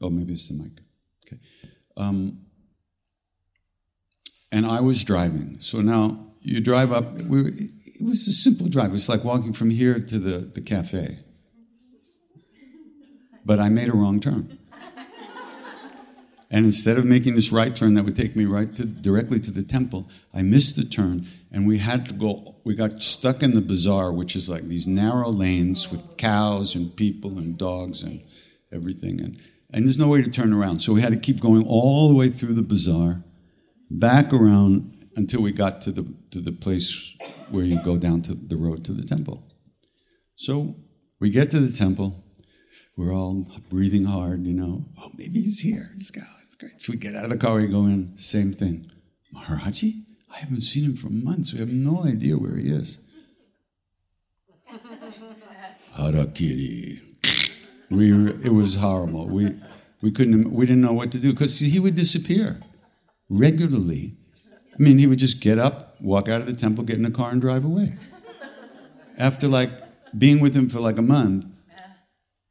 Oh, 0.00 0.10
maybe 0.10 0.32
it's 0.32 0.48
the 0.48 0.62
mic. 0.62 0.72
Okay. 1.26 1.40
Um, 1.96 2.46
and 4.50 4.66
I 4.66 4.80
was 4.80 5.02
driving. 5.04 5.60
So 5.60 5.80
now 5.80 6.32
you 6.42 6.60
drive 6.60 6.92
up. 6.92 7.12
We, 7.22 7.40
it 7.42 8.04
was 8.04 8.26
a 8.28 8.32
simple 8.32 8.68
drive. 8.68 8.92
It's 8.94 9.08
like 9.08 9.24
walking 9.24 9.52
from 9.52 9.70
here 9.70 9.98
to 9.98 10.18
the, 10.18 10.38
the 10.38 10.60
cafe. 10.60 11.20
But 13.44 13.60
I 13.60 13.68
made 13.68 13.88
a 13.88 13.92
wrong 13.92 14.20
turn. 14.20 14.58
And 16.52 16.66
instead 16.66 16.98
of 16.98 17.06
making 17.06 17.34
this 17.34 17.50
right 17.50 17.74
turn 17.74 17.94
that 17.94 18.04
would 18.04 18.14
take 18.14 18.36
me 18.36 18.44
right 18.44 18.76
to, 18.76 18.84
directly 18.84 19.40
to 19.40 19.50
the 19.50 19.62
temple, 19.62 20.10
I 20.34 20.42
missed 20.42 20.76
the 20.76 20.84
turn 20.84 21.26
and 21.50 21.66
we 21.66 21.78
had 21.78 22.06
to 22.08 22.14
go, 22.14 22.56
we 22.62 22.74
got 22.74 23.00
stuck 23.00 23.42
in 23.42 23.54
the 23.54 23.62
bazaar, 23.62 24.12
which 24.12 24.36
is 24.36 24.50
like 24.50 24.64
these 24.64 24.86
narrow 24.86 25.30
lanes 25.30 25.90
with 25.90 26.18
cows 26.18 26.74
and 26.74 26.94
people 26.94 27.38
and 27.38 27.56
dogs 27.56 28.02
and 28.02 28.22
everything. 28.70 29.18
And, 29.22 29.40
and 29.72 29.86
there's 29.86 29.98
no 29.98 30.08
way 30.08 30.20
to 30.20 30.30
turn 30.30 30.52
around. 30.52 30.80
So 30.80 30.92
we 30.92 31.00
had 31.00 31.14
to 31.14 31.18
keep 31.18 31.40
going 31.40 31.66
all 31.66 32.10
the 32.10 32.14
way 32.14 32.28
through 32.28 32.52
the 32.52 32.62
bazaar, 32.62 33.24
back 33.90 34.30
around 34.30 35.08
until 35.16 35.40
we 35.40 35.52
got 35.52 35.80
to 35.82 35.90
the, 35.90 36.14
to 36.32 36.40
the 36.40 36.52
place 36.52 37.16
where 37.50 37.64
you 37.64 37.82
go 37.82 37.96
down 37.96 38.20
to 38.22 38.34
the 38.34 38.56
road 38.56 38.84
to 38.84 38.92
the 38.92 39.06
temple. 39.06 39.42
So 40.36 40.76
we 41.18 41.30
get 41.30 41.50
to 41.52 41.60
the 41.60 41.74
temple. 41.74 42.22
We're 42.94 43.14
all 43.14 43.46
breathing 43.70 44.04
hard, 44.04 44.44
you 44.44 44.52
know. 44.52 44.84
Oh, 45.00 45.10
maybe 45.16 45.40
he's 45.40 45.60
here. 45.60 45.86
This 45.96 46.10
guy 46.10 46.22
So 46.78 46.92
we 46.92 46.98
get 46.98 47.16
out 47.16 47.24
of 47.24 47.30
the 47.30 47.38
car, 47.38 47.56
we 47.56 47.66
go 47.66 47.86
in, 47.86 48.16
same 48.16 48.52
thing. 48.52 48.90
Maharaji? 49.34 50.02
I 50.32 50.38
haven't 50.38 50.62
seen 50.62 50.84
him 50.84 50.94
for 50.94 51.10
months. 51.10 51.52
We 51.52 51.58
have 51.58 51.72
no 51.72 52.04
idea 52.04 52.38
where 52.38 52.56
he 52.56 52.68
is. 52.68 52.98
Harakiri. 55.96 57.00
We 57.90 58.12
it 58.44 58.52
was 58.52 58.76
horrible. 58.76 59.28
We, 59.28 59.54
we 60.00 60.10
couldn't, 60.10 60.52
we 60.52 60.64
didn't 60.66 60.80
know 60.80 60.92
what 60.92 61.12
to 61.12 61.18
do 61.18 61.32
because 61.32 61.58
he 61.58 61.78
would 61.78 61.94
disappear 61.94 62.60
regularly. 63.28 64.14
I 64.46 64.82
mean, 64.82 64.98
he 64.98 65.06
would 65.06 65.18
just 65.18 65.40
get 65.40 65.58
up, 65.58 66.00
walk 66.00 66.28
out 66.28 66.40
of 66.40 66.46
the 66.46 66.54
temple, 66.54 66.84
get 66.84 66.96
in 66.96 67.02
the 67.02 67.10
car, 67.10 67.30
and 67.30 67.40
drive 67.40 67.64
away. 67.64 67.98
After 69.18 69.48
like 69.48 69.70
being 70.16 70.40
with 70.40 70.54
him 70.54 70.68
for 70.68 70.80
like 70.80 70.96
a 70.96 71.02
month, 71.02 71.44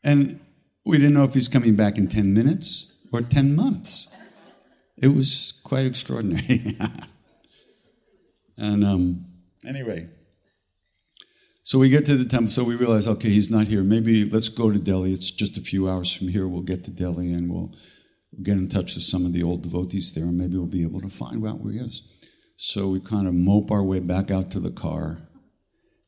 and 0.04 0.40
we 0.86 0.98
didn't 0.98 1.14
know 1.14 1.24
if 1.24 1.34
he's 1.34 1.48
coming 1.48 1.76
back 1.76 1.98
in 1.98 2.08
10 2.08 2.34
minutes 2.34 2.91
or 3.12 3.22
10 3.22 3.56
months. 3.56 4.18
It 4.98 5.10
was 5.10 5.62
quite 5.64 5.86
extraordinary. 5.86 6.78
and 8.58 8.84
um, 8.84 9.26
anyway, 9.66 10.08
so 11.64 11.80
we 11.80 11.90
get 11.90 12.06
to 12.08 12.16
the 12.16 12.26
temple, 12.26 12.50
so 12.50 12.64
we 12.64 12.76
realize, 12.76 13.08
okay, 13.08 13.30
he's 13.30 13.52
not 13.52 13.68
here. 13.68 13.84
Maybe 13.84 14.26
let's 14.26 14.50
go 14.50 14.72
to 14.72 14.80
Delhi. 14.80 15.14
It's 15.14 15.32
just 15.32 15.58
a 15.58 15.62
few 15.62 15.90
hours 15.90 16.14
from 16.14 16.28
here. 16.28 16.48
We'll 16.48 16.62
get 16.62 16.84
to 16.86 16.92
Delhi 16.92 17.34
and 17.34 17.52
we'll 17.52 17.72
get 18.42 18.58
in 18.58 18.70
touch 18.70 18.96
with 18.96 19.04
some 19.04 19.26
of 19.26 19.34
the 19.34 19.44
old 19.44 19.62
devotees 19.64 20.14
there, 20.14 20.24
and 20.24 20.38
maybe 20.38 20.58
we'll 20.58 20.68
be 20.68 20.84
able 20.84 21.02
to 21.02 21.10
find 21.10 21.46
out 21.46 21.60
where 21.62 21.74
he 21.74 21.80
is. 21.80 22.04
So 22.58 22.88
we 22.88 23.00
kind 23.00 23.28
of 23.28 23.34
mope 23.34 23.72
our 23.72 23.84
way 23.84 24.00
back 24.00 24.32
out 24.32 24.52
to 24.52 24.60
the 24.60 24.72
car, 24.72 25.18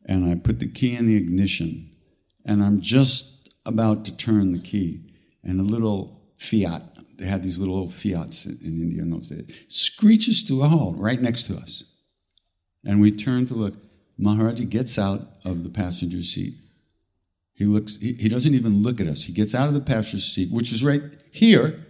and 0.06 0.30
I 0.30 0.36
put 0.36 0.60
the 0.60 0.70
key 0.70 0.96
in 0.96 1.06
the 1.06 1.16
ignition, 1.16 1.92
and 2.46 2.63
I'm 2.63 2.80
just 2.80 3.54
about 3.66 4.06
to 4.06 4.16
turn 4.16 4.54
the 4.54 4.60
key, 4.60 5.02
and 5.44 5.60
a 5.60 5.63
little 5.63 6.24
Fiat, 6.44 6.82
they 7.17 7.26
had 7.26 7.43
these 7.43 7.60
little 7.60 7.76
old 7.76 7.93
Fiats 7.93 8.45
in 8.45 8.82
India 8.82 9.02
in 9.02 9.10
those 9.10 9.28
days, 9.28 9.65
screeches 9.67 10.43
to 10.47 10.63
a 10.63 10.67
halt 10.67 10.95
right 10.97 11.21
next 11.21 11.43
to 11.47 11.56
us. 11.56 11.84
And 12.86 13.02
we 13.02 13.12
turn 13.12 13.45
to 13.47 13.54
look. 13.54 13.76
Maharaji 14.19 14.69
gets 14.69 14.99
out 14.99 15.21
of 15.43 15.63
the 15.63 15.69
passenger 15.69 16.21
seat. 16.21 16.54
He 17.56 17.65
looks, 17.65 17.97
he, 17.97 18.13
he 18.13 18.30
doesn't 18.30 18.54
even 18.54 18.84
look 18.84 18.99
at 18.99 19.08
us. 19.08 19.23
He 19.23 19.34
gets 19.34 19.56
out 19.56 19.67
of 19.67 19.73
the 19.73 19.82
passenger 19.82 20.19
seat, 20.19 20.52
which 20.52 20.71
is 20.71 20.84
right 20.84 21.02
here. 21.32 21.86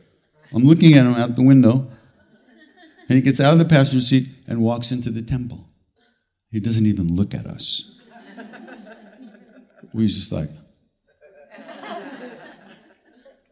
I'm 0.54 0.64
looking 0.64 0.94
at 0.94 1.06
him 1.06 1.16
out 1.16 1.36
the 1.36 1.44
window. 1.44 1.88
And 3.10 3.18
he 3.18 3.22
gets 3.22 3.40
out 3.40 3.54
of 3.54 3.60
the 3.60 3.66
passenger 3.66 4.06
seat 4.06 4.28
and 4.48 4.62
walks 4.62 4.92
into 4.92 5.10
the 5.10 5.22
temple. 5.22 5.68
He 6.52 6.60
doesn't 6.60 6.86
even 6.86 7.16
look 7.16 7.34
at 7.34 7.46
us. 7.46 8.00
We 9.94 10.08
just 10.08 10.32
like, 10.32 10.50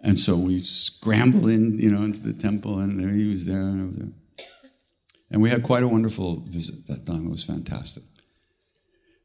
and 0.02 0.20
so 0.20 0.36
we 0.36 0.60
scrambled 0.60 1.50
in, 1.50 1.78
you 1.78 1.92
know, 1.92 2.04
into 2.04 2.22
the 2.22 2.34
temple, 2.34 2.80
and 2.80 3.00
he 3.16 3.30
was 3.30 3.46
there, 3.46 3.62
and 3.62 3.96
there. 3.96 4.48
And 5.30 5.42
we 5.42 5.50
had 5.50 5.64
quite 5.64 5.84
a 5.84 5.88
wonderful 5.88 6.42
visit 6.42 6.88
that 6.88 7.06
time. 7.06 7.28
It 7.28 7.32
was 7.32 7.44
fantastic. 7.44 8.04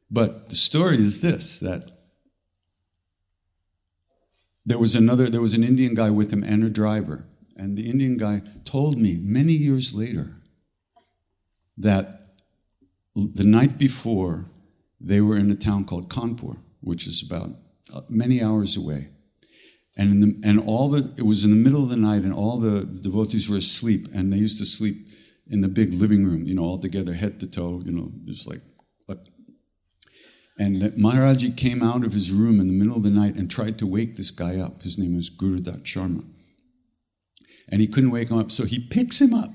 But 0.09 0.49
the 0.49 0.55
story 0.55 0.97
is 0.97 1.21
this: 1.21 1.59
that 1.59 1.91
there 4.65 4.77
was 4.77 4.95
another, 4.95 5.29
there 5.29 5.41
was 5.41 5.53
an 5.53 5.63
Indian 5.63 5.95
guy 5.95 6.11
with 6.11 6.31
him 6.31 6.43
and 6.43 6.63
a 6.63 6.69
driver, 6.69 7.25
and 7.55 7.77
the 7.77 7.89
Indian 7.89 8.17
guy 8.17 8.41
told 8.63 8.97
me 8.97 9.19
many 9.21 9.53
years 9.53 9.93
later 9.93 10.35
that 11.77 12.33
the 13.15 13.43
night 13.43 13.77
before 13.77 14.45
they 15.01 15.21
were 15.21 15.37
in 15.37 15.49
a 15.49 15.55
town 15.55 15.85
called 15.85 16.09
Kanpur, 16.09 16.57
which 16.81 17.07
is 17.07 17.23
about 17.25 17.51
uh, 17.93 18.01
many 18.09 18.41
hours 18.41 18.77
away. 18.77 19.09
And, 19.97 20.23
the, 20.23 20.47
and 20.47 20.59
all 20.59 20.89
the, 20.89 21.11
it 21.17 21.25
was 21.25 21.43
in 21.43 21.49
the 21.49 21.57
middle 21.57 21.83
of 21.83 21.89
the 21.89 21.97
night, 21.97 22.21
and 22.21 22.33
all 22.33 22.57
the 22.57 22.85
devotees 22.85 23.49
were 23.49 23.57
asleep, 23.57 24.07
and 24.13 24.31
they 24.31 24.37
used 24.37 24.59
to 24.59 24.65
sleep 24.65 24.95
in 25.49 25.61
the 25.61 25.67
big 25.67 25.93
living 25.93 26.23
room, 26.25 26.45
you 26.45 26.53
know, 26.53 26.63
all 26.63 26.77
together, 26.77 27.13
head 27.13 27.39
to 27.39 27.47
toe, 27.47 27.81
you 27.83 27.91
know, 27.91 28.11
just 28.25 28.47
like. 28.47 28.61
And 30.59 30.81
Maharaji 30.81 31.55
came 31.55 31.83
out 31.83 32.03
of 32.03 32.13
his 32.13 32.31
room 32.31 32.59
in 32.59 32.67
the 32.67 32.73
middle 32.73 32.95
of 32.95 33.03
the 33.03 33.11
night 33.11 33.35
and 33.35 33.49
tried 33.49 33.77
to 33.77 33.85
wake 33.85 34.17
this 34.17 34.31
guy 34.31 34.59
up. 34.59 34.81
His 34.81 34.97
name 34.97 35.15
was 35.15 35.29
Gurudat 35.29 35.83
Sharma. 35.83 36.25
And 37.69 37.79
he 37.79 37.85
couldn't 37.85 38.09
wake 38.09 38.29
him 38.29 38.39
up, 38.39 38.49
so 38.49 38.65
he 38.65 38.79
picks 38.79 39.21
him 39.21 39.33
up, 39.33 39.51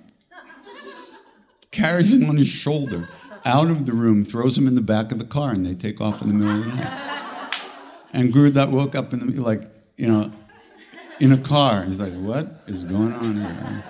carries 1.73 2.15
him 2.15 2.29
on 2.29 2.37
his 2.37 2.49
shoulder 2.49 3.09
out 3.45 3.69
of 3.69 3.87
the 3.87 3.93
room, 3.93 4.23
throws 4.23 4.57
him 4.57 4.69
in 4.69 4.77
the 4.77 4.81
back 4.81 5.11
of 5.11 5.19
the 5.19 5.25
car, 5.25 5.51
and 5.51 5.67
they 5.67 5.75
take 5.75 6.01
off 6.01 6.23
in 6.23 6.29
the 6.29 6.35
middle 6.35 6.59
of 6.59 6.65
the 6.65 6.71
night. 6.71 7.55
And 8.13 8.33
Guru 8.33 8.51
Gurudat 8.53 8.71
woke 8.71 8.95
up 8.95 9.13
in 9.13 9.27
the, 9.27 9.43
like, 9.43 9.63
you 10.03 10.09
know, 10.09 10.33
in 11.21 11.31
a 11.31 11.37
car. 11.37 11.85
He's 11.85 12.01
like, 12.01 12.13
what 12.13 12.65
is 12.67 12.83
going 12.83 13.13
on 13.13 13.37
here? 13.37 13.85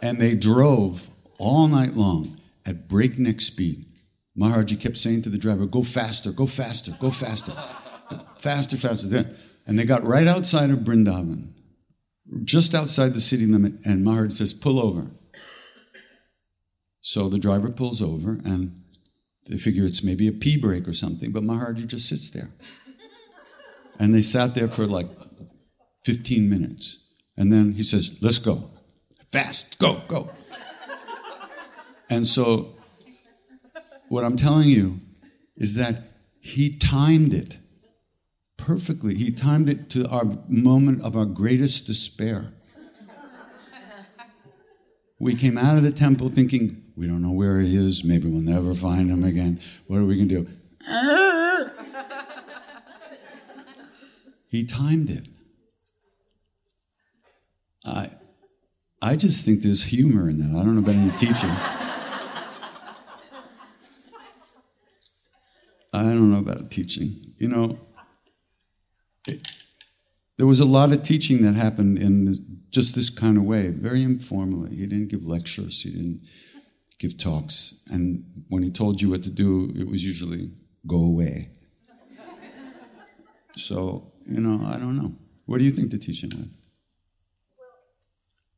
And 0.00 0.18
they 0.18 0.34
drove 0.34 1.10
all 1.38 1.68
night 1.68 1.92
long 1.92 2.40
at 2.64 2.88
breakneck 2.88 3.42
speed. 3.42 3.84
Maharaji 4.38 4.80
kept 4.80 4.96
saying 4.96 5.20
to 5.22 5.28
the 5.28 5.36
driver, 5.36 5.66
go 5.66 5.82
faster, 5.82 6.32
go 6.32 6.46
faster, 6.46 6.92
go 6.98 7.10
faster, 7.10 7.52
faster, 8.38 8.78
faster. 8.78 9.26
And 9.66 9.78
they 9.78 9.84
got 9.84 10.02
right 10.02 10.26
outside 10.26 10.70
of 10.70 10.78
Brindavan, 10.78 11.52
just 12.44 12.74
outside 12.74 13.12
the 13.12 13.20
city 13.20 13.44
limit, 13.44 13.74
and 13.84 14.02
Maharaji 14.02 14.32
says, 14.32 14.54
pull 14.54 14.80
over. 14.80 15.10
So 17.02 17.28
the 17.28 17.38
driver 17.38 17.70
pulls 17.70 18.00
over, 18.00 18.40
and 18.46 18.82
they 19.46 19.58
figure 19.58 19.84
it's 19.84 20.02
maybe 20.02 20.26
a 20.26 20.32
pee 20.32 20.58
break 20.58 20.88
or 20.88 20.94
something, 20.94 21.32
but 21.32 21.42
Maharaji 21.42 21.86
just 21.86 22.08
sits 22.08 22.30
there. 22.30 22.48
And 23.98 24.12
they 24.12 24.20
sat 24.20 24.54
there 24.54 24.68
for 24.68 24.86
like 24.86 25.06
15 26.04 26.48
minutes. 26.48 26.98
And 27.36 27.52
then 27.52 27.72
he 27.72 27.82
says, 27.82 28.18
let's 28.22 28.38
go. 28.38 28.70
Fast, 29.28 29.78
go, 29.78 30.00
go. 30.08 30.30
and 32.08 32.26
so, 32.26 32.74
what 34.08 34.24
I'm 34.24 34.36
telling 34.36 34.68
you 34.68 35.00
is 35.56 35.74
that 35.74 36.02
he 36.40 36.76
timed 36.76 37.34
it 37.34 37.58
perfectly. 38.56 39.14
He 39.14 39.30
timed 39.32 39.68
it 39.68 39.90
to 39.90 40.08
our 40.08 40.24
moment 40.48 41.02
of 41.02 41.16
our 41.16 41.24
greatest 41.24 41.86
despair. 41.86 42.52
We 45.18 45.34
came 45.34 45.56
out 45.56 45.76
of 45.76 45.82
the 45.82 45.92
temple 45.92 46.28
thinking, 46.28 46.82
we 46.94 47.06
don't 47.06 47.22
know 47.22 47.32
where 47.32 47.60
he 47.60 47.76
is. 47.76 48.04
Maybe 48.04 48.28
we'll 48.28 48.40
never 48.40 48.74
find 48.74 49.10
him 49.10 49.24
again. 49.24 49.60
What 49.86 49.98
are 49.98 50.04
we 50.04 50.16
going 50.16 50.28
to 50.28 50.42
do? 50.42 50.50
He 54.48 54.64
timed 54.64 55.10
it. 55.10 55.28
I, 57.84 58.10
I 59.02 59.16
just 59.16 59.44
think 59.44 59.62
there's 59.62 59.84
humor 59.84 60.28
in 60.28 60.38
that. 60.38 60.58
I 60.58 60.64
don't 60.64 60.74
know 60.74 60.80
about 60.80 60.94
any 60.96 61.10
teaching. 61.12 61.50
I 65.92 66.02
don't 66.02 66.30
know 66.30 66.38
about 66.38 66.70
teaching. 66.70 67.20
You 67.38 67.48
know, 67.48 67.78
it, 69.26 69.40
there 70.36 70.46
was 70.46 70.60
a 70.60 70.64
lot 70.64 70.92
of 70.92 71.02
teaching 71.02 71.42
that 71.42 71.54
happened 71.54 71.98
in 71.98 72.62
just 72.70 72.94
this 72.94 73.08
kind 73.08 73.38
of 73.38 73.44
way, 73.44 73.70
very 73.70 74.02
informally. 74.02 74.76
He 74.76 74.86
didn't 74.86 75.08
give 75.08 75.26
lectures, 75.26 75.82
he 75.82 75.90
didn't 75.90 76.28
give 76.98 77.16
talks. 77.16 77.80
And 77.90 78.24
when 78.48 78.62
he 78.62 78.70
told 78.70 79.00
you 79.00 79.10
what 79.10 79.22
to 79.22 79.30
do, 79.30 79.72
it 79.74 79.88
was 79.88 80.04
usually 80.04 80.50
go 80.86 80.96
away. 80.96 81.48
So, 83.56 84.12
you 84.28 84.40
know, 84.40 84.66
I 84.66 84.78
don't 84.78 84.96
know. 84.96 85.14
What 85.46 85.58
do 85.58 85.64
you 85.64 85.70
think 85.70 85.90
the 85.90 85.98
teaching 85.98 86.30
was? 86.30 86.48
Well, 87.58 87.68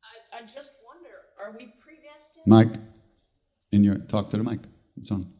I, 0.03 0.39
I 0.39 0.43
just 0.43 0.73
wonder 0.87 1.11
are 1.41 1.53
we 1.57 1.73
predestined? 1.81 2.47
Mike, 2.47 2.73
in 3.73 3.85
your 3.85 3.97
talk 3.97 4.31
to 4.31 4.37
the 4.39 4.45
mic. 4.45 4.61
It's 4.97 5.11
on. 5.11 5.33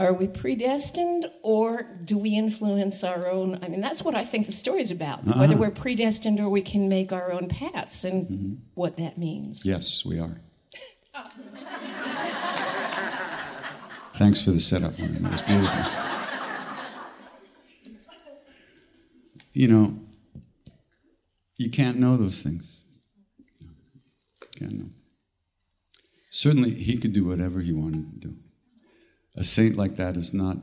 Are 0.00 0.12
we 0.12 0.26
predestined 0.26 1.26
or 1.42 1.84
do 2.04 2.18
we 2.18 2.30
influence 2.30 3.04
our 3.04 3.30
own? 3.30 3.60
I 3.62 3.68
mean, 3.68 3.80
that's 3.80 4.02
what 4.02 4.16
I 4.16 4.24
think 4.24 4.46
the 4.46 4.52
story 4.52 4.80
is 4.80 4.90
about 4.90 5.20
uh-huh. 5.20 5.38
whether 5.38 5.56
we're 5.56 5.70
predestined 5.70 6.40
or 6.40 6.48
we 6.48 6.62
can 6.62 6.88
make 6.88 7.12
our 7.12 7.30
own 7.30 7.48
paths 7.48 8.04
and 8.04 8.26
mm-hmm. 8.26 8.54
what 8.74 8.96
that 8.96 9.18
means. 9.18 9.64
Yes, 9.64 10.04
we 10.04 10.18
are. 10.18 10.40
Thanks 14.14 14.42
for 14.42 14.50
the 14.50 14.58
setup. 14.58 14.98
It 14.98 15.30
was 15.30 15.42
beautiful. 15.42 16.07
You 19.58 19.66
know, 19.66 19.92
you 21.56 21.68
can't 21.68 21.98
know 21.98 22.16
those 22.16 22.42
things. 22.42 22.84
Can't 24.56 24.78
know. 24.78 24.90
Certainly, 26.30 26.74
he 26.74 26.96
could 26.96 27.12
do 27.12 27.24
whatever 27.24 27.58
he 27.58 27.72
wanted 27.72 28.12
to 28.12 28.28
do. 28.28 28.36
A 29.34 29.42
saint 29.42 29.74
like 29.74 29.96
that 29.96 30.16
is 30.16 30.32
not. 30.32 30.58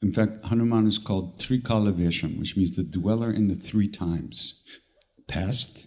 In 0.00 0.12
fact, 0.12 0.46
Hanuman 0.46 0.86
is 0.86 0.96
called 0.96 1.38
Trikala 1.38 1.92
Vesham, 1.92 2.38
which 2.38 2.56
means 2.56 2.74
the 2.74 2.84
dweller 2.84 3.30
in 3.30 3.48
the 3.48 3.54
three 3.54 3.86
times 3.86 4.64
past, 5.26 5.86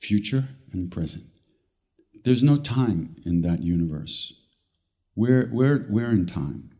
future, 0.00 0.44
and 0.72 0.90
present. 0.90 1.24
There's 2.24 2.42
no 2.42 2.56
time 2.56 3.16
in 3.26 3.42
that 3.42 3.62
universe. 3.62 4.32
We're, 5.14 5.50
we're, 5.52 5.84
we're 5.90 6.10
in 6.10 6.24
time. 6.24 6.70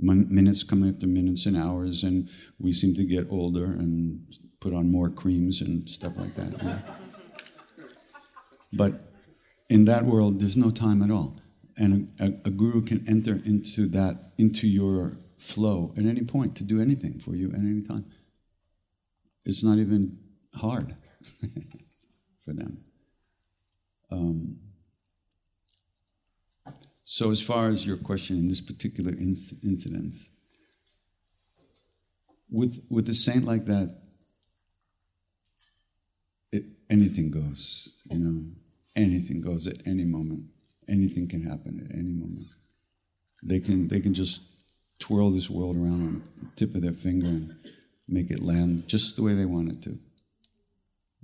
minutes 0.00 0.64
come 0.64 0.82
after 0.88 1.06
minutes 1.06 1.46
and 1.46 1.56
hours, 1.56 2.02
and 2.02 2.28
we 2.58 2.72
seem 2.72 2.96
to 2.96 3.04
get 3.04 3.30
older 3.30 3.66
and 3.66 4.26
put 4.60 4.74
on 4.74 4.90
more 4.90 5.08
creams 5.10 5.60
and 5.60 5.88
stuff 5.88 6.16
like 6.16 6.34
that. 6.36 6.82
But 8.72 9.12
in 9.68 9.84
that 9.86 10.04
world, 10.04 10.40
there's 10.40 10.56
no 10.56 10.70
time 10.70 11.02
at 11.02 11.10
all. 11.10 11.36
And 11.76 12.12
a, 12.18 12.26
a, 12.46 12.50
guru 12.50 12.82
can 12.82 13.04
enter 13.06 13.40
into 13.44 13.86
that 13.88 14.32
into 14.38 14.66
your 14.66 15.18
flow 15.38 15.92
at 15.98 16.04
any 16.04 16.22
point 16.22 16.56
to 16.56 16.64
do 16.64 16.80
anything 16.80 17.18
for 17.18 17.34
you 17.34 17.50
at 17.50 17.58
any 17.58 17.82
time. 17.82 18.06
It's 19.44 19.62
not 19.62 19.78
even 19.78 20.18
hard 20.54 20.96
for 22.44 22.54
them. 22.54 22.78
Um, 24.10 24.56
so 27.04 27.30
as 27.30 27.42
far 27.42 27.68
as 27.68 27.86
your 27.86 27.98
question 27.98 28.36
in 28.38 28.48
this 28.48 28.60
particular 28.60 29.12
incident 29.12 30.14
with 32.50 32.84
with 32.90 33.08
a 33.08 33.14
saint 33.14 33.44
like 33.44 33.66
that 33.66 34.05
it, 36.56 36.64
anything 36.90 37.30
goes 37.30 38.02
you 38.10 38.18
know 38.18 38.42
anything 38.96 39.40
goes 39.40 39.66
at 39.66 39.86
any 39.86 40.04
moment 40.04 40.44
anything 40.88 41.28
can 41.28 41.42
happen 41.42 41.86
at 41.88 41.96
any 41.96 42.12
moment. 42.12 42.46
They 43.42 43.60
can, 43.60 43.88
they 43.88 44.00
can 44.00 44.14
just 44.14 44.42
twirl 44.98 45.30
this 45.30 45.50
world 45.50 45.76
around 45.76 46.02
on 46.02 46.22
the 46.40 46.48
tip 46.56 46.74
of 46.74 46.82
their 46.82 46.92
finger 46.92 47.26
and 47.26 47.56
make 48.08 48.30
it 48.30 48.40
land 48.40 48.88
just 48.88 49.16
the 49.16 49.22
way 49.22 49.34
they 49.34 49.44
want 49.44 49.72
it 49.72 49.82
to. 49.82 49.98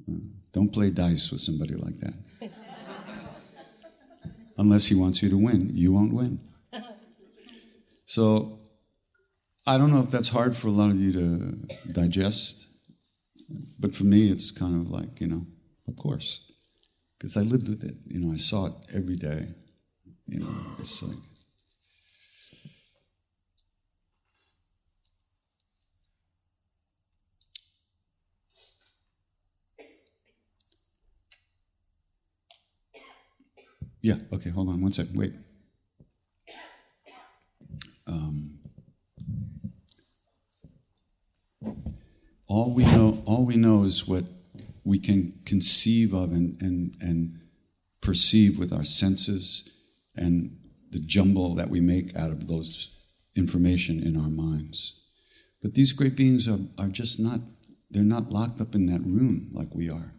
Uh, 0.08 0.18
don't 0.52 0.72
play 0.72 0.90
dice 0.90 1.30
with 1.30 1.40
somebody 1.40 1.74
like 1.74 1.96
that. 1.98 2.14
Unless 4.58 4.86
he 4.86 4.94
wants 4.94 5.22
you 5.22 5.30
to 5.30 5.38
win, 5.38 5.70
you 5.72 5.92
won't 5.92 6.12
win. 6.12 6.40
So, 8.04 8.58
I 9.66 9.78
don't 9.78 9.90
know 9.90 10.00
if 10.00 10.10
that's 10.10 10.28
hard 10.28 10.54
for 10.54 10.68
a 10.68 10.72
lot 10.72 10.90
of 10.90 11.00
you 11.00 11.12
to 11.12 11.92
digest, 11.92 12.66
but 13.78 13.94
for 13.94 14.04
me, 14.04 14.28
it's 14.28 14.50
kind 14.50 14.80
of 14.80 14.90
like, 14.90 15.20
you 15.20 15.28
know, 15.28 15.46
of 15.88 15.96
course 15.96 16.52
because 17.22 17.36
I 17.36 17.42
lived 17.42 17.68
with 17.68 17.84
it. 17.84 17.94
You 18.08 18.18
know, 18.18 18.32
I 18.32 18.36
saw 18.36 18.66
it 18.66 18.72
every 18.96 19.14
day. 19.14 19.46
You 20.26 20.40
know, 20.40 20.50
it's 20.80 21.04
like. 21.04 21.16
Yeah, 34.00 34.16
okay, 34.32 34.50
hold 34.50 34.68
on 34.68 34.82
one 34.82 34.92
second. 34.92 35.16
Wait. 35.16 35.32
All 42.52 42.70
we 42.70 42.84
know 42.84 43.22
all 43.24 43.46
we 43.46 43.56
know 43.56 43.82
is 43.84 44.06
what 44.06 44.24
we 44.84 44.98
can 44.98 45.32
conceive 45.46 46.12
of 46.12 46.32
and, 46.32 46.60
and, 46.60 46.94
and 47.00 47.40
perceive 48.02 48.58
with 48.58 48.74
our 48.74 48.84
senses 48.84 49.74
and 50.16 50.58
the 50.90 50.98
jumble 50.98 51.54
that 51.54 51.70
we 51.70 51.80
make 51.80 52.14
out 52.14 52.30
of 52.30 52.48
those 52.48 52.98
information 53.34 54.02
in 54.02 54.18
our 54.18 54.28
minds. 54.28 55.00
But 55.62 55.74
these 55.74 55.92
great 55.92 56.14
beings 56.14 56.46
are, 56.46 56.58
are 56.78 56.88
just 56.88 57.18
not, 57.18 57.40
they're 57.90 58.02
not 58.02 58.30
locked 58.30 58.60
up 58.60 58.74
in 58.74 58.84
that 58.86 59.00
room 59.00 59.48
like 59.52 59.74
we 59.74 59.88
are. 59.88 60.12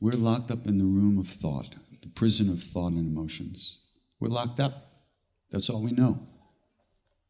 We're 0.00 0.12
locked 0.12 0.50
up 0.50 0.66
in 0.66 0.78
the 0.78 0.84
room 0.84 1.18
of 1.18 1.28
thought, 1.28 1.74
the 2.00 2.08
prison 2.08 2.48
of 2.48 2.62
thought 2.62 2.92
and 2.92 3.06
emotions. 3.06 3.80
We're 4.18 4.28
locked 4.28 4.60
up. 4.60 4.72
That's 5.50 5.68
all 5.68 5.82
we 5.82 5.90
know. 5.90 6.26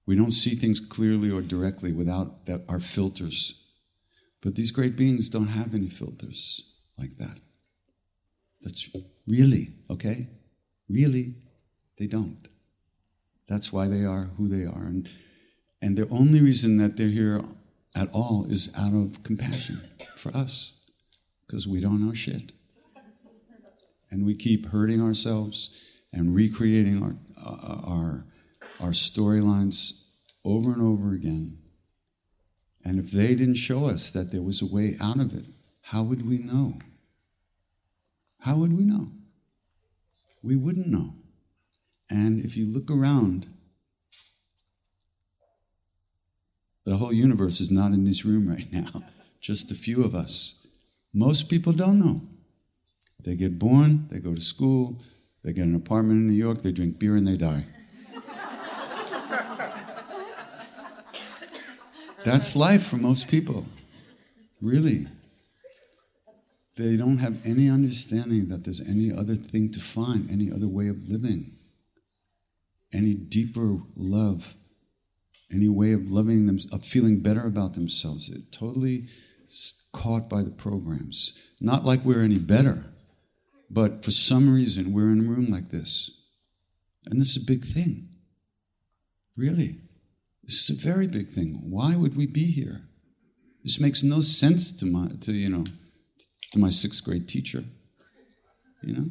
We 0.04 0.14
don't 0.14 0.30
see 0.30 0.54
things 0.54 0.78
clearly 0.78 1.32
or 1.32 1.40
directly 1.40 1.92
without 1.92 2.46
that, 2.46 2.62
our 2.68 2.78
filters 2.78 3.65
but 4.42 4.54
these 4.54 4.70
great 4.70 4.96
beings 4.96 5.28
don't 5.28 5.48
have 5.48 5.74
any 5.74 5.88
filters 5.88 6.78
like 6.98 7.16
that. 7.16 7.40
That's 8.62 8.94
really, 9.26 9.74
okay? 9.90 10.28
Really, 10.88 11.34
they 11.98 12.06
don't. 12.06 12.48
That's 13.48 13.72
why 13.72 13.88
they 13.88 14.04
are 14.04 14.30
who 14.36 14.48
they 14.48 14.64
are. 14.64 14.84
And, 14.84 15.08
and 15.80 15.96
the 15.96 16.08
only 16.08 16.40
reason 16.40 16.78
that 16.78 16.96
they're 16.96 17.08
here 17.08 17.42
at 17.94 18.08
all 18.12 18.46
is 18.48 18.74
out 18.76 18.92
of 18.92 19.22
compassion 19.22 19.80
for 20.16 20.36
us, 20.36 20.72
because 21.46 21.66
we 21.66 21.80
don't 21.80 22.04
know 22.04 22.14
shit. 22.14 22.52
And 24.10 24.24
we 24.24 24.34
keep 24.34 24.66
hurting 24.66 25.02
ourselves 25.02 25.82
and 26.12 26.34
recreating 26.34 27.02
our, 27.02 27.16
uh, 27.44 27.80
our, 27.84 28.26
our 28.80 28.90
storylines 28.90 30.08
over 30.44 30.72
and 30.72 30.82
over 30.82 31.12
again 31.12 31.58
and 32.86 33.00
if 33.00 33.10
they 33.10 33.34
didn't 33.34 33.56
show 33.56 33.86
us 33.88 34.12
that 34.12 34.30
there 34.30 34.42
was 34.42 34.62
a 34.62 34.72
way 34.72 34.94
out 35.02 35.18
of 35.18 35.34
it, 35.34 35.44
how 35.82 36.04
would 36.04 36.24
we 36.24 36.38
know? 36.38 36.78
How 38.38 38.54
would 38.58 38.72
we 38.72 38.84
know? 38.84 39.08
We 40.40 40.54
wouldn't 40.54 40.86
know. 40.86 41.14
And 42.08 42.44
if 42.44 42.56
you 42.56 42.64
look 42.64 42.88
around, 42.88 43.48
the 46.84 46.98
whole 46.98 47.12
universe 47.12 47.60
is 47.60 47.72
not 47.72 47.90
in 47.90 48.04
this 48.04 48.24
room 48.24 48.48
right 48.48 48.72
now, 48.72 49.02
just 49.40 49.72
a 49.72 49.74
few 49.74 50.04
of 50.04 50.14
us. 50.14 50.68
Most 51.12 51.50
people 51.50 51.72
don't 51.72 51.98
know. 51.98 52.20
They 53.20 53.34
get 53.34 53.58
born, 53.58 54.06
they 54.12 54.20
go 54.20 54.32
to 54.32 54.40
school, 54.40 55.02
they 55.42 55.52
get 55.52 55.66
an 55.66 55.74
apartment 55.74 56.20
in 56.20 56.28
New 56.28 56.34
York, 56.34 56.62
they 56.62 56.70
drink 56.70 57.00
beer, 57.00 57.16
and 57.16 57.26
they 57.26 57.36
die. 57.36 57.64
That's 62.26 62.56
life 62.56 62.84
for 62.84 62.96
most 62.96 63.28
people. 63.28 63.64
Really. 64.60 65.06
They 66.76 66.96
don't 66.96 67.18
have 67.18 67.38
any 67.46 67.70
understanding 67.70 68.48
that 68.48 68.64
there's 68.64 68.80
any 68.80 69.12
other 69.12 69.36
thing 69.36 69.70
to 69.70 69.78
find, 69.78 70.28
any 70.28 70.50
other 70.50 70.66
way 70.66 70.88
of 70.88 71.08
living, 71.08 71.52
any 72.92 73.14
deeper 73.14 73.78
love, 73.94 74.56
any 75.52 75.68
way 75.68 75.92
of 75.92 76.10
loving 76.10 76.46
them, 76.46 76.58
of 76.72 76.84
feeling 76.84 77.20
better 77.20 77.46
about 77.46 77.74
themselves. 77.74 78.28
They're 78.28 78.42
totally 78.50 79.06
caught 79.92 80.28
by 80.28 80.42
the 80.42 80.50
programs. 80.50 81.40
Not 81.60 81.84
like 81.84 82.00
we're 82.04 82.24
any 82.24 82.38
better, 82.38 82.86
but 83.70 84.04
for 84.04 84.10
some 84.10 84.52
reason 84.52 84.92
we're 84.92 85.12
in 85.12 85.20
a 85.20 85.30
room 85.30 85.46
like 85.46 85.68
this. 85.68 86.10
And 87.04 87.20
this 87.20 87.36
is 87.36 87.44
a 87.44 87.46
big 87.46 87.64
thing. 87.64 88.08
Really. 89.36 89.76
This 90.46 90.70
is 90.70 90.78
a 90.78 90.80
very 90.80 91.08
big 91.08 91.28
thing. 91.28 91.58
Why 91.68 91.96
would 91.96 92.16
we 92.16 92.26
be 92.26 92.44
here? 92.44 92.82
This 93.64 93.80
makes 93.80 94.04
no 94.04 94.20
sense 94.20 94.70
to 94.78 94.86
my 94.86 95.08
to 95.22 95.32
you 95.32 95.48
know 95.48 95.64
to 96.52 96.58
my 96.58 96.70
sixth 96.70 97.04
grade 97.04 97.28
teacher. 97.28 97.64
You 98.82 98.94
know? 98.94 99.08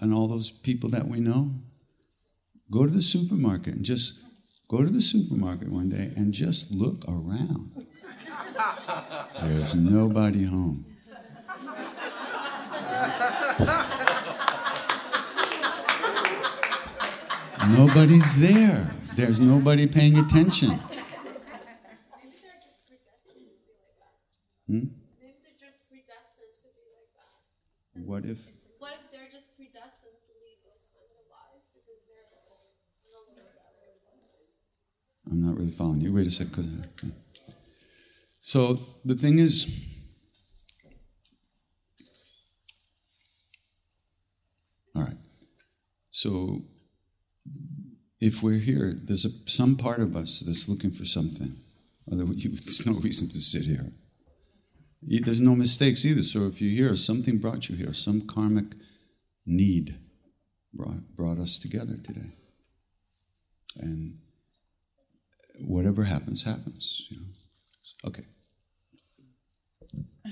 And 0.00 0.12
all 0.12 0.28
those 0.28 0.50
people 0.50 0.90
that 0.90 1.08
we 1.08 1.20
know. 1.20 1.54
Go 2.70 2.84
to 2.84 2.92
the 2.92 3.02
supermarket 3.02 3.74
and 3.74 3.84
just 3.84 4.20
go 4.68 4.78
to 4.78 4.90
the 4.90 5.00
supermarket 5.00 5.70
one 5.72 5.88
day 5.88 6.12
and 6.14 6.32
just 6.32 6.70
look 6.70 7.04
around. 7.08 7.72
There's 9.40 9.74
nobody 9.74 10.44
home. 10.44 10.86
Nobody's 17.76 18.40
there. 18.40 18.90
There's 19.20 19.38
nobody 19.38 19.86
paying 19.86 20.16
attention. 20.16 20.70
Hmm? 24.66 24.84
What 28.06 28.24
if? 28.24 28.38
What 28.78 28.94
if 28.94 29.12
they're 29.12 29.28
just 29.30 29.54
predestined 29.56 30.16
to 30.24 30.32
lead 30.40 30.56
those 30.64 30.86
kinds 30.88 31.12
of 31.20 31.28
lives 31.28 31.68
because 31.74 32.00
they're 32.08 32.24
better? 32.32 32.56
I'm 35.30 35.42
not 35.46 35.58
really 35.58 35.70
following 35.70 36.00
you. 36.00 36.14
Wait 36.14 36.26
a 36.26 36.30
second. 36.30 36.88
So 38.40 38.80
the 39.04 39.16
thing 39.16 39.38
is, 39.38 39.84
all 44.96 45.02
right. 45.02 45.18
So 46.10 46.62
if 48.20 48.42
we're 48.42 48.58
here, 48.58 48.92
there's 48.94 49.24
a, 49.24 49.30
some 49.48 49.76
part 49.76 50.00
of 50.00 50.14
us 50.14 50.40
that's 50.40 50.68
looking 50.68 50.90
for 50.90 51.04
something. 51.04 51.56
Otherwise, 52.10 52.42
there's 52.44 52.86
no 52.86 52.94
reason 52.94 53.28
to 53.30 53.40
sit 53.40 53.64
here. 53.64 53.92
There's 55.02 55.40
no 55.40 55.54
mistakes 55.54 56.04
either. 56.04 56.22
So 56.22 56.46
if 56.46 56.60
you're 56.60 56.88
here, 56.88 56.96
something 56.96 57.38
brought 57.38 57.68
you 57.68 57.76
here. 57.76 57.94
Some 57.94 58.20
karmic 58.20 58.74
need 59.46 59.98
brought, 60.74 61.16
brought 61.16 61.38
us 61.38 61.58
together 61.58 61.94
today. 62.04 62.28
And 63.76 64.18
whatever 65.58 66.04
happens, 66.04 66.42
happens. 66.42 67.06
You 67.10 67.20
know. 67.20 67.26
Okay. 68.08 68.24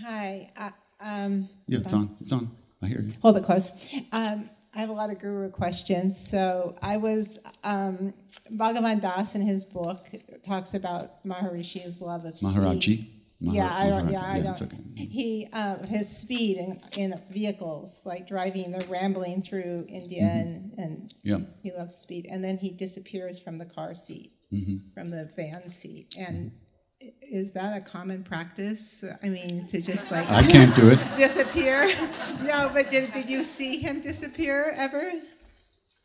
Hi. 0.03 0.51
Uh, 0.57 0.71
um, 1.01 1.49
yeah, 1.67 1.79
it's 1.79 1.93
on. 1.93 2.17
It's 2.21 2.33
on. 2.33 2.51
I 2.83 2.87
hear 2.87 3.01
you. 3.01 3.13
Hold 3.23 3.37
it 3.39 3.45
close. 3.45 3.73
Um, 4.13 4.51
I 4.79 4.81
have 4.83 4.91
a 4.91 4.93
lot 4.93 5.11
of 5.11 5.19
guru 5.19 5.51
questions. 5.51 6.17
So 6.17 6.77
I 6.81 6.99
was 6.99 7.41
um, 7.65 8.15
Bhagavan 8.53 9.01
Das 9.01 9.35
in 9.35 9.43
his 9.43 9.65
book 9.65 10.07
talks 10.45 10.73
about 10.75 11.25
Maharishi's 11.27 12.01
love 12.01 12.25
of 12.25 12.35
Maharaji. 12.35 12.81
Speed. 12.83 13.11
Mahar- 13.41 13.55
yeah, 13.57 13.75
I 13.77 13.89
don't. 13.89 14.09
Yeah, 14.09 14.23
I 14.25 14.37
Yeah, 14.37 14.43
don't. 14.45 14.63
okay. 14.63 14.79
He 14.95 15.49
um, 15.53 15.83
his 15.83 16.09
speed 16.17 16.59
in, 16.59 16.81
in 16.97 17.21
vehicles, 17.29 18.03
like 18.07 18.29
driving, 18.29 18.71
they're 18.71 18.87
rambling 18.89 19.43
through 19.43 19.85
India, 19.89 20.23
and 20.23 20.73
and 20.79 20.97
Mm-hmm. 21.25 21.29
Yeah. 21.29 21.39
he 21.61 21.73
loves 21.73 21.97
speed. 21.97 22.29
And 22.31 22.43
then 22.45 22.57
he 22.57 22.71
disappears 22.71 23.41
from 23.41 23.59
the 23.59 23.67
car 23.67 23.95
seat, 23.95 24.33
Mm-hmm. 24.53 24.77
from 24.95 25.11
the 25.11 25.29
van 25.35 25.69
seat. 25.69 26.15
And 26.17 26.53
is 27.01 27.53
that 27.53 27.77
a 27.77 27.81
common 27.81 28.25
practice? 28.25 29.05
I 29.23 29.29
mean, 29.29 29.67
to 29.69 29.81
just 29.81 30.11
like 30.11 30.29
I 30.31 30.43
can't 30.43 30.75
do 30.75 30.91
it. 30.91 30.99
disappear? 31.17 31.95
no, 32.43 32.71
but 32.73 32.91
did, 32.91 33.13
did 33.13 33.29
you 33.29 33.45
see 33.45 33.79
him 33.79 34.01
disappear 34.01 34.73
ever? 34.77 35.13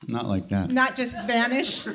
Not 0.08 0.28
like 0.28 0.50
that. 0.50 0.70
Not 0.70 0.96
just 0.96 1.16
vanish? 1.26 1.86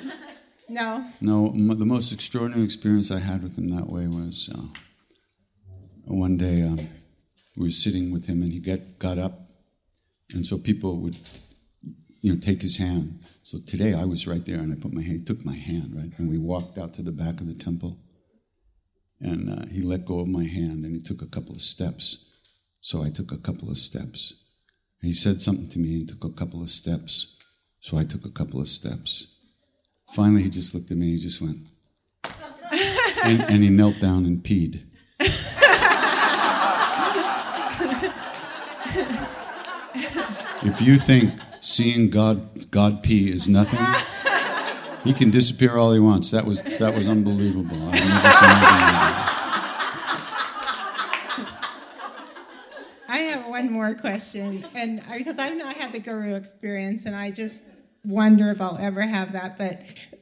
No. 0.68 1.04
No, 1.20 1.48
m- 1.48 1.78
the 1.78 1.86
most 1.86 2.12
extraordinary 2.12 2.64
experience 2.64 3.10
I 3.10 3.18
had 3.18 3.42
with 3.42 3.56
him 3.56 3.68
that 3.68 3.88
way 3.88 4.06
was 4.06 4.50
uh, 4.54 4.62
one 6.04 6.36
day 6.36 6.62
um, 6.62 6.88
we 7.56 7.66
were 7.66 7.70
sitting 7.70 8.10
with 8.12 8.26
him 8.26 8.42
and 8.42 8.52
he 8.52 8.60
get, 8.60 8.98
got 8.98 9.18
up, 9.18 9.48
and 10.34 10.44
so 10.44 10.58
people 10.58 11.00
would, 11.00 11.18
you 12.20 12.32
know, 12.34 12.40
take 12.40 12.62
his 12.62 12.78
hand. 12.78 13.20
So 13.42 13.58
today 13.66 13.94
I 13.94 14.04
was 14.04 14.26
right 14.26 14.44
there 14.44 14.58
and 14.58 14.72
I 14.72 14.76
put 14.76 14.92
my 14.92 15.02
hand, 15.02 15.18
he 15.20 15.24
took 15.24 15.44
my 15.44 15.56
hand, 15.56 15.94
right, 15.94 16.10
and 16.18 16.28
we 16.28 16.38
walked 16.38 16.76
out 16.78 16.92
to 16.94 17.02
the 17.02 17.12
back 17.12 17.40
of 17.40 17.46
the 17.46 17.54
temple, 17.54 17.98
and 19.20 19.50
uh, 19.50 19.66
he 19.70 19.80
let 19.80 20.04
go 20.04 20.20
of 20.20 20.28
my 20.28 20.44
hand 20.44 20.84
and 20.84 20.94
he 20.94 21.00
took 21.02 21.22
a 21.22 21.26
couple 21.26 21.54
of 21.54 21.60
steps. 21.60 22.30
So 22.80 23.02
I 23.02 23.10
took 23.10 23.32
a 23.32 23.38
couple 23.38 23.70
of 23.70 23.76
steps. 23.76 24.44
He 25.00 25.12
said 25.12 25.42
something 25.42 25.68
to 25.68 25.78
me 25.78 25.94
and 25.94 26.08
took 26.08 26.24
a 26.24 26.30
couple 26.30 26.62
of 26.62 26.70
steps. 26.70 27.38
So 27.80 27.96
I 27.96 28.04
took 28.04 28.24
a 28.24 28.30
couple 28.30 28.60
of 28.60 28.68
steps. 28.68 29.34
Finally, 30.12 30.42
he 30.42 30.50
just 30.50 30.74
looked 30.74 30.90
at 30.90 30.96
me. 30.96 31.12
He 31.12 31.18
just 31.18 31.40
went, 31.40 31.58
and, 33.24 33.42
and 33.42 33.62
he 33.62 33.70
knelt 33.70 34.00
down 34.00 34.24
and 34.24 34.42
peed. 34.42 34.82
if 40.64 40.80
you 40.80 40.96
think 40.96 41.32
seeing 41.60 42.10
God 42.10 42.70
God 42.70 43.02
pee 43.02 43.30
is 43.30 43.48
nothing, 43.48 43.80
he 45.04 45.12
can 45.12 45.30
disappear 45.30 45.76
all 45.76 45.92
he 45.92 46.00
wants. 46.00 46.30
That 46.30 46.44
was 46.44 46.62
that 46.62 46.94
was 46.94 47.08
unbelievable. 47.08 47.76
I've 47.76 47.92
never 47.92 48.00
seen 48.00 48.50
anything 48.50 48.70
like 48.70 48.90
that. 48.92 49.34
I 53.08 53.18
have 53.18 53.48
one 53.48 53.72
more 53.88 53.98
question, 53.98 54.66
and 54.74 55.02
because 55.16 55.38
I've 55.38 55.56
not 55.56 55.74
had 55.76 55.92
the 55.92 55.98
guru 55.98 56.34
experience, 56.34 57.06
and 57.06 57.16
I 57.16 57.30
just 57.30 57.64
wonder 58.04 58.50
if 58.50 58.60
I'll 58.60 58.78
ever 58.78 59.02
have 59.02 59.32
that. 59.32 59.56
But 59.58 59.80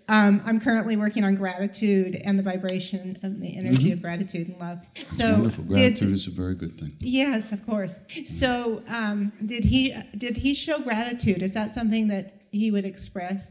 um, 0.08 0.40
I'm 0.44 0.60
currently 0.60 0.96
working 0.96 1.24
on 1.24 1.34
gratitude 1.34 2.20
and 2.24 2.38
the 2.38 2.42
vibration 2.42 3.18
of 3.22 3.40
the 3.40 3.56
energy 3.56 3.92
of 3.92 4.00
gratitude 4.02 4.48
and 4.48 4.58
love. 4.58 4.78
So, 5.08 5.32
Wonderful. 5.32 5.64
did- 5.64 5.70
Gratitude 5.74 6.12
is 6.12 6.26
a 6.26 6.30
very 6.30 6.54
good 6.54 6.78
thing. 6.78 6.96
yes, 7.00 7.52
of 7.52 7.64
course. 7.66 7.98
So, 8.24 8.82
um, 8.88 9.32
did 9.44 9.64
he 9.64 9.94
did 10.16 10.36
he 10.36 10.54
show 10.54 10.78
gratitude? 10.80 11.42
Is 11.42 11.54
that 11.54 11.72
something 11.72 12.08
that 12.08 12.42
he 12.52 12.70
would 12.70 12.84
express? 12.84 13.50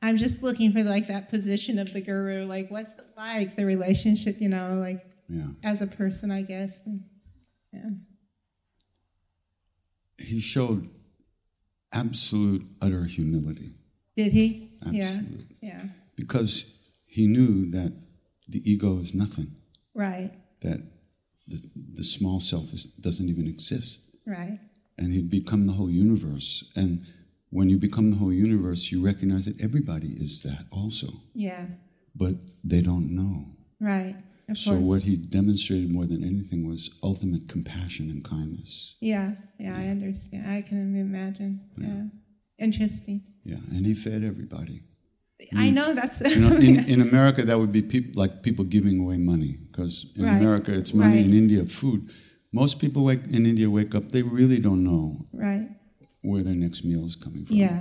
I'm 0.00 0.16
just 0.16 0.42
looking 0.42 0.72
for 0.72 0.82
like 0.84 1.08
that 1.08 1.28
position 1.28 1.78
of 1.78 1.92
the 1.92 2.00
guru. 2.00 2.44
Like, 2.44 2.70
what's 2.70 2.92
it 2.98 3.06
like 3.16 3.56
the 3.56 3.64
relationship? 3.64 4.40
You 4.40 4.48
know, 4.48 4.78
like 4.80 5.04
Yeah. 5.28 5.48
as 5.62 5.82
a 5.82 5.86
person, 5.86 6.30
I 6.30 6.42
guess. 6.42 6.80
Yeah. 7.72 7.90
He 10.18 10.40
showed 10.40 10.88
absolute 11.92 12.66
utter 12.82 13.04
humility. 13.04 13.72
Did 14.16 14.32
he? 14.32 14.72
Absolute. 14.82 15.46
Yeah. 15.60 15.68
Yeah. 15.80 15.82
because 16.16 16.74
he 17.06 17.26
knew 17.26 17.70
that 17.70 17.92
the 18.48 18.60
ego 18.70 18.98
is 18.98 19.14
nothing, 19.14 19.52
Right. 19.94 20.32
that 20.60 20.80
the, 21.46 21.62
the 21.94 22.02
small 22.04 22.40
self 22.40 22.72
is, 22.74 22.84
doesn't 22.84 23.28
even 23.28 23.46
exist. 23.46 24.16
Right. 24.26 24.58
And 24.98 25.12
he'd 25.12 25.30
become 25.30 25.64
the 25.66 25.72
whole 25.72 25.90
universe. 25.90 26.70
And 26.76 27.04
when 27.50 27.68
you 27.70 27.78
become 27.78 28.10
the 28.10 28.16
whole 28.16 28.32
universe, 28.32 28.90
you 28.92 29.02
recognize 29.04 29.46
that 29.46 29.60
everybody 29.60 30.08
is 30.20 30.42
that 30.42 30.66
also, 30.70 31.08
Yeah. 31.34 31.66
but 32.14 32.34
they 32.64 32.80
don't 32.82 33.10
know. 33.10 33.46
Right. 33.80 34.16
Of 34.48 34.56
So, 34.58 34.70
course. 34.72 34.82
what 34.82 35.02
he 35.02 35.16
demonstrated 35.16 35.90
more 35.92 36.06
than 36.06 36.24
anything 36.24 36.66
was 36.66 36.90
ultimate 37.02 37.48
compassion 37.48 38.10
and 38.10 38.24
kindness. 38.24 38.96
Yeah. 39.00 39.34
Yeah. 39.58 39.76
I 39.76 39.88
understand. 39.88 40.50
I 40.50 40.62
can 40.62 40.96
imagine. 40.96 41.60
Yeah. 41.76 42.04
Interesting. 42.58 43.22
Yeah, 43.44 43.58
and 43.70 43.86
he 43.86 43.94
fed 43.94 44.22
everybody. 44.24 44.82
I 45.54 45.70
know 45.70 45.94
that's. 45.94 46.20
You 46.20 46.40
know, 46.40 46.56
in, 46.56 46.84
in 46.88 47.00
America, 47.00 47.44
that 47.44 47.58
would 47.58 47.72
be 47.72 47.82
peop 47.82 48.16
like 48.16 48.42
people 48.42 48.64
giving 48.64 48.98
away 48.98 49.16
money 49.18 49.58
because 49.70 50.10
in 50.16 50.24
Right. 50.24 50.36
America, 50.36 50.72
it's 50.76 50.92
money. 50.92 51.16
Right. 51.18 51.26
In 51.26 51.32
India, 51.34 51.64
food. 51.64 52.10
Most 52.52 52.80
people 52.80 53.04
wake, 53.04 53.24
in 53.26 53.46
India 53.46 53.70
wake 53.70 53.94
up, 53.94 54.10
they 54.10 54.22
really 54.22 54.58
don't 54.58 54.82
know 54.82 55.26
right. 55.32 55.68
Where 56.28 56.42
their 56.42 56.54
next 56.54 56.84
meal 56.84 57.04
is 57.06 57.16
coming 57.16 57.44
from. 57.46 57.56
Yeah. 57.56 57.80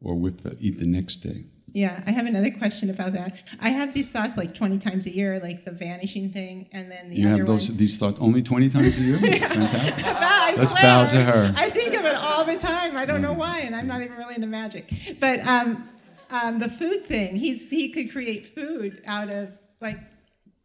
Or 0.00 0.14
with 0.16 0.42
the, 0.42 0.56
eat 0.60 0.78
the 0.78 0.86
next 0.86 1.16
day. 1.16 1.44
Yeah. 1.74 2.02
I 2.06 2.10
have 2.10 2.26
another 2.26 2.50
question 2.50 2.90
about 2.90 3.12
that. 3.14 3.42
I 3.60 3.70
have 3.70 3.94
these 3.94 4.10
thoughts 4.12 4.36
like 4.36 4.54
20 4.54 4.78
times 4.78 5.06
a 5.06 5.10
year, 5.10 5.40
like 5.40 5.64
the 5.64 5.70
vanishing 5.70 6.28
thing, 6.30 6.68
and 6.72 6.90
then 6.90 7.08
the 7.10 7.16
You 7.16 7.28
have 7.28 7.46
those 7.46 7.68
one. 7.68 7.78
these 7.78 7.96
thoughts 7.98 8.18
only 8.20 8.42
20 8.42 8.68
times 8.68 8.98
a 8.98 9.02
year? 9.02 9.18
Fantastic. 9.38 10.04
Let's 10.58 10.72
swear. 10.72 10.82
bow 10.82 11.08
to 11.08 11.20
her. 11.22 11.54
I 11.56 11.70
think 11.70 11.94
of 11.94 12.04
it 12.04 12.14
all 12.16 12.44
the 12.44 12.58
time. 12.58 12.96
I 12.96 13.04
don't 13.06 13.22
know 13.22 13.32
why, 13.32 13.60
and 13.60 13.74
I'm 13.74 13.86
not 13.86 14.02
even 14.02 14.16
really 14.18 14.34
into 14.34 14.48
magic. 14.48 14.92
But 15.18 15.46
um, 15.46 15.88
um, 16.30 16.58
the 16.58 16.68
food 16.68 17.06
thing. 17.06 17.36
He's 17.36 17.70
he 17.70 17.90
could 17.90 18.10
create 18.12 18.54
food 18.54 19.00
out 19.06 19.30
of 19.30 19.50
like. 19.80 19.98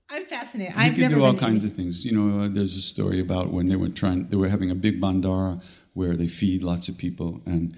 I'm 0.09 0.23
fascinated. 0.25 0.73
You 0.73 0.81
I've 0.81 0.95
can 0.95 1.11
do 1.11 1.21
all 1.23 1.33
kinds 1.33 1.57
eating- 1.65 1.69
of 1.71 1.75
things. 1.75 2.05
You 2.05 2.13
know, 2.17 2.43
uh, 2.45 2.47
there's 2.49 2.75
a 2.77 2.81
story 2.81 3.19
about 3.19 3.51
when 3.51 3.67
they 3.67 3.75
were 3.75 3.89
trying, 3.89 4.27
they 4.29 4.37
were 4.37 4.47
having 4.47 4.71
a 4.71 4.75
big 4.75 5.01
bandara 5.01 5.61
where 5.97 6.15
they 6.15 6.27
feed 6.27 6.61
lots 6.61 6.87
of 6.87 6.95
people, 6.95 7.41
and 7.47 7.75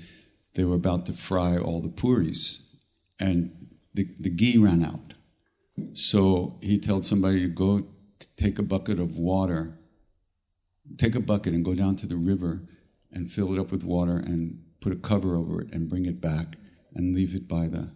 they 0.55 0.65
were 0.65 0.75
about 0.75 1.05
to 1.05 1.13
fry 1.13 1.57
all 1.57 1.79
the 1.79 1.87
puris, 2.01 2.83
and 3.17 3.49
the, 3.93 4.05
the 4.19 4.29
ghee 4.29 4.57
ran 4.57 4.83
out. 4.83 5.13
So 5.93 6.59
he 6.61 6.77
told 6.79 7.05
somebody 7.05 7.39
to 7.39 7.47
go 7.47 7.79
t- 7.79 8.27
take 8.35 8.59
a 8.59 8.63
bucket 8.73 8.99
of 8.99 9.17
water, 9.17 9.79
take 10.97 11.15
a 11.15 11.21
bucket 11.21 11.53
and 11.53 11.63
go 11.63 11.73
down 11.73 11.95
to 11.95 12.07
the 12.07 12.17
river 12.17 12.67
and 13.09 13.31
fill 13.31 13.53
it 13.53 13.59
up 13.59 13.71
with 13.71 13.85
water 13.85 14.17
and 14.17 14.63
put 14.81 14.91
a 14.91 14.97
cover 14.97 15.37
over 15.37 15.61
it 15.61 15.71
and 15.71 15.89
bring 15.89 16.05
it 16.05 16.19
back 16.19 16.57
and 16.93 17.15
leave 17.15 17.33
it 17.33 17.47
by 17.47 17.69
the 17.69 17.89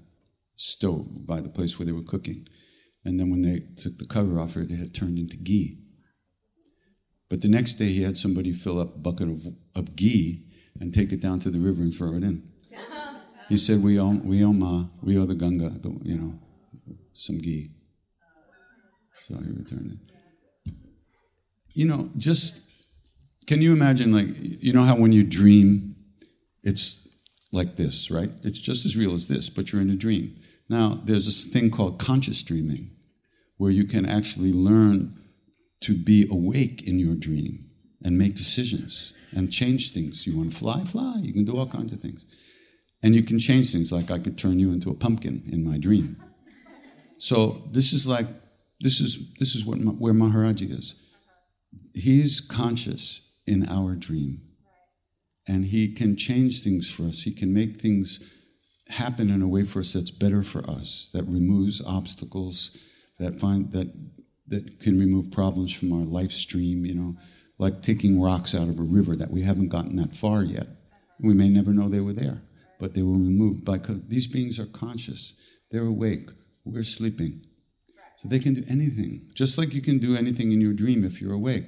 stove, 0.56 1.28
by 1.28 1.42
the 1.42 1.50
place 1.50 1.78
where 1.78 1.86
they 1.86 1.92
were 1.92 2.02
cooking. 2.02 2.48
And 3.04 3.20
then 3.20 3.30
when 3.30 3.42
they 3.42 3.60
took 3.76 3.98
the 3.98 4.06
cover 4.06 4.40
off 4.40 4.56
it, 4.56 4.72
it 4.72 4.80
had 4.80 4.94
turned 4.94 5.20
into 5.20 5.36
ghee. 5.36 5.83
But 7.30 7.42
the 7.42 7.48
next 7.48 7.76
day, 7.76 7.88
he 7.88 8.04
had 8.04 8.18
somebody 8.18 8.54
fill 8.54 8.80
up 8.80 8.96
a 8.96 9.00
bucket 9.00 9.30
of, 9.30 9.48
of 9.76 9.96
ghee 9.96 10.44
and 10.80 10.94
take 10.94 11.12
it 11.12 11.22
down 11.22 11.40
to 11.40 11.50
the 11.50 11.60
river 11.60 11.82
and 11.82 11.94
throw 11.94 12.14
it 12.14 12.24
in. 12.24 12.50
He 13.50 13.58
said, 13.58 13.84
"We 13.84 14.00
owe, 14.00 14.22
we 14.24 14.44
owe 14.44 14.54
Ma, 14.54 14.86
we 15.02 15.18
owe 15.18 15.26
the 15.26 15.36
Ganga, 15.36 15.70
the, 15.70 15.90
you 16.04 16.18
know, 16.18 16.40
some 17.12 17.40
ghee." 17.40 17.72
So 19.28 19.36
he 19.36 19.52
returned 19.52 20.00
it. 20.66 20.74
You 21.74 21.86
know, 21.86 22.10
just 22.18 22.72
can 23.46 23.62
you 23.62 23.74
imagine, 23.74 24.14
like, 24.14 24.28
you 24.40 24.74
know 24.74 24.84
how 24.84 24.96
when 24.96 25.12
you 25.12 25.24
dream, 25.24 25.96
it's 26.64 27.08
like 27.52 27.76
this, 27.76 28.10
right? 28.10 28.30
It's 28.44 28.60
just 28.60 28.86
as 28.86 28.96
real 28.96 29.14
as 29.14 29.28
this, 29.28 29.50
but 29.50 29.72
you're 29.72 29.82
in 29.82 29.90
a 29.90 29.96
dream. 29.96 30.36
Now, 30.70 31.02
there's 31.04 31.26
this 31.26 31.46
thing 31.46 31.70
called 31.70 32.00
conscious 32.00 32.42
dreaming, 32.42 32.92
where 33.58 33.72
you 33.72 33.86
can 33.86 34.06
actually 34.06 34.54
learn 34.54 35.20
to 35.84 35.96
be 35.96 36.28
awake 36.30 36.88
in 36.88 37.00
your 37.00 37.16
dream 37.16 37.70
and 38.04 38.18
make 38.18 38.36
decisions 38.36 39.14
and 39.36 39.52
change 39.52 39.92
things. 39.92 40.28
You 40.28 40.38
want 40.38 40.52
to 40.52 40.58
fly, 40.58 40.84
fly. 40.84 41.20
You 41.22 41.34
can 41.34 41.46
do 41.46 41.58
all 41.58 41.68
kinds 41.68 41.94
of 41.94 42.00
things. 42.00 42.26
And 43.02 43.16
you 43.16 43.24
can 43.24 43.40
change 43.40 43.72
things, 43.72 43.92
like 43.92 44.12
I 44.12 44.20
could 44.20 44.38
turn 44.38 44.60
you 44.60 44.72
into 44.72 44.90
a 44.90 44.94
pumpkin 44.94 45.44
in 45.52 45.64
my 45.64 45.78
dream. 45.78 46.22
So 47.18 47.68
this 47.72 47.94
is 47.94 48.08
like, 48.08 48.28
this 48.80 49.00
is, 49.00 49.34
this 49.40 49.56
is 49.56 49.66
what, 49.66 49.78
where 49.80 50.14
Maharaji 50.14 50.78
is. 50.78 50.96
He's 51.94 52.40
conscious 52.40 53.34
in 53.46 53.68
our 53.70 53.96
dream. 53.96 54.42
And 55.48 55.66
he 55.66 55.94
can 55.94 56.16
change 56.16 56.64
things 56.64 56.90
for 56.90 57.04
us. 57.04 57.24
He 57.24 57.34
can 57.34 57.54
make 57.54 57.82
things 57.82 58.20
happen 58.88 59.30
in 59.30 59.42
a 59.42 59.48
way 59.48 59.64
for 59.64 59.80
us 59.80 59.94
that's 59.94 60.12
better 60.12 60.44
for 60.44 60.70
us, 60.70 61.10
that 61.14 61.24
removes 61.24 61.86
obstacles, 61.86 62.78
that 63.20 63.40
find 63.40 63.72
that 63.74 63.88
that 64.48 64.80
can 64.80 65.00
remove 65.00 65.32
problems 65.32 65.74
from 65.74 65.94
our 65.94 66.06
life 66.06 66.32
stream, 66.32 66.86
you 66.86 66.94
know, 66.94 67.16
like 67.58 67.82
taking 67.82 68.22
rocks 68.22 68.54
out 68.54 68.68
of 68.68 68.80
a 68.80 68.84
river 68.84 69.16
that 69.16 69.32
we 69.32 69.42
haven't 69.42 69.70
gotten 69.70 69.96
that 69.96 70.16
far 70.16 70.44
yet. 70.44 70.68
We 71.20 71.34
may 71.34 71.50
never 71.50 71.74
know 71.74 71.88
they 71.88 72.02
were 72.02 72.14
there, 72.14 72.40
but 72.80 72.94
they 72.94 73.02
were 73.02 73.14
removed 73.14 73.66
because 73.66 74.02
these 74.08 74.28
beings 74.28 74.60
are 74.60 74.66
conscious. 74.66 75.34
They're 75.72 75.86
awake. 75.86 76.30
We're 76.66 76.84
sleeping. 76.84 77.46
So 78.18 78.28
they 78.28 78.40
can 78.40 78.54
do 78.54 78.64
anything. 78.70 79.30
Just 79.34 79.58
like 79.58 79.74
you 79.74 79.82
can 79.82 79.98
do 79.98 80.16
anything 80.16 80.52
in 80.52 80.62
your 80.62 80.74
dream 80.74 81.04
if 81.04 81.22
you're 81.22 81.34
awake. 81.34 81.66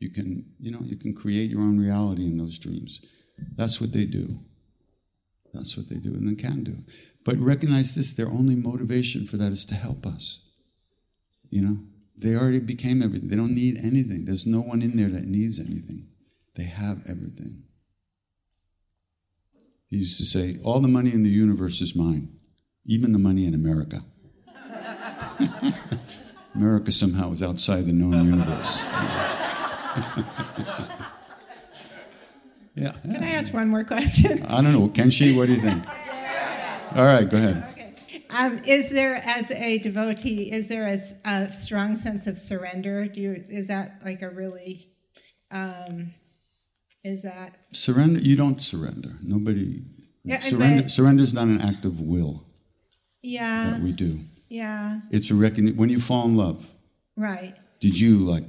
You 0.00 0.10
can, 0.10 0.44
you 0.58 0.70
know, 0.70 0.80
you 0.82 0.96
can 0.96 1.14
create 1.14 1.50
your 1.50 1.60
own 1.60 1.78
reality 1.78 2.24
in 2.24 2.38
those 2.38 2.58
dreams. 2.58 3.04
That's 3.56 3.80
what 3.80 3.92
they 3.92 4.04
do. 4.04 4.38
That's 5.52 5.76
what 5.76 5.88
they 5.88 5.96
do 5.96 6.10
and 6.10 6.28
they 6.28 6.40
can 6.40 6.62
do. 6.62 6.78
But 7.24 7.38
recognize 7.38 7.94
this 7.94 8.12
their 8.12 8.28
only 8.28 8.54
motivation 8.54 9.26
for 9.26 9.36
that 9.38 9.52
is 9.52 9.64
to 9.66 9.74
help 9.74 10.06
us. 10.06 10.40
You 11.50 11.62
know, 11.62 11.78
they 12.20 12.34
already 12.34 12.60
became 12.60 13.02
everything. 13.02 13.28
They 13.28 13.36
don't 13.36 13.54
need 13.54 13.78
anything. 13.78 14.24
There's 14.24 14.46
no 14.46 14.60
one 14.60 14.82
in 14.82 14.96
there 14.96 15.08
that 15.08 15.24
needs 15.24 15.60
anything. 15.60 16.08
They 16.56 16.64
have 16.64 17.02
everything. 17.08 17.62
He 19.88 19.98
used 19.98 20.18
to 20.18 20.24
say, 20.24 20.58
All 20.64 20.80
the 20.80 20.88
money 20.88 21.12
in 21.12 21.22
the 21.22 21.30
universe 21.30 21.80
is 21.80 21.94
mine, 21.96 22.28
even 22.84 23.12
the 23.12 23.18
money 23.18 23.46
in 23.46 23.54
America. 23.54 24.04
America 26.54 26.90
somehow 26.90 27.30
is 27.32 27.42
outside 27.42 27.86
the 27.86 27.92
known 27.92 28.24
universe. 28.24 28.84
yeah. 32.74 32.92
Can 33.02 33.22
I 33.22 33.30
ask 33.30 33.54
one 33.54 33.68
more 33.68 33.84
question? 33.84 34.42
I 34.44 34.60
don't 34.60 34.72
know. 34.72 34.88
Can 34.88 35.10
she? 35.10 35.36
What 35.36 35.46
do 35.46 35.54
you 35.54 35.60
think? 35.60 35.86
All 36.96 37.04
right, 37.04 37.28
go 37.28 37.36
ahead. 37.36 37.77
Um, 38.36 38.58
is 38.66 38.90
there, 38.90 39.14
as 39.24 39.50
a 39.50 39.78
devotee, 39.78 40.50
is 40.52 40.68
there 40.68 40.86
a 41.24 41.52
strong 41.54 41.96
sense 41.96 42.26
of 42.26 42.36
surrender? 42.38 43.06
Do 43.06 43.20
you, 43.20 43.44
is 43.48 43.68
that 43.68 44.00
like 44.04 44.22
a 44.22 44.28
really, 44.28 44.88
um, 45.50 46.12
is 47.04 47.22
that, 47.22 47.56
Surrender. 47.72 48.20
You 48.20 48.36
don't 48.36 48.60
surrender. 48.60 49.10
Nobody. 49.22 49.82
Yeah, 50.24 50.38
surrender. 50.40 50.88
Surrender 50.88 51.22
is 51.22 51.32
not 51.32 51.48
an 51.48 51.60
act 51.60 51.84
of 51.86 52.00
will 52.00 52.44
yeah, 53.22 53.70
that 53.70 53.80
we 53.80 53.92
do. 53.92 54.20
yeah, 54.48 55.00
It's 55.10 55.30
a 55.30 55.34
recognition. 55.34 55.76
When 55.78 55.88
you 55.88 56.00
fall 56.00 56.24
in 56.26 56.36
love, 56.36 56.66
right, 57.16 57.54
did 57.80 57.98
you 57.98 58.18
like? 58.18 58.44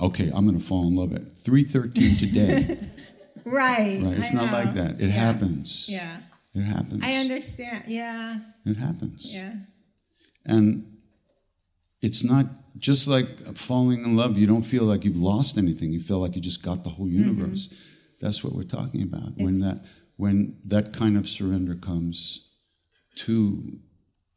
Okay, 0.00 0.30
I'm 0.34 0.46
going 0.46 0.58
to 0.58 0.64
fall 0.64 0.86
in 0.86 0.94
love 0.96 1.12
at 1.12 1.34
3:13 1.36 2.18
today. 2.18 2.78
right. 3.44 4.00
right? 4.02 4.16
It's 4.16 4.32
I 4.32 4.36
not 4.36 4.46
know. 4.46 4.52
like 4.52 4.74
that. 4.74 5.00
It 5.00 5.06
Yeah. 5.08 5.12
happens. 5.12 5.86
Yeah, 5.88 6.16
It 6.58 6.64
happens. 6.64 7.04
I 7.04 7.12
understand. 7.24 7.84
Yeah, 7.88 8.40
It 8.66 8.76
happens. 8.76 9.30
yeah, 9.32 9.52
And 10.44 10.66
it's 12.06 12.22
not 12.24 12.46
just 12.78 13.06
like 13.08 13.28
falling 13.56 14.04
in 14.04 14.16
love. 14.16 14.36
You 14.38 14.46
don't 14.46 14.62
feel 14.74 14.84
like 14.84 15.04
you've 15.04 15.16
lost 15.32 15.58
anything. 15.58 15.92
You 15.92 16.00
feel 16.00 16.20
like 16.20 16.34
you 16.36 16.42
just 16.42 16.62
got 16.62 16.84
the 16.84 16.90
whole 16.90 17.08
universe. 17.08 17.62
That's 18.20 18.42
what 18.42 18.52
we're 18.54 18.64
talking 18.78 19.02
about. 19.02 19.36
when 19.36 19.60
that 19.60 19.78
when 20.16 20.58
that 20.64 20.92
kind 20.92 21.16
of 21.16 21.28
surrender 21.28 21.76
comes 21.76 22.16
to 23.24 23.78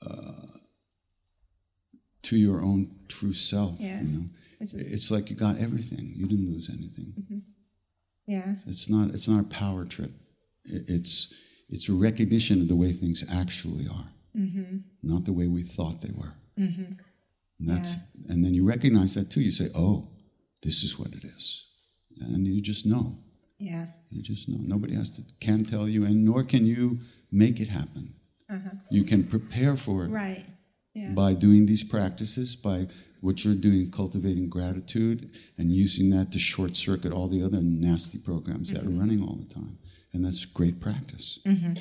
uh, 0.07 0.47
to 2.23 2.35
your 2.37 2.61
own 2.61 2.81
true 3.07 3.33
self, 3.33 3.79
Yeah. 3.79 4.01
you 4.01 4.07
know, 4.07 4.25
It's 4.59 4.73
it's 4.73 5.09
like 5.11 5.29
you 5.31 5.35
got 5.35 5.57
everything. 5.57 6.13
You 6.15 6.27
didn't 6.27 6.49
lose 6.53 6.69
anything. 6.69 7.09
yeah, 8.27 8.55
It's 8.67 8.89
not. 8.89 9.09
It's 9.15 9.27
not 9.27 9.45
a 9.45 9.49
power 9.49 9.85
trip. 9.85 10.11
It's 10.65 11.33
it's 11.71 11.87
a 11.89 11.93
recognition 11.93 12.61
of 12.61 12.67
the 12.67 12.75
way 12.75 12.91
things 12.91 13.23
actually 13.31 13.87
are, 13.87 14.09
mm-hmm. 14.37 14.77
not 15.01 15.25
the 15.25 15.33
way 15.33 15.47
we 15.47 15.63
thought 15.63 16.01
they 16.01 16.11
were. 16.13 16.33
Mm-hmm. 16.59 16.93
And 17.59 17.69
that's 17.69 17.95
and 18.27 18.43
then 18.43 18.53
you 18.53 18.65
recognize 18.65 19.15
that 19.15 19.29
too. 19.29 19.41
You 19.41 19.51
say, 19.51 19.69
"Oh, 19.75 20.09
this 20.63 20.83
is 20.83 20.99
what 20.99 21.13
it 21.13 21.23
is," 21.23 21.65
and 22.19 22.45
you 22.45 22.61
just 22.61 22.85
know. 22.85 23.17
yeah, 23.59 23.85
You 24.09 24.21
just 24.21 24.49
know. 24.49 24.57
Nobody 24.59 24.95
has 24.95 25.09
to 25.11 25.21
can 25.39 25.65
tell 25.65 25.87
you, 25.87 26.03
and 26.03 26.25
nor 26.25 26.43
can 26.43 26.65
you 26.65 26.99
make 27.31 27.59
it 27.59 27.69
happen. 27.69 28.15
Uh-huh. 28.49 28.71
You 28.89 29.03
can 29.03 29.23
prepare 29.23 29.77
for 29.77 30.05
it 30.05 30.09
right, 30.09 30.45
yeah, 30.93 31.11
by 31.11 31.33
doing 31.35 31.67
these 31.67 31.83
practices, 31.83 32.55
by 32.55 32.87
what 33.21 33.45
you're 33.45 33.53
doing, 33.53 33.91
cultivating 33.91 34.49
gratitude, 34.49 35.29
and 35.57 35.71
using 35.71 36.09
that 36.09 36.31
to 36.31 36.39
short 36.39 36.75
circuit 36.75 37.13
all 37.13 37.27
the 37.27 37.43
other 37.43 37.61
nasty 37.61 38.17
programs 38.17 38.71
that 38.71 38.81
are 38.81 38.87
mm-hmm. 38.87 38.99
running 38.99 39.21
all 39.21 39.35
the 39.35 39.53
time. 39.53 39.77
And 40.13 40.25
that's 40.25 40.43
great 40.45 40.79
practice. 40.81 41.39
Mm-hmm. 41.45 41.73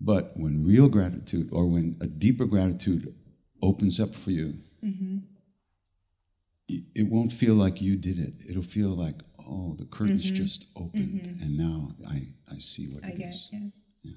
But 0.00 0.32
when 0.36 0.64
real 0.64 0.88
gratitude, 0.88 1.48
or 1.52 1.66
when 1.66 1.96
a 2.00 2.06
deeper 2.06 2.46
gratitude 2.46 3.14
opens 3.62 4.00
up 4.00 4.14
for 4.14 4.30
you, 4.32 4.58
mm-hmm. 4.84 5.18
it- 6.68 6.84
it 6.94 7.10
won't 7.10 7.32
feel 7.32 7.54
like 7.54 7.80
you 7.80 7.96
did 7.96 8.18
it. 8.18 8.34
It'll 8.48 8.62
feel 8.62 8.90
like, 8.90 9.22
oh, 9.48 9.74
the 9.78 9.84
curtain's 9.84 10.26
mm-hmm. 10.26 10.42
just 10.42 10.66
opened, 10.76 11.38
and 11.40 11.56
now 11.56 11.94
I, 12.08 12.28
I 12.52 12.58
see 12.58 12.88
what 12.88 13.04
I 13.04 13.08
it 13.08 13.18
get, 13.18 13.28
is. 13.30 13.48
yeah. 13.52 13.66
Yeah. 14.02 14.12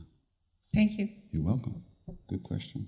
Thank 0.74 0.98
you. 0.98 1.10
You're 1.32 1.44
welcome. 1.44 1.84
Good 2.28 2.44
question. 2.44 2.88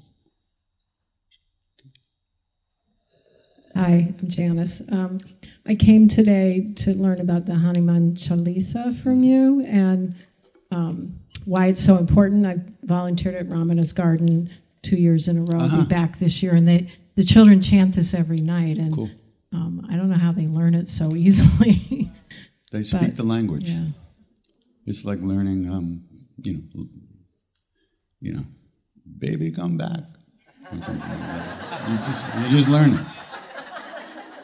Hi, 3.76 4.14
I'm 4.20 4.28
Janice. 4.28 4.92
Um, 4.92 5.20
I 5.66 5.76
came 5.76 6.08
today 6.08 6.74
to 6.78 6.92
learn 6.98 7.22
about 7.22 7.46
the 7.46 7.56
Hanuman 7.56 8.16
Chalisa 8.16 8.94
from 8.94 9.24
you 9.24 9.62
and 9.62 10.16
um, 10.72 11.16
why 11.46 11.68
it's 11.68 11.84
so 11.84 11.98
important. 11.98 12.46
I 12.46 12.58
volunteered 12.84 13.36
at 13.36 13.48
Ramana's 13.50 13.94
Garden 13.94 14.50
two 14.82 14.96
years 14.98 15.28
in 15.28 15.38
a 15.38 15.42
row. 15.44 15.60
I'll 15.60 15.80
be 15.82 15.86
back 15.86 16.20
this 16.20 16.42
year, 16.44 16.54
and 16.56 16.68
they 16.68 16.88
the 17.16 17.24
children 17.24 17.60
chant 17.62 17.96
this 17.96 18.14
every 18.14 18.38
night. 18.40 18.78
And 18.78 18.94
Cool. 18.96 19.10
um, 19.54 19.86
I 19.90 19.96
don't 19.98 20.10
know 20.10 20.16
how 20.18 20.32
they 20.32 20.48
learn 20.48 20.74
it 20.76 20.88
so 20.88 21.16
easily. 21.16 22.12
They 22.72 22.84
speak 22.84 23.02
But, 23.02 23.16
the 23.16 23.24
language. 23.24 23.68
yeah. 23.72 23.88
It's 24.86 25.04
like 25.04 25.20
learning, 25.22 25.68
um, 25.72 26.04
you 26.44 26.54
know, 26.76 26.86
you 28.22 28.34
know, 28.34 28.44
baby, 29.18 29.50
come 29.50 29.76
back. 29.76 30.02
You 30.72 30.80
just, 32.06 32.26
you 32.38 32.48
just 32.50 32.70
learn 32.70 32.94
it. 32.94 33.06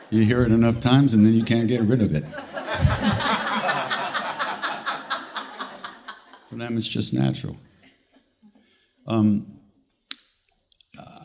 You 0.10 0.24
hear 0.24 0.42
it 0.44 0.52
enough 0.52 0.80
times, 0.80 1.14
and 1.14 1.24
then 1.24 1.36
you 1.36 1.44
can't 1.44 1.68
get 1.68 1.82
rid 1.82 2.02
of 2.02 2.16
it. 2.16 2.24
For 6.56 6.60
them, 6.60 6.78
it's 6.78 6.88
just 6.88 7.14
natural. 7.14 7.58
Um, 9.08 9.60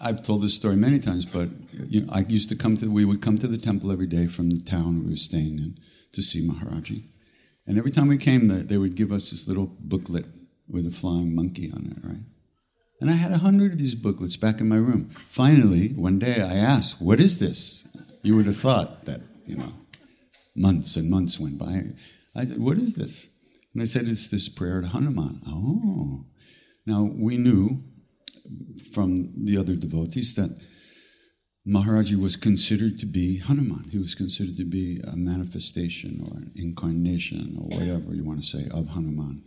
I've 0.02 0.24
told 0.24 0.42
this 0.42 0.54
story 0.54 0.74
many 0.74 0.98
times, 0.98 1.24
but 1.24 1.50
you 1.72 2.00
know, 2.00 2.12
I 2.12 2.22
used 2.22 2.48
to 2.48 2.56
come 2.56 2.76
to, 2.78 2.90
we 2.90 3.04
would 3.04 3.22
come 3.22 3.38
to 3.38 3.46
the 3.46 3.56
temple 3.56 3.92
every 3.92 4.08
day 4.08 4.26
from 4.26 4.50
the 4.50 4.60
town 4.60 5.04
we 5.04 5.10
were 5.10 5.16
staying 5.16 5.60
in 5.60 5.78
to 6.14 6.20
see 6.20 6.44
Maharaji. 6.44 7.04
And 7.64 7.78
every 7.78 7.92
time 7.92 8.08
we 8.08 8.18
came 8.18 8.48
there, 8.48 8.64
they 8.64 8.76
would 8.76 8.96
give 8.96 9.12
us 9.12 9.30
this 9.30 9.46
little 9.46 9.70
booklet 9.78 10.26
with 10.68 10.84
a 10.84 10.90
flying 10.90 11.32
monkey 11.32 11.70
on 11.72 11.96
it, 11.96 12.04
right? 12.04 12.24
And 13.00 13.08
I 13.08 13.12
had 13.12 13.30
a 13.30 13.38
hundred 13.38 13.70
of 13.70 13.78
these 13.78 13.94
booklets 13.94 14.36
back 14.36 14.60
in 14.60 14.68
my 14.68 14.78
room. 14.78 15.10
Finally, 15.10 15.90
one 15.90 16.18
day 16.18 16.42
I 16.42 16.56
asked, 16.56 17.00
What 17.00 17.20
is 17.20 17.38
this? 17.38 17.86
You 18.24 18.34
would 18.34 18.46
have 18.46 18.56
thought 18.56 19.04
that, 19.04 19.20
you 19.46 19.58
know, 19.58 19.74
months 20.56 20.96
and 20.96 21.08
months 21.08 21.38
went 21.38 21.56
by. 21.56 21.84
I 22.34 22.46
said, 22.46 22.58
What 22.58 22.78
is 22.78 22.94
this? 22.94 23.28
And 23.72 23.82
I 23.82 23.86
said, 23.86 24.08
It's 24.08 24.28
this 24.28 24.48
prayer 24.48 24.80
to 24.80 24.88
Hanuman. 24.88 25.42
Oh. 25.46 26.26
Now, 26.86 27.02
we 27.02 27.36
knew 27.36 27.82
from 28.92 29.44
the 29.44 29.56
other 29.56 29.76
devotees 29.76 30.34
that 30.34 30.60
Maharaji 31.66 32.20
was 32.20 32.36
considered 32.36 32.98
to 32.98 33.06
be 33.06 33.38
Hanuman. 33.38 33.90
He 33.90 33.98
was 33.98 34.14
considered 34.14 34.56
to 34.56 34.64
be 34.64 35.00
a 35.06 35.14
manifestation 35.14 36.20
or 36.26 36.38
an 36.38 36.52
incarnation 36.56 37.56
or 37.60 37.78
whatever 37.78 38.14
you 38.14 38.24
want 38.24 38.40
to 38.40 38.46
say 38.46 38.66
of 38.72 38.88
Hanuman. 38.88 39.44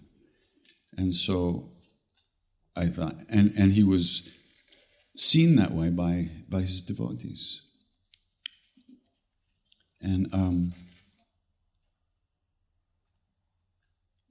And 0.97 1.13
so 1.13 1.71
I 2.76 2.88
thought, 2.88 3.15
and, 3.30 3.51
and 3.57 3.74
he 3.74 3.84
was 3.84 4.30
seen 5.15 5.55
that 5.55 5.71
way 5.71 5.89
by, 5.89 6.30
by 6.49 6.61
his 6.61 6.82
devotees. 6.82 7.61
And 10.01 10.28
um, 10.34 10.74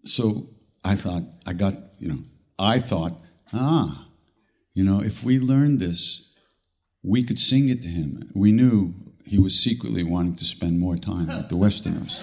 so 0.04 0.48
I 0.84 0.94
thought, 0.94 1.22
I 1.46 1.52
got, 1.52 1.74
you 1.98 2.08
know, 2.08 2.18
I 2.58 2.78
thought, 2.78 3.20
ah, 3.52 4.06
you 4.74 4.84
know, 4.84 5.02
if 5.02 5.22
we 5.22 5.38
learned 5.38 5.80
this, 5.80 6.32
we 7.02 7.22
could 7.22 7.38
sing 7.38 7.68
it 7.68 7.82
to 7.82 7.88
him. 7.88 8.30
We 8.34 8.52
knew 8.52 8.94
he 9.24 9.38
was 9.38 9.62
secretly 9.62 10.02
wanting 10.02 10.36
to 10.36 10.44
spend 10.44 10.78
more 10.78 10.96
time 10.96 11.26
with 11.26 11.48
the 11.48 11.56
Westerners. 11.56 12.22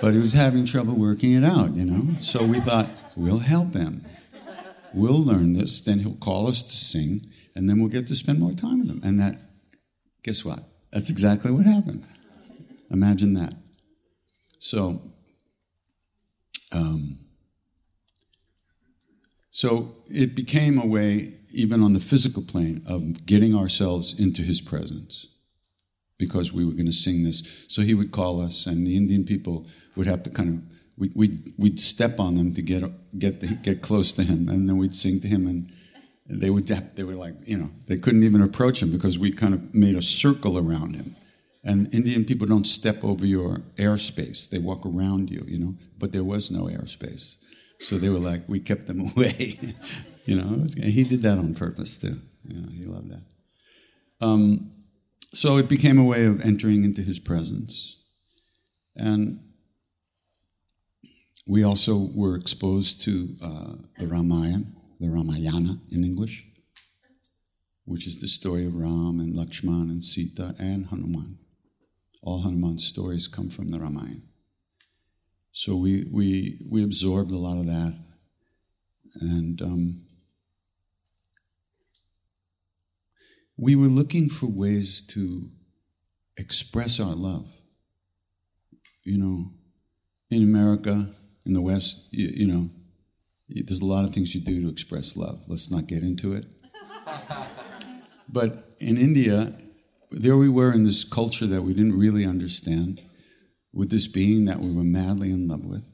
But 0.00 0.12
he 0.14 0.20
was 0.20 0.32
having 0.34 0.66
trouble 0.66 0.94
working 0.94 1.32
it 1.32 1.44
out, 1.44 1.74
you 1.74 1.84
know? 1.84 2.18
So 2.18 2.44
we 2.44 2.60
thought, 2.60 2.88
we'll 3.16 3.38
help 3.38 3.72
him. 3.74 4.04
We'll 4.92 5.22
learn 5.22 5.52
this, 5.52 5.80
then 5.80 6.00
he'll 6.00 6.16
call 6.16 6.46
us 6.48 6.62
to 6.62 6.72
sing, 6.72 7.22
and 7.54 7.68
then 7.68 7.80
we'll 7.80 7.88
get 7.88 8.06
to 8.08 8.14
spend 8.14 8.40
more 8.40 8.52
time 8.52 8.80
with 8.80 8.90
him. 8.90 9.00
And 9.02 9.18
that, 9.18 9.38
guess 10.22 10.44
what? 10.44 10.60
That's 10.92 11.10
exactly 11.10 11.50
what 11.50 11.66
happened. 11.66 12.04
Imagine 12.90 13.34
that. 13.34 13.54
So, 14.58 15.02
um, 16.72 17.18
so 19.50 19.94
it 20.10 20.34
became 20.34 20.78
a 20.78 20.84
way, 20.84 21.34
even 21.50 21.82
on 21.82 21.94
the 21.94 22.00
physical 22.00 22.42
plane, 22.42 22.82
of 22.86 23.24
getting 23.24 23.54
ourselves 23.54 24.18
into 24.18 24.42
his 24.42 24.60
presence 24.60 25.28
because 26.18 26.52
we 26.52 26.64
were 26.64 26.72
going 26.72 26.86
to 26.86 26.92
sing 26.92 27.24
this. 27.24 27.66
So 27.68 27.82
he 27.82 27.94
would 27.94 28.12
call 28.12 28.40
us, 28.40 28.66
and 28.66 28.86
the 28.86 28.96
Indian 28.96 29.24
people 29.24 29.66
would 29.96 30.06
have 30.06 30.22
to 30.24 30.30
kind 30.30 30.48
of 30.48 30.76
we, 30.98 31.10
we'd, 31.14 31.52
we'd 31.58 31.78
step 31.78 32.18
on 32.18 32.36
them 32.36 32.54
to 32.54 32.62
get 32.62 32.82
get 33.18 33.40
the, 33.40 33.48
get 33.48 33.82
close 33.82 34.12
to 34.12 34.22
him, 34.22 34.48
and 34.48 34.68
then 34.68 34.76
we'd 34.76 34.96
sing 34.96 35.20
to 35.20 35.28
him, 35.28 35.46
and 35.46 35.72
they 36.28 36.50
would 36.50 36.66
they 36.66 37.04
were 37.04 37.14
like 37.14 37.34
you 37.46 37.56
know 37.56 37.70
they 37.86 37.96
couldn't 37.96 38.24
even 38.24 38.42
approach 38.42 38.82
him 38.82 38.90
because 38.90 39.18
we 39.18 39.30
kind 39.30 39.54
of 39.54 39.74
made 39.74 39.94
a 39.94 40.02
circle 40.02 40.58
around 40.58 40.96
him. 40.96 41.16
And 41.66 41.92
Indian 41.92 42.24
people 42.24 42.46
don't 42.46 42.66
step 42.66 43.02
over 43.02 43.26
your 43.26 43.58
airspace; 43.74 44.48
they 44.48 44.58
walk 44.58 44.86
around 44.86 45.30
you, 45.30 45.44
you 45.48 45.58
know. 45.58 45.74
But 45.98 46.12
there 46.12 46.22
was 46.22 46.48
no 46.48 46.66
airspace, 46.66 47.42
so 47.80 47.98
they 47.98 48.08
were 48.08 48.20
like 48.20 48.48
we 48.48 48.60
kept 48.60 48.86
them 48.86 49.00
away, 49.10 49.58
you 50.24 50.36
know. 50.36 50.64
He 50.80 51.02
did 51.02 51.22
that 51.22 51.38
on 51.38 51.54
purpose 51.54 51.98
too. 51.98 52.18
You 52.46 52.60
know, 52.60 52.68
he 52.70 52.84
loved 52.84 53.10
that. 53.10 53.22
Um, 54.20 54.70
so 55.32 55.56
it 55.56 55.68
became 55.68 55.98
a 55.98 56.04
way 56.04 56.26
of 56.26 56.40
entering 56.40 56.84
into 56.84 57.02
his 57.02 57.18
presence, 57.18 57.96
and 58.94 59.40
we 61.48 61.64
also 61.64 62.08
were 62.14 62.36
exposed 62.36 63.02
to 63.02 63.36
uh, 63.42 63.72
the 63.98 64.06
Ramayana, 64.06 64.66
the 65.00 65.08
Ramayana 65.08 65.80
in 65.90 66.04
English, 66.04 66.46
which 67.86 68.06
is 68.06 68.20
the 68.20 68.28
story 68.28 68.66
of 68.66 68.76
Ram 68.76 69.18
and 69.18 69.34
Lakshman 69.34 69.90
and 69.90 70.04
Sita 70.04 70.54
and 70.60 70.86
Hanuman. 70.86 71.38
All 72.26 72.42
Hanuman's 72.42 72.84
stories 72.84 73.28
come 73.28 73.48
from 73.48 73.68
the 73.68 73.78
Ramayana. 73.78 74.22
So 75.52 75.76
we, 75.76 76.08
we, 76.10 76.58
we 76.68 76.82
absorbed 76.82 77.30
a 77.30 77.36
lot 77.36 77.56
of 77.56 77.66
that. 77.66 77.96
And 79.20 79.62
um, 79.62 80.02
we 83.56 83.76
were 83.76 83.86
looking 83.86 84.28
for 84.28 84.46
ways 84.46 85.00
to 85.12 85.50
express 86.36 86.98
our 86.98 87.14
love. 87.14 87.48
You 89.04 89.18
know, 89.18 89.52
in 90.28 90.42
America, 90.42 91.08
in 91.46 91.52
the 91.52 91.62
West, 91.62 92.08
you, 92.10 92.26
you 92.34 92.46
know, 92.48 92.70
there's 93.48 93.80
a 93.80 93.86
lot 93.86 94.04
of 94.04 94.12
things 94.12 94.34
you 94.34 94.40
do 94.40 94.62
to 94.62 94.68
express 94.68 95.16
love. 95.16 95.44
Let's 95.46 95.70
not 95.70 95.86
get 95.86 96.02
into 96.02 96.34
it. 96.34 96.44
but 98.28 98.74
in 98.80 98.98
India, 98.98 99.52
there 100.10 100.36
we 100.36 100.48
were 100.48 100.72
in 100.72 100.84
this 100.84 101.04
culture 101.04 101.46
that 101.46 101.62
we 101.62 101.74
didn't 101.74 101.98
really 101.98 102.24
understand, 102.24 103.02
with 103.72 103.90
this 103.90 104.06
being 104.06 104.46
that 104.46 104.60
we 104.60 104.72
were 104.72 104.84
madly 104.84 105.30
in 105.30 105.48
love 105.48 105.64
with. 105.64 105.84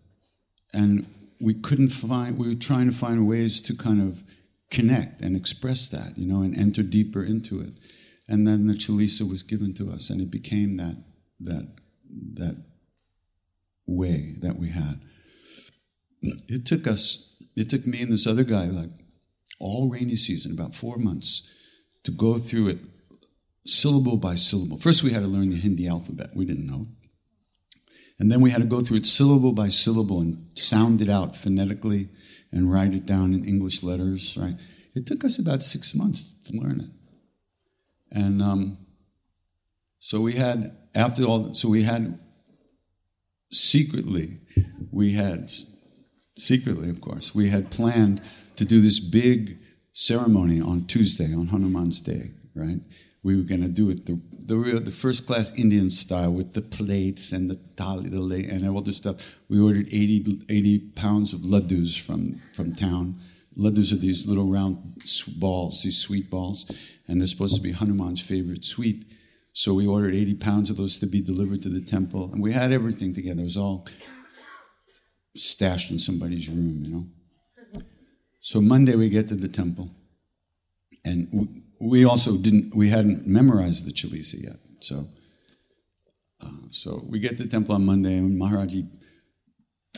And 0.72 1.06
we 1.40 1.54
couldn't 1.54 1.90
find, 1.90 2.38
we 2.38 2.48
were 2.48 2.60
trying 2.60 2.90
to 2.90 2.96
find 2.96 3.26
ways 3.26 3.60
to 3.62 3.74
kind 3.74 4.00
of 4.00 4.22
connect 4.70 5.20
and 5.20 5.36
express 5.36 5.88
that, 5.88 6.16
you 6.16 6.26
know, 6.26 6.42
and 6.42 6.56
enter 6.56 6.82
deeper 6.82 7.22
into 7.22 7.60
it. 7.60 7.72
And 8.28 8.46
then 8.46 8.66
the 8.66 8.74
Chalisa 8.74 9.28
was 9.28 9.42
given 9.42 9.74
to 9.74 9.90
us, 9.90 10.08
and 10.08 10.20
it 10.20 10.30
became 10.30 10.76
that, 10.76 10.96
that, 11.40 11.68
that 12.34 12.56
way 13.86 14.36
that 14.40 14.56
we 14.56 14.70
had 14.70 15.00
it 16.22 16.66
took 16.66 16.86
us, 16.86 17.42
it 17.56 17.68
took 17.70 17.86
me 17.86 18.00
and 18.00 18.12
this 18.12 18.26
other 18.26 18.44
guy, 18.44 18.66
like 18.66 18.90
all 19.58 19.88
rainy 19.88 20.16
season, 20.16 20.52
about 20.52 20.74
four 20.74 20.96
months, 20.96 21.48
to 22.04 22.10
go 22.10 22.38
through 22.38 22.68
it 22.68 22.78
syllable 23.64 24.16
by 24.16 24.34
syllable. 24.34 24.76
First, 24.76 25.02
we 25.02 25.10
had 25.10 25.20
to 25.20 25.28
learn 25.28 25.50
the 25.50 25.56
Hindi 25.56 25.86
alphabet. 25.86 26.30
We 26.34 26.44
didn't 26.44 26.66
know. 26.66 26.82
It. 26.82 27.02
And 28.18 28.30
then 28.30 28.40
we 28.40 28.50
had 28.50 28.60
to 28.60 28.68
go 28.68 28.80
through 28.80 28.98
it 28.98 29.06
syllable 29.06 29.52
by 29.52 29.68
syllable 29.68 30.20
and 30.20 30.40
sound 30.56 31.02
it 31.02 31.08
out 31.08 31.34
phonetically 31.34 32.08
and 32.52 32.70
write 32.70 32.94
it 32.94 33.06
down 33.06 33.34
in 33.34 33.44
English 33.44 33.82
letters, 33.82 34.36
right? 34.40 34.54
It 34.94 35.06
took 35.06 35.24
us 35.24 35.38
about 35.38 35.62
six 35.62 35.94
months 35.94 36.36
to 36.44 36.56
learn 36.56 36.80
it. 36.80 36.90
And 38.16 38.42
um, 38.42 38.78
so 39.98 40.20
we 40.20 40.34
had, 40.34 40.76
after 40.94 41.24
all, 41.24 41.54
so 41.54 41.68
we 41.68 41.82
had 41.82 42.18
secretly, 43.50 44.38
we 44.90 45.14
had 45.14 45.50
secretly, 46.36 46.90
of 46.90 47.00
course, 47.00 47.34
we 47.34 47.48
had 47.48 47.70
planned 47.70 48.20
to 48.56 48.64
do 48.64 48.80
this 48.80 49.00
big 49.00 49.58
ceremony 49.92 50.60
on 50.60 50.86
Tuesday, 50.86 51.34
on 51.34 51.48
Hanuman's 51.48 52.00
Day, 52.00 52.32
right? 52.54 52.80
We 53.22 53.36
were 53.36 53.44
going 53.44 53.62
to 53.62 53.68
do 53.68 53.88
it 53.90 54.06
the, 54.06 54.20
the, 54.46 54.56
real, 54.56 54.80
the 54.80 54.90
first 54.90 55.26
class 55.26 55.56
Indian 55.56 55.90
style 55.90 56.32
with 56.32 56.54
the 56.54 56.62
plates 56.62 57.32
and 57.32 57.48
the 57.48 57.54
thali, 57.54 58.52
and 58.52 58.68
all 58.68 58.80
this 58.80 58.96
stuff. 58.96 59.38
We 59.48 59.60
ordered 59.60 59.86
80, 59.86 60.44
80 60.48 60.78
pounds 60.96 61.32
of 61.32 61.40
laddus 61.40 62.00
from, 62.00 62.38
from 62.54 62.74
town. 62.74 63.20
Laddus 63.56 63.92
are 63.92 63.96
these 63.96 64.26
little 64.26 64.46
round 64.46 65.02
balls, 65.38 65.82
these 65.82 65.98
sweet 65.98 66.30
balls, 66.30 66.70
and 67.06 67.20
they're 67.20 67.28
supposed 67.28 67.54
to 67.54 67.60
be 67.60 67.72
Hanuman's 67.72 68.20
favorite 68.20 68.64
sweet. 68.64 69.04
So 69.52 69.74
we 69.74 69.86
ordered 69.86 70.14
80 70.14 70.34
pounds 70.34 70.70
of 70.70 70.78
those 70.78 70.96
to 70.98 71.06
be 71.06 71.20
delivered 71.20 71.62
to 71.62 71.68
the 71.68 71.82
temple, 71.82 72.30
and 72.32 72.42
we 72.42 72.52
had 72.52 72.72
everything 72.72 73.14
together. 73.14 73.42
It 73.42 73.44
was 73.44 73.56
all 73.56 73.86
stashed 75.36 75.90
in 75.90 75.98
somebody's 75.98 76.48
room, 76.48 76.82
you 76.84 76.90
know. 76.90 77.06
So 78.40 78.60
Monday 78.60 78.96
we 78.96 79.08
get 79.08 79.28
to 79.28 79.34
the 79.34 79.48
temple, 79.48 79.90
and 81.04 81.61
we 81.82 82.04
also 82.04 82.36
didn't, 82.36 82.74
we 82.74 82.90
hadn't 82.90 83.26
memorized 83.26 83.86
the 83.86 83.90
Chalisa 83.90 84.40
yet. 84.40 84.56
So, 84.78 85.08
uh, 86.40 86.46
so 86.70 87.04
we 87.08 87.18
get 87.18 87.36
to 87.38 87.42
the 87.42 87.48
temple 87.48 87.74
on 87.74 87.84
Monday, 87.84 88.16
and 88.16 88.40
Maharaji, 88.40 88.86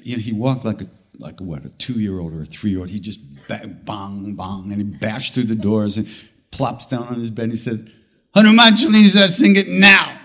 you 0.02 0.16
know, 0.16 0.22
he 0.22 0.32
walked 0.32 0.64
like 0.64 0.80
a 0.80 0.86
like 1.18 1.40
a, 1.40 1.44
what 1.44 1.64
a 1.64 1.68
two 1.76 2.00
year 2.00 2.18
old 2.18 2.32
or 2.32 2.42
a 2.42 2.46
three 2.46 2.70
year 2.70 2.80
old. 2.80 2.90
He 2.90 2.98
just 2.98 3.20
bang, 3.46 3.78
bang, 3.84 4.34
bang, 4.34 4.72
and 4.72 4.76
he 4.76 4.82
bashed 4.82 5.34
through 5.34 5.44
the 5.44 5.54
doors 5.54 5.96
and 5.96 6.08
plops 6.50 6.86
down 6.86 7.04
on 7.04 7.20
his 7.20 7.30
bed. 7.30 7.44
and 7.44 7.52
He 7.52 7.58
says, 7.58 7.88
"Hanuman 8.34 8.74
Chalisa, 8.74 9.28
sing 9.28 9.54
it 9.56 9.68
now." 9.68 10.20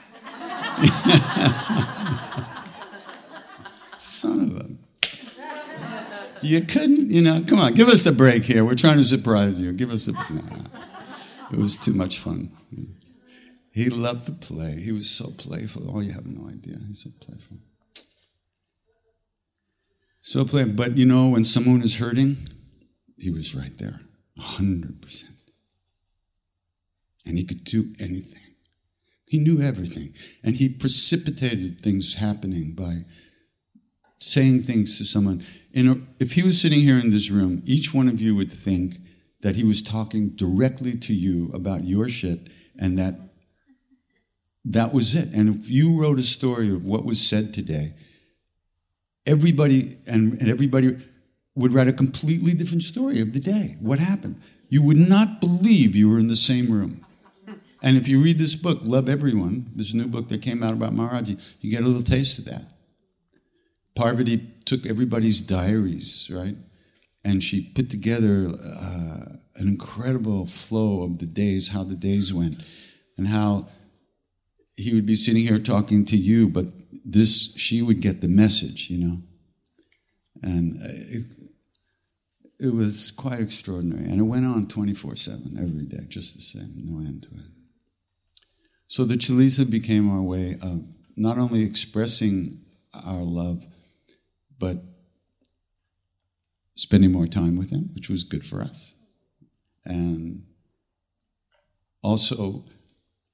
Son 3.97 4.39
of 4.39 4.57
a 4.57 4.69
you 6.41 6.61
couldn't, 6.61 7.09
you 7.09 7.21
know, 7.21 7.43
come 7.45 7.59
on, 7.59 7.73
give 7.73 7.89
us 7.89 8.05
a 8.05 8.13
break 8.13 8.43
here. 8.43 8.63
We're 8.63 8.75
trying 8.75 8.97
to 8.97 9.03
surprise 9.03 9.61
you. 9.61 9.73
Give 9.73 9.91
us 9.91 10.07
a. 10.07 10.13
Nah. 10.13 10.39
It 11.51 11.57
was 11.57 11.77
too 11.77 11.93
much 11.93 12.19
fun. 12.19 12.51
He 13.71 13.89
loved 13.89 14.25
to 14.25 14.31
play. 14.33 14.79
He 14.79 14.91
was 14.91 15.09
so 15.09 15.31
playful. 15.37 15.89
Oh, 15.95 16.01
you 16.01 16.11
have 16.13 16.25
no 16.25 16.49
idea. 16.49 16.77
He's 16.87 17.03
so 17.03 17.11
playful. 17.19 17.57
So 20.21 20.45
playful. 20.45 20.73
But 20.73 20.97
you 20.97 21.05
know, 21.05 21.29
when 21.29 21.45
someone 21.45 21.81
is 21.81 21.97
hurting, 21.97 22.37
he 23.17 23.31
was 23.31 23.55
right 23.55 23.77
there, 23.77 23.99
100%. 24.37 25.25
and 27.25 27.37
he 27.37 27.43
could 27.43 27.63
do 27.63 27.93
anything. 27.99 28.41
He 29.27 29.37
knew 29.37 29.61
everything, 29.61 30.13
and 30.43 30.55
he 30.55 30.69
precipitated 30.69 31.81
things 31.81 32.15
happening 32.15 32.71
by 32.73 33.05
saying 34.15 34.63
things 34.63 34.97
to 34.97 35.05
someone. 35.05 35.43
A, 35.75 35.97
if 36.19 36.33
he 36.33 36.41
was 36.41 36.59
sitting 36.59 36.79
here 36.79 36.97
in 36.97 37.11
this 37.11 37.29
room, 37.29 37.61
each 37.65 37.93
one 37.93 38.07
of 38.07 38.19
you 38.19 38.35
would 38.35 38.51
think 38.51 38.97
that 39.41 39.55
he 39.55 39.63
was 39.63 39.81
talking 39.81 40.29
directly 40.29 40.97
to 40.97 41.13
you 41.13 41.51
about 41.53 41.83
your 41.83 42.09
shit, 42.09 42.49
and 42.77 42.97
that 42.99 43.15
that 44.65 44.93
was 44.93 45.15
it. 45.15 45.29
And 45.33 45.55
if 45.55 45.69
you 45.69 45.99
wrote 45.99 46.19
a 46.19 46.23
story 46.23 46.71
of 46.71 46.85
what 46.85 47.05
was 47.05 47.25
said 47.25 47.53
today, 47.53 47.93
everybody 49.25 49.97
and, 50.07 50.33
and 50.33 50.49
everybody 50.49 50.97
would 51.55 51.73
write 51.73 51.87
a 51.87 51.93
completely 51.93 52.53
different 52.53 52.83
story 52.83 53.19
of 53.21 53.33
the 53.33 53.39
day. 53.39 53.77
What 53.79 53.99
happened? 53.99 54.41
You 54.69 54.81
would 54.83 54.97
not 54.97 55.41
believe 55.41 55.95
you 55.95 56.09
were 56.09 56.19
in 56.19 56.27
the 56.27 56.35
same 56.35 56.71
room. 56.71 57.05
And 57.81 57.97
if 57.97 58.07
you 58.07 58.21
read 58.21 58.37
this 58.37 58.55
book, 58.55 58.79
Love 58.81 59.07
Everyone, 59.09 59.69
this 59.75 59.93
new 59.93 60.07
book 60.07 60.27
that 60.29 60.41
came 60.41 60.63
out 60.63 60.73
about 60.73 60.93
Maharaji, 60.93 61.41
you 61.61 61.71
get 61.71 61.83
a 61.83 61.87
little 61.87 62.03
taste 62.03 62.39
of 62.39 62.45
that. 62.45 62.63
Parvati 63.95 64.37
took 64.65 64.85
everybody's 64.85 65.41
diaries, 65.41 66.29
right? 66.33 66.55
And 67.23 67.43
she 67.43 67.71
put 67.75 67.89
together 67.89 68.47
uh, 68.47 69.37
an 69.55 69.67
incredible 69.67 70.45
flow 70.45 71.03
of 71.03 71.19
the 71.19 71.25
days, 71.25 71.69
how 71.69 71.83
the 71.83 71.95
days 71.95 72.33
went, 72.33 72.63
and 73.17 73.27
how 73.27 73.67
he 74.75 74.93
would 74.93 75.05
be 75.05 75.15
sitting 75.15 75.45
here 75.45 75.59
talking 75.59 76.05
to 76.05 76.15
you, 76.17 76.47
but 76.47 76.67
this, 77.03 77.53
she 77.55 77.81
would 77.81 77.99
get 77.99 78.21
the 78.21 78.29
message, 78.29 78.89
you 78.89 78.97
know. 78.97 79.21
And 80.41 80.77
it, 80.81 81.25
it 82.59 82.73
was 82.73 83.11
quite 83.11 83.41
extraordinary. 83.41 84.05
And 84.05 84.19
it 84.19 84.23
went 84.23 84.45
on 84.45 84.67
24 84.67 85.15
7 85.15 85.57
every 85.59 85.85
day, 85.85 86.05
just 86.07 86.35
the 86.35 86.41
same, 86.41 86.73
no 86.77 86.99
end 86.99 87.23
to 87.23 87.29
it. 87.29 87.45
So 88.87 89.03
the 89.03 89.15
Chalisa 89.15 89.69
became 89.69 90.09
our 90.09 90.21
way 90.21 90.57
of 90.61 90.83
not 91.15 91.37
only 91.37 91.63
expressing 91.63 92.61
our 92.93 93.21
love, 93.21 93.65
but 94.57 94.77
spending 96.79 97.11
more 97.11 97.27
time 97.27 97.57
with 97.57 97.71
him, 97.71 97.89
which 97.93 98.09
was 98.09 98.23
good 98.23 98.45
for 98.45 98.61
us. 98.61 98.95
And 99.83 100.45
also, 102.01 102.63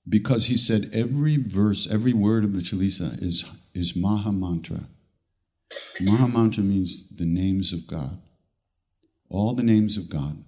because 0.09 0.47
he 0.47 0.57
said 0.57 0.89
every 0.91 1.37
verse, 1.37 1.87
every 1.91 2.11
word 2.11 2.43
of 2.43 2.55
the 2.55 2.61
Chalisa 2.61 3.21
is, 3.21 3.45
is 3.75 3.95
Maha 3.95 4.31
Mantra. 4.31 4.85
Maha 6.01 6.27
Mantra 6.27 6.63
means 6.63 7.07
the 7.09 7.27
names 7.27 7.71
of 7.71 7.85
God. 7.85 8.19
All 9.29 9.53
the 9.53 9.63
names 9.63 9.95
of 9.95 10.09
God 10.09 10.43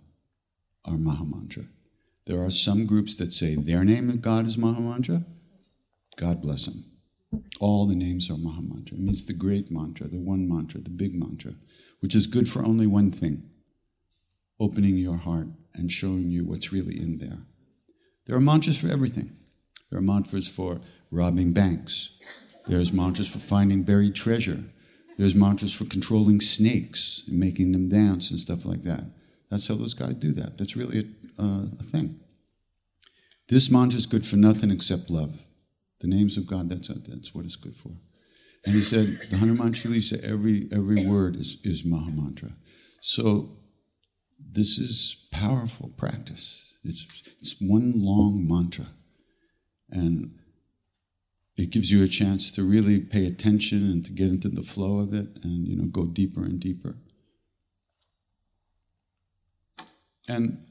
are 0.83 0.97
Maha 0.97 1.23
Mantra. 1.23 1.65
There 2.25 2.41
are 2.41 2.51
some 2.51 2.87
groups 2.87 3.15
that 3.17 3.31
say 3.31 3.53
their 3.53 3.83
name 3.83 4.09
of 4.09 4.21
God 4.21 4.47
is 4.47 4.57
Maha 4.57 4.81
Mantra. 4.81 5.23
God 6.15 6.41
bless 6.41 6.65
them. 6.65 6.83
All 7.59 7.85
the 7.85 7.95
names 7.95 8.31
are 8.31 8.37
Maha 8.37 8.61
Mantra. 8.61 8.97
It 8.97 9.03
means 9.03 9.25
the 9.25 9.33
great 9.33 9.69
mantra, 9.69 10.07
the 10.07 10.17
one 10.17 10.47
mantra, 10.49 10.81
the 10.81 10.89
big 10.89 11.13
mantra, 11.13 11.53
which 11.99 12.15
is 12.15 12.27
good 12.27 12.47
for 12.49 12.63
only 12.65 12.87
one 12.87 13.11
thing 13.11 13.43
opening 14.59 14.97
your 14.97 15.17
heart 15.17 15.47
and 15.75 15.91
showing 15.91 16.29
you 16.29 16.43
what's 16.43 16.73
really 16.73 16.99
in 16.99 17.19
there. 17.19 17.39
There 18.25 18.35
are 18.35 18.41
mantras 18.41 18.77
for 18.77 18.87
everything. 18.87 19.35
There 19.89 19.99
are 19.99 20.01
mantras 20.03 20.47
for 20.47 20.81
robbing 21.11 21.53
banks. 21.53 22.17
There's 22.65 22.91
mantras 22.91 23.29
for 23.29 23.39
finding 23.39 23.83
buried 23.83 24.15
treasure. 24.15 24.63
There's 25.17 25.35
mantras 25.35 25.73
for 25.73 25.85
controlling 25.85 26.41
snakes 26.41 27.23
and 27.27 27.39
making 27.39 27.71
them 27.71 27.89
dance 27.89 28.29
and 28.29 28.39
stuff 28.39 28.65
like 28.65 28.83
that. 28.83 29.05
That's 29.49 29.67
how 29.67 29.75
those 29.75 29.93
guys 29.93 30.15
do 30.15 30.31
that. 30.33 30.57
That's 30.57 30.75
really 30.75 30.99
a, 30.99 31.41
uh, 31.41 31.65
a 31.79 31.83
thing. 31.83 32.19
This 33.47 33.71
mantra 33.71 33.97
is 33.97 34.05
good 34.05 34.25
for 34.25 34.35
nothing 34.35 34.71
except 34.71 35.09
love. 35.09 35.45
The 35.99 36.07
names 36.07 36.37
of 36.37 36.47
God, 36.47 36.69
that's, 36.69 36.89
that's 36.89 37.33
what 37.33 37.45
it's 37.45 37.55
good 37.55 37.75
for. 37.75 37.91
And 38.67 38.75
he 38.75 38.81
said, 38.81 39.17
the 39.29 39.37
Hanuman 39.37 39.71
Chalisa, 39.71 40.21
every, 40.25 40.67
every 40.73 41.05
word 41.05 41.37
is, 41.37 41.57
is 41.63 41.85
Maha 41.85 42.11
Mantra. 42.11 42.49
So 42.99 43.59
this 44.37 44.77
is 44.77 45.29
powerful 45.31 45.93
practice. 45.95 46.75
It's, 46.83 47.29
it's 47.39 47.61
one 47.61 47.93
long 47.95 48.45
mantra. 48.45 48.87
And 49.89 50.37
it 51.55 51.69
gives 51.69 51.91
you 51.91 52.03
a 52.03 52.09
chance 52.09 52.51
to 52.51 52.63
really 52.63 52.99
pay 52.99 53.25
attention 53.25 53.89
and 53.89 54.05
to 54.05 54.11
get 54.11 54.27
into 54.27 54.49
the 54.49 54.63
flow 54.63 54.99
of 54.99 55.13
it 55.13 55.27
and 55.43 55.65
you 55.65 55.77
know 55.77 55.85
go 55.85 56.05
deeper 56.05 56.43
and 56.43 56.59
deeper 56.59 56.97
and 60.27 60.63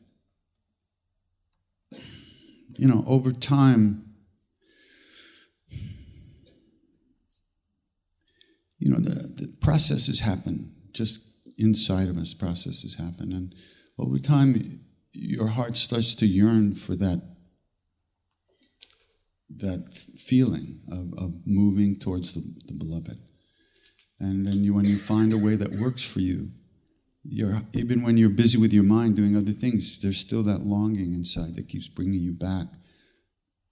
you 2.77 2.87
know 2.87 3.05
over 3.09 3.33
time 3.33 4.06
you 8.87 8.93
know 8.93 9.01
the, 9.01 9.16
the 9.41 9.49
processes 9.61 10.20
happen 10.20 10.72
just 10.93 11.18
inside 11.59 12.09
of 12.09 12.16
us 12.16 12.34
processes 12.34 12.97
happen 12.97 13.32
and 13.32 13.55
over 13.99 14.18
time 14.18 14.80
your 15.12 15.49
heart 15.49 15.76
starts 15.76 16.14
to 16.14 16.26
yearn 16.26 16.74
for 16.74 16.95
that 16.95 17.20
that 19.49 19.93
feeling 19.93 20.80
of, 20.91 21.14
of 21.18 21.47
moving 21.47 21.99
towards 21.99 22.34
the, 22.34 22.43
the 22.66 22.74
beloved. 22.74 23.18
And 24.18 24.47
then 24.47 24.64
you, 24.64 24.74
when 24.74 24.87
you 24.87 24.99
find 24.99 25.32
a 25.32 25.39
way 25.39 25.57
that 25.57 25.72
works 25.72 26.05
for 26.05 26.20
you, 26.20 26.51
you're, 27.22 27.62
even 27.72 28.03
when 28.03 28.16
you're 28.16 28.28
busy 28.28 28.59
with 28.59 28.72
your 28.72 28.84
mind 28.84 29.16
doing 29.16 29.37
other 29.37 29.53
things, 29.53 30.01
there's 30.01 30.18
still 30.18 30.43
that 30.45 30.66
longing 30.66 31.12
inside 31.12 31.55
that 31.57 31.68
keeps 31.68 31.89
bringing 31.89 32.20
you 32.20 32.32
back 32.32 32.66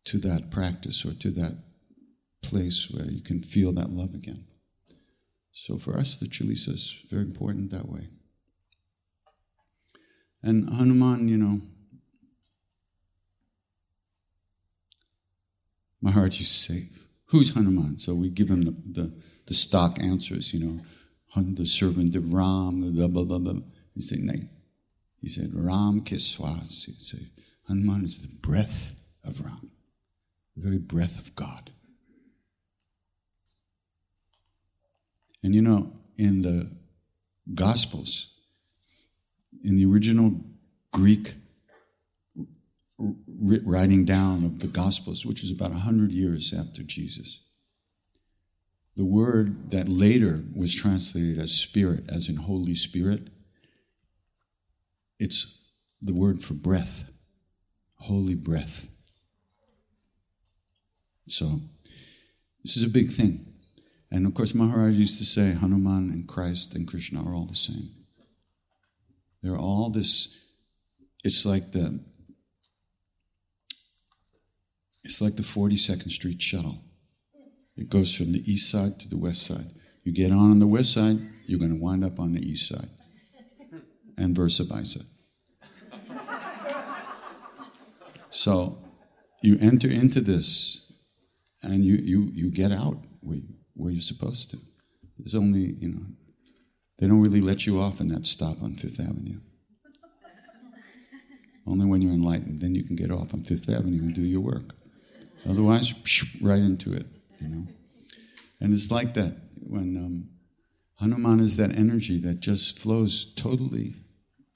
to 0.07 0.19
that 0.19 0.51
practice 0.51 1.05
or 1.05 1.15
to 1.15 1.31
that 1.31 1.57
place 2.43 2.91
where 2.91 3.11
you 3.11 3.23
can 3.23 3.43
feel 3.43 3.73
that 3.73 3.91
love 3.91 4.15
again. 4.15 4.45
So 5.57 5.79
for 5.79 5.97
us, 5.97 6.17
the 6.17 6.27
Chalisa 6.27 6.71
is 6.71 6.97
very 7.09 7.23
important 7.23 7.71
that 7.71 7.89
way. 7.89 8.09
And 10.43 10.69
Hanuman, 10.69 11.29
you 11.29 11.37
know, 11.37 11.61
Maharaj 16.03 16.41
used 16.41 16.67
to 16.67 16.73
say, 16.73 16.89
Who's 17.27 17.55
Hanuman? 17.55 17.99
So 17.99 18.15
we 18.15 18.31
give 18.31 18.51
him 18.51 18.63
the, 18.63 18.73
the, 18.73 19.15
the 19.47 19.55
stock 19.55 20.01
answers, 20.01 20.53
you 20.53 20.61
know, 20.61 20.81
the 21.37 21.67
servant 21.67 22.17
of 22.17 22.35
Ram, 22.35 22.93
blah, 22.93 23.07
blah, 23.07 23.25
blah, 23.25 23.39
blah. 23.39 23.61
He 23.95 24.01
said, 24.01 24.19
Nay. 24.19 24.49
He 25.21 25.29
said, 25.29 25.51
Ram 25.55 26.01
Kiswas. 26.01 26.87
He'd 26.87 27.01
say, 27.01 27.29
Hanuman 27.69 28.05
is 28.05 28.19
the 28.19 28.37
breath 28.37 29.01
of 29.25 29.41
Ram, 29.41 29.71
the 30.57 30.63
very 30.65 30.79
breath 30.79 31.17
of 31.17 31.37
God. 31.37 31.71
And 35.45 35.55
you 35.55 35.61
know, 35.61 35.93
in 36.17 36.41
the 36.41 36.71
Gospels, 37.53 38.33
in 39.63 39.77
the 39.77 39.85
original 39.85 40.41
Greek 40.91 41.35
writing 42.99 44.07
down 44.07 44.47
of 44.47 44.61
the 44.61 44.67
Gospels, 44.67 45.27
which 45.27 45.45
is 45.45 45.51
about 45.51 45.71
100 45.71 46.11
years 46.11 46.55
after 46.55 46.83
Jesus. 46.83 47.41
The 48.97 49.05
word 49.05 49.71
that 49.71 49.87
later 49.87 50.43
was 50.57 50.75
translated 50.75 51.39
as 51.39 51.53
Spirit, 51.53 52.05
as 52.09 52.31
in 52.31 52.37
Holy 52.37 52.75
Spirit, 52.75 53.29
it's 55.21 55.71
the 56.01 56.15
word 56.15 56.43
for 56.43 56.55
breath, 56.55 57.11
holy 57.97 58.35
breath. 58.35 58.89
So, 61.27 61.61
this 62.63 62.79
is 62.79 62.83
a 62.83 62.89
big 62.89 63.11
thing. 63.11 63.54
And 64.15 64.29
of 64.29 64.35
course, 64.35 64.55
Maharaj 64.55 64.95
used 64.95 65.19
to 65.19 65.25
say 65.25 65.55
Hanuman 65.55 66.09
and 66.11 66.29
Christ 66.29 66.77
and 66.77 66.87
Krishna 66.87 67.21
are 67.25 67.35
all 67.35 67.47
the 67.47 67.57
same. 67.57 67.91
They're 69.43 69.59
all 69.59 69.91
this, 69.91 70.53
it's 71.25 71.45
like 71.45 71.73
the 71.73 71.99
it's 75.03 75.21
like 75.21 75.35
the 75.35 75.43
42nd 75.43 76.13
Street 76.13 76.41
shuttle. 76.41 76.85
It 77.77 77.91
goes 77.91 78.15
from 78.15 78.31
the 78.31 78.39
east 78.51 78.71
side 78.71 79.01
to 79.01 79.09
the 79.09 79.19
west 79.19 79.43
side. 79.43 79.73
You 80.05 80.13
get 80.13 80.31
on 80.31 80.53
on 80.53 80.61
the 80.61 80.67
west 80.69 80.93
side, 80.93 81.19
you're 81.47 81.59
going 81.59 81.77
to 81.77 81.83
wind 81.83 82.05
up 82.05 82.21
on 82.21 82.35
the 82.35 82.41
east 82.41 82.69
side, 82.69 82.91
and 84.17 84.37
versa 84.37 84.63
versa. 84.63 85.01
So 88.31 88.79
you 89.43 89.59
enter 89.61 89.89
into 89.89 90.21
this, 90.21 90.93
and 91.65 91.85
you, 91.85 91.97
you, 91.97 92.31
you 92.33 92.51
get 92.53 92.71
out 92.71 92.99
where, 93.21 93.41
where 93.75 93.93
you're 93.93 94.01
supposed 94.01 94.51
to. 94.51 94.59
There's 95.19 95.35
only, 95.35 95.61
you 95.61 95.89
know, 95.89 96.03
they 96.99 97.07
don't 97.07 97.21
really 97.21 97.41
let 97.41 97.67
you 97.67 97.81
off 97.81 98.01
in 98.01 98.09
that 98.09 98.27
stop 98.27 98.63
on 98.63 98.75
Fifth 98.75 99.01
Avenue. 99.01 99.41
Only 101.67 101.87
when 101.87 102.03
you're 102.03 102.13
enlightened, 102.13 102.61
then 102.61 102.75
you 102.75 102.85
can 102.85 102.95
get 102.95 103.11
off 103.11 103.33
on 103.33 103.41
Fifth 103.41 103.69
Avenue 103.69 104.03
and 104.03 104.15
do 104.15 104.23
your 104.23 104.41
work. 104.41 104.75
Otherwise, 105.49 105.95
right 106.41 106.59
into 106.59 106.93
it, 106.93 107.07
you 107.41 107.49
know. 107.49 107.67
And 108.61 108.73
it's 108.73 108.91
like 108.91 109.15
that 109.15 109.37
when 109.67 109.97
um, 109.97 110.29
Hanuman 111.01 111.41
is 111.41 111.57
that 111.57 111.77
energy 111.77 112.19
that 112.21 112.41
just 112.41 112.79
flows 112.79 113.35
totally 113.35 113.95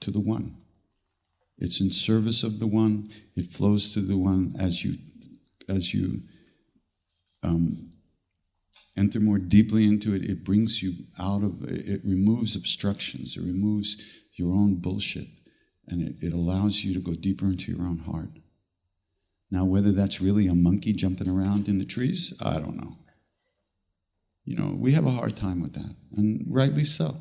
to 0.01 0.11
the 0.11 0.19
one. 0.19 0.55
It's 1.57 1.81
in 1.81 1.91
service 1.91 2.43
of 2.43 2.59
the 2.59 2.67
one. 2.67 3.09
It 3.35 3.47
flows 3.51 3.93
to 3.93 3.99
the 3.99 4.17
one 4.17 4.55
as 4.57 4.83
you 4.83 4.97
as 5.67 5.93
you 5.93 6.21
um, 7.43 7.88
enter 8.99 9.19
more 9.19 9.37
deeply 9.37 9.85
into 9.85 10.13
it. 10.13 10.23
It 10.23 10.43
brings 10.43 10.83
you 10.83 10.93
out 11.17 11.43
of 11.43 11.63
it 11.63 12.01
removes 12.03 12.55
obstructions. 12.55 13.37
It 13.37 13.43
removes 13.43 14.03
your 14.33 14.53
own 14.53 14.75
bullshit, 14.75 15.27
and 15.87 16.01
it, 16.01 16.15
it 16.21 16.33
allows 16.33 16.83
you 16.83 16.93
to 16.93 16.99
go 16.99 17.13
deeper 17.13 17.45
into 17.45 17.71
your 17.71 17.81
own 17.81 17.99
heart. 17.99 18.29
Now, 19.51 19.65
whether 19.65 19.91
that's 19.91 20.21
really 20.21 20.47
a 20.47 20.53
monkey 20.53 20.93
jumping 20.93 21.29
around 21.29 21.67
in 21.67 21.79
the 21.79 21.85
trees, 21.85 22.33
I 22.41 22.59
don't 22.59 22.77
know. 22.77 22.97
You 24.45 24.55
know, 24.57 24.75
we 24.75 24.91
have 24.93 25.05
a 25.05 25.11
hard 25.11 25.35
time 25.35 25.61
with 25.61 25.73
that, 25.73 25.95
and 26.15 26.43
rightly 26.47 26.83
so. 26.83 27.15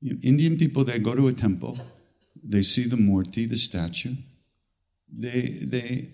You 0.00 0.14
know, 0.14 0.20
Indian 0.22 0.56
people, 0.56 0.84
they 0.84 0.98
go 0.98 1.14
to 1.14 1.28
a 1.28 1.32
temple, 1.32 1.78
they 2.42 2.62
see 2.62 2.84
the 2.84 2.96
Murti, 2.96 3.48
the 3.48 3.56
statue, 3.56 4.14
they, 5.12 5.58
they, 5.62 6.10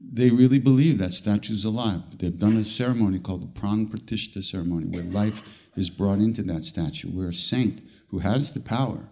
they 0.00 0.30
really 0.30 0.58
believe 0.58 0.98
that 0.98 1.10
statue's 1.10 1.64
alive. 1.64 2.18
They've 2.18 2.38
done 2.38 2.56
a 2.56 2.64
ceremony 2.64 3.18
called 3.18 3.42
the 3.42 3.60
Pran 3.60 3.88
Pratishta 3.88 4.42
ceremony, 4.42 4.86
where 4.86 5.02
life 5.02 5.68
is 5.76 5.90
brought 5.90 6.18
into 6.18 6.42
that 6.44 6.64
statue, 6.64 7.08
where 7.08 7.28
a 7.28 7.32
saint 7.34 7.82
who 8.08 8.20
has 8.20 8.52
the 8.52 8.60
power 8.60 9.08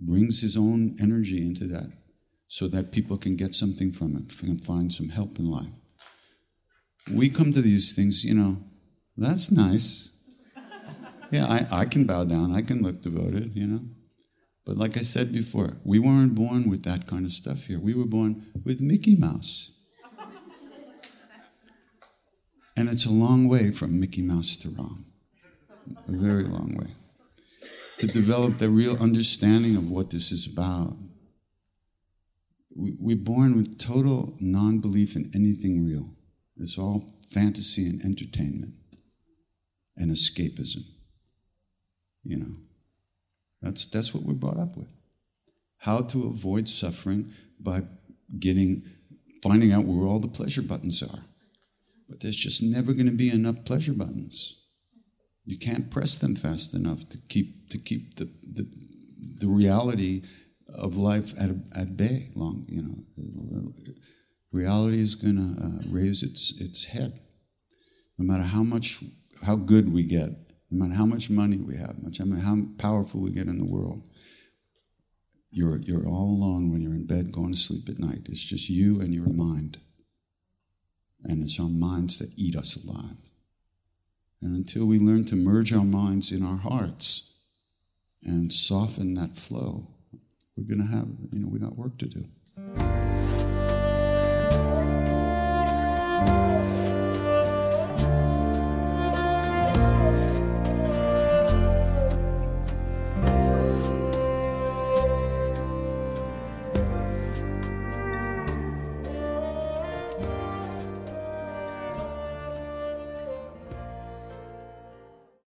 brings 0.00 0.40
his 0.40 0.56
own 0.56 0.96
energy 1.00 1.44
into 1.44 1.66
that 1.66 1.90
so 2.48 2.68
that 2.68 2.92
people 2.92 3.16
can 3.16 3.36
get 3.36 3.54
something 3.54 3.92
from 3.92 4.16
it, 4.16 4.36
can 4.38 4.58
find 4.58 4.92
some 4.92 5.08
help 5.08 5.38
in 5.38 5.50
life. 5.50 5.68
We 7.12 7.28
come 7.28 7.52
to 7.52 7.62
these 7.62 7.94
things, 7.94 8.24
you 8.24 8.34
know, 8.34 8.58
that's 9.16 9.50
nice. 9.50 10.08
Yeah, 11.32 11.46
I, 11.46 11.82
I 11.82 11.84
can 11.84 12.06
bow 12.06 12.24
down, 12.24 12.56
I 12.56 12.62
can 12.62 12.82
look 12.82 13.02
devoted, 13.02 13.54
you 13.54 13.64
know. 13.64 13.82
But 14.64 14.76
like 14.76 14.96
I 14.96 15.00
said 15.02 15.32
before, 15.32 15.78
we 15.84 15.98
weren't 15.98 16.34
born 16.34 16.68
with 16.68 16.82
that 16.84 17.06
kind 17.06 17.24
of 17.24 17.32
stuff 17.32 17.64
here. 17.64 17.78
We 17.78 17.94
were 17.94 18.04
born 18.04 18.46
with 18.64 18.80
Mickey 18.80 19.16
Mouse. 19.16 19.70
And 22.76 22.88
it's 22.88 23.04
a 23.04 23.10
long 23.10 23.48
way 23.48 23.72
from 23.72 24.00
Mickey 24.00 24.22
Mouse 24.22 24.56
to 24.56 24.68
Ram. 24.70 25.04
A 26.08 26.12
very 26.12 26.44
long 26.44 26.74
way. 26.76 26.94
To 27.98 28.06
develop 28.06 28.58
the 28.58 28.70
real 28.70 28.96
understanding 28.96 29.76
of 29.76 29.90
what 29.90 30.10
this 30.10 30.32
is 30.32 30.50
about. 30.50 30.96
We, 32.74 33.12
are 33.12 33.16
born 33.16 33.56
with 33.56 33.78
total 33.78 34.36
non 34.40 34.78
belief 34.78 35.16
in 35.16 35.30
anything 35.34 35.84
real. 35.84 36.14
It's 36.56 36.78
all 36.78 37.18
fantasy 37.28 37.86
and 37.86 38.00
entertainment 38.02 38.74
and 39.96 40.10
escapism. 40.10 40.84
You 42.24 42.38
know, 42.38 42.56
that's, 43.62 43.86
that's 43.86 44.14
what 44.14 44.24
we're 44.24 44.34
brought 44.34 44.58
up 44.58 44.76
with. 44.76 44.88
How 45.78 46.02
to 46.02 46.26
avoid 46.26 46.68
suffering 46.68 47.32
by 47.58 47.82
getting, 48.38 48.84
finding 49.42 49.72
out 49.72 49.84
where 49.84 50.06
all 50.06 50.18
the 50.18 50.28
pleasure 50.28 50.62
buttons 50.62 51.02
are. 51.02 51.24
But 52.08 52.20
there's 52.20 52.36
just 52.36 52.62
never 52.62 52.92
going 52.92 53.06
to 53.06 53.12
be 53.12 53.30
enough 53.30 53.64
pleasure 53.64 53.92
buttons. 53.92 54.56
You 55.44 55.58
can't 55.58 55.90
press 55.90 56.18
them 56.18 56.36
fast 56.36 56.74
enough 56.74 57.08
to 57.08 57.18
keep, 57.28 57.70
to 57.70 57.78
keep 57.78 58.16
the, 58.16 58.30
the, 58.52 58.70
the 59.38 59.48
reality 59.48 60.22
of 60.68 60.96
life 60.96 61.32
at, 61.38 61.50
at 61.74 61.96
bay 61.96 62.30
long, 62.34 62.64
you 62.68 62.82
know. 62.82 63.72
Reality 64.52 65.00
is 65.00 65.14
going 65.14 65.36
to 65.36 65.64
uh, 65.64 65.82
raise 65.88 66.22
its, 66.22 66.60
its 66.60 66.86
head. 66.86 67.20
No 68.18 68.24
matter 68.24 68.42
how 68.44 68.62
much, 68.62 68.98
how 69.42 69.56
good 69.56 69.92
we 69.92 70.02
get, 70.02 70.30
no 70.70 70.78
matter 70.78 70.94
how 70.94 71.06
much 71.06 71.30
money 71.30 71.56
we 71.56 71.76
have, 71.76 71.96
how 72.42 72.56
powerful 72.78 73.20
we 73.20 73.30
get 73.30 73.48
in 73.48 73.58
the 73.58 73.72
world, 73.72 74.02
you're, 75.50 75.78
you're 75.78 76.06
all 76.06 76.30
alone 76.30 76.70
when 76.70 76.80
you're 76.80 76.94
in 76.94 77.06
bed 77.06 77.32
going 77.32 77.52
to 77.52 77.58
sleep 77.58 77.88
at 77.88 77.98
night. 77.98 78.26
It's 78.28 78.44
just 78.44 78.70
you 78.70 79.00
and 79.00 79.12
your 79.12 79.28
mind. 79.28 79.78
And 81.24 81.42
it's 81.42 81.58
our 81.58 81.68
minds 81.68 82.18
that 82.18 82.30
eat 82.36 82.56
us 82.56 82.76
alive. 82.76 83.16
And 84.40 84.56
until 84.56 84.86
we 84.86 84.98
learn 84.98 85.24
to 85.26 85.36
merge 85.36 85.72
our 85.72 85.84
minds 85.84 86.32
in 86.32 86.44
our 86.44 86.56
hearts 86.56 87.36
and 88.22 88.52
soften 88.52 89.14
that 89.14 89.36
flow, 89.36 89.88
we're 90.56 90.64
going 90.64 90.86
to 90.86 90.94
have, 90.94 91.08
you 91.32 91.40
know, 91.40 91.48
we 91.48 91.58
got 91.58 91.76
work 91.76 91.98
to 91.98 92.06
do. 92.06 92.24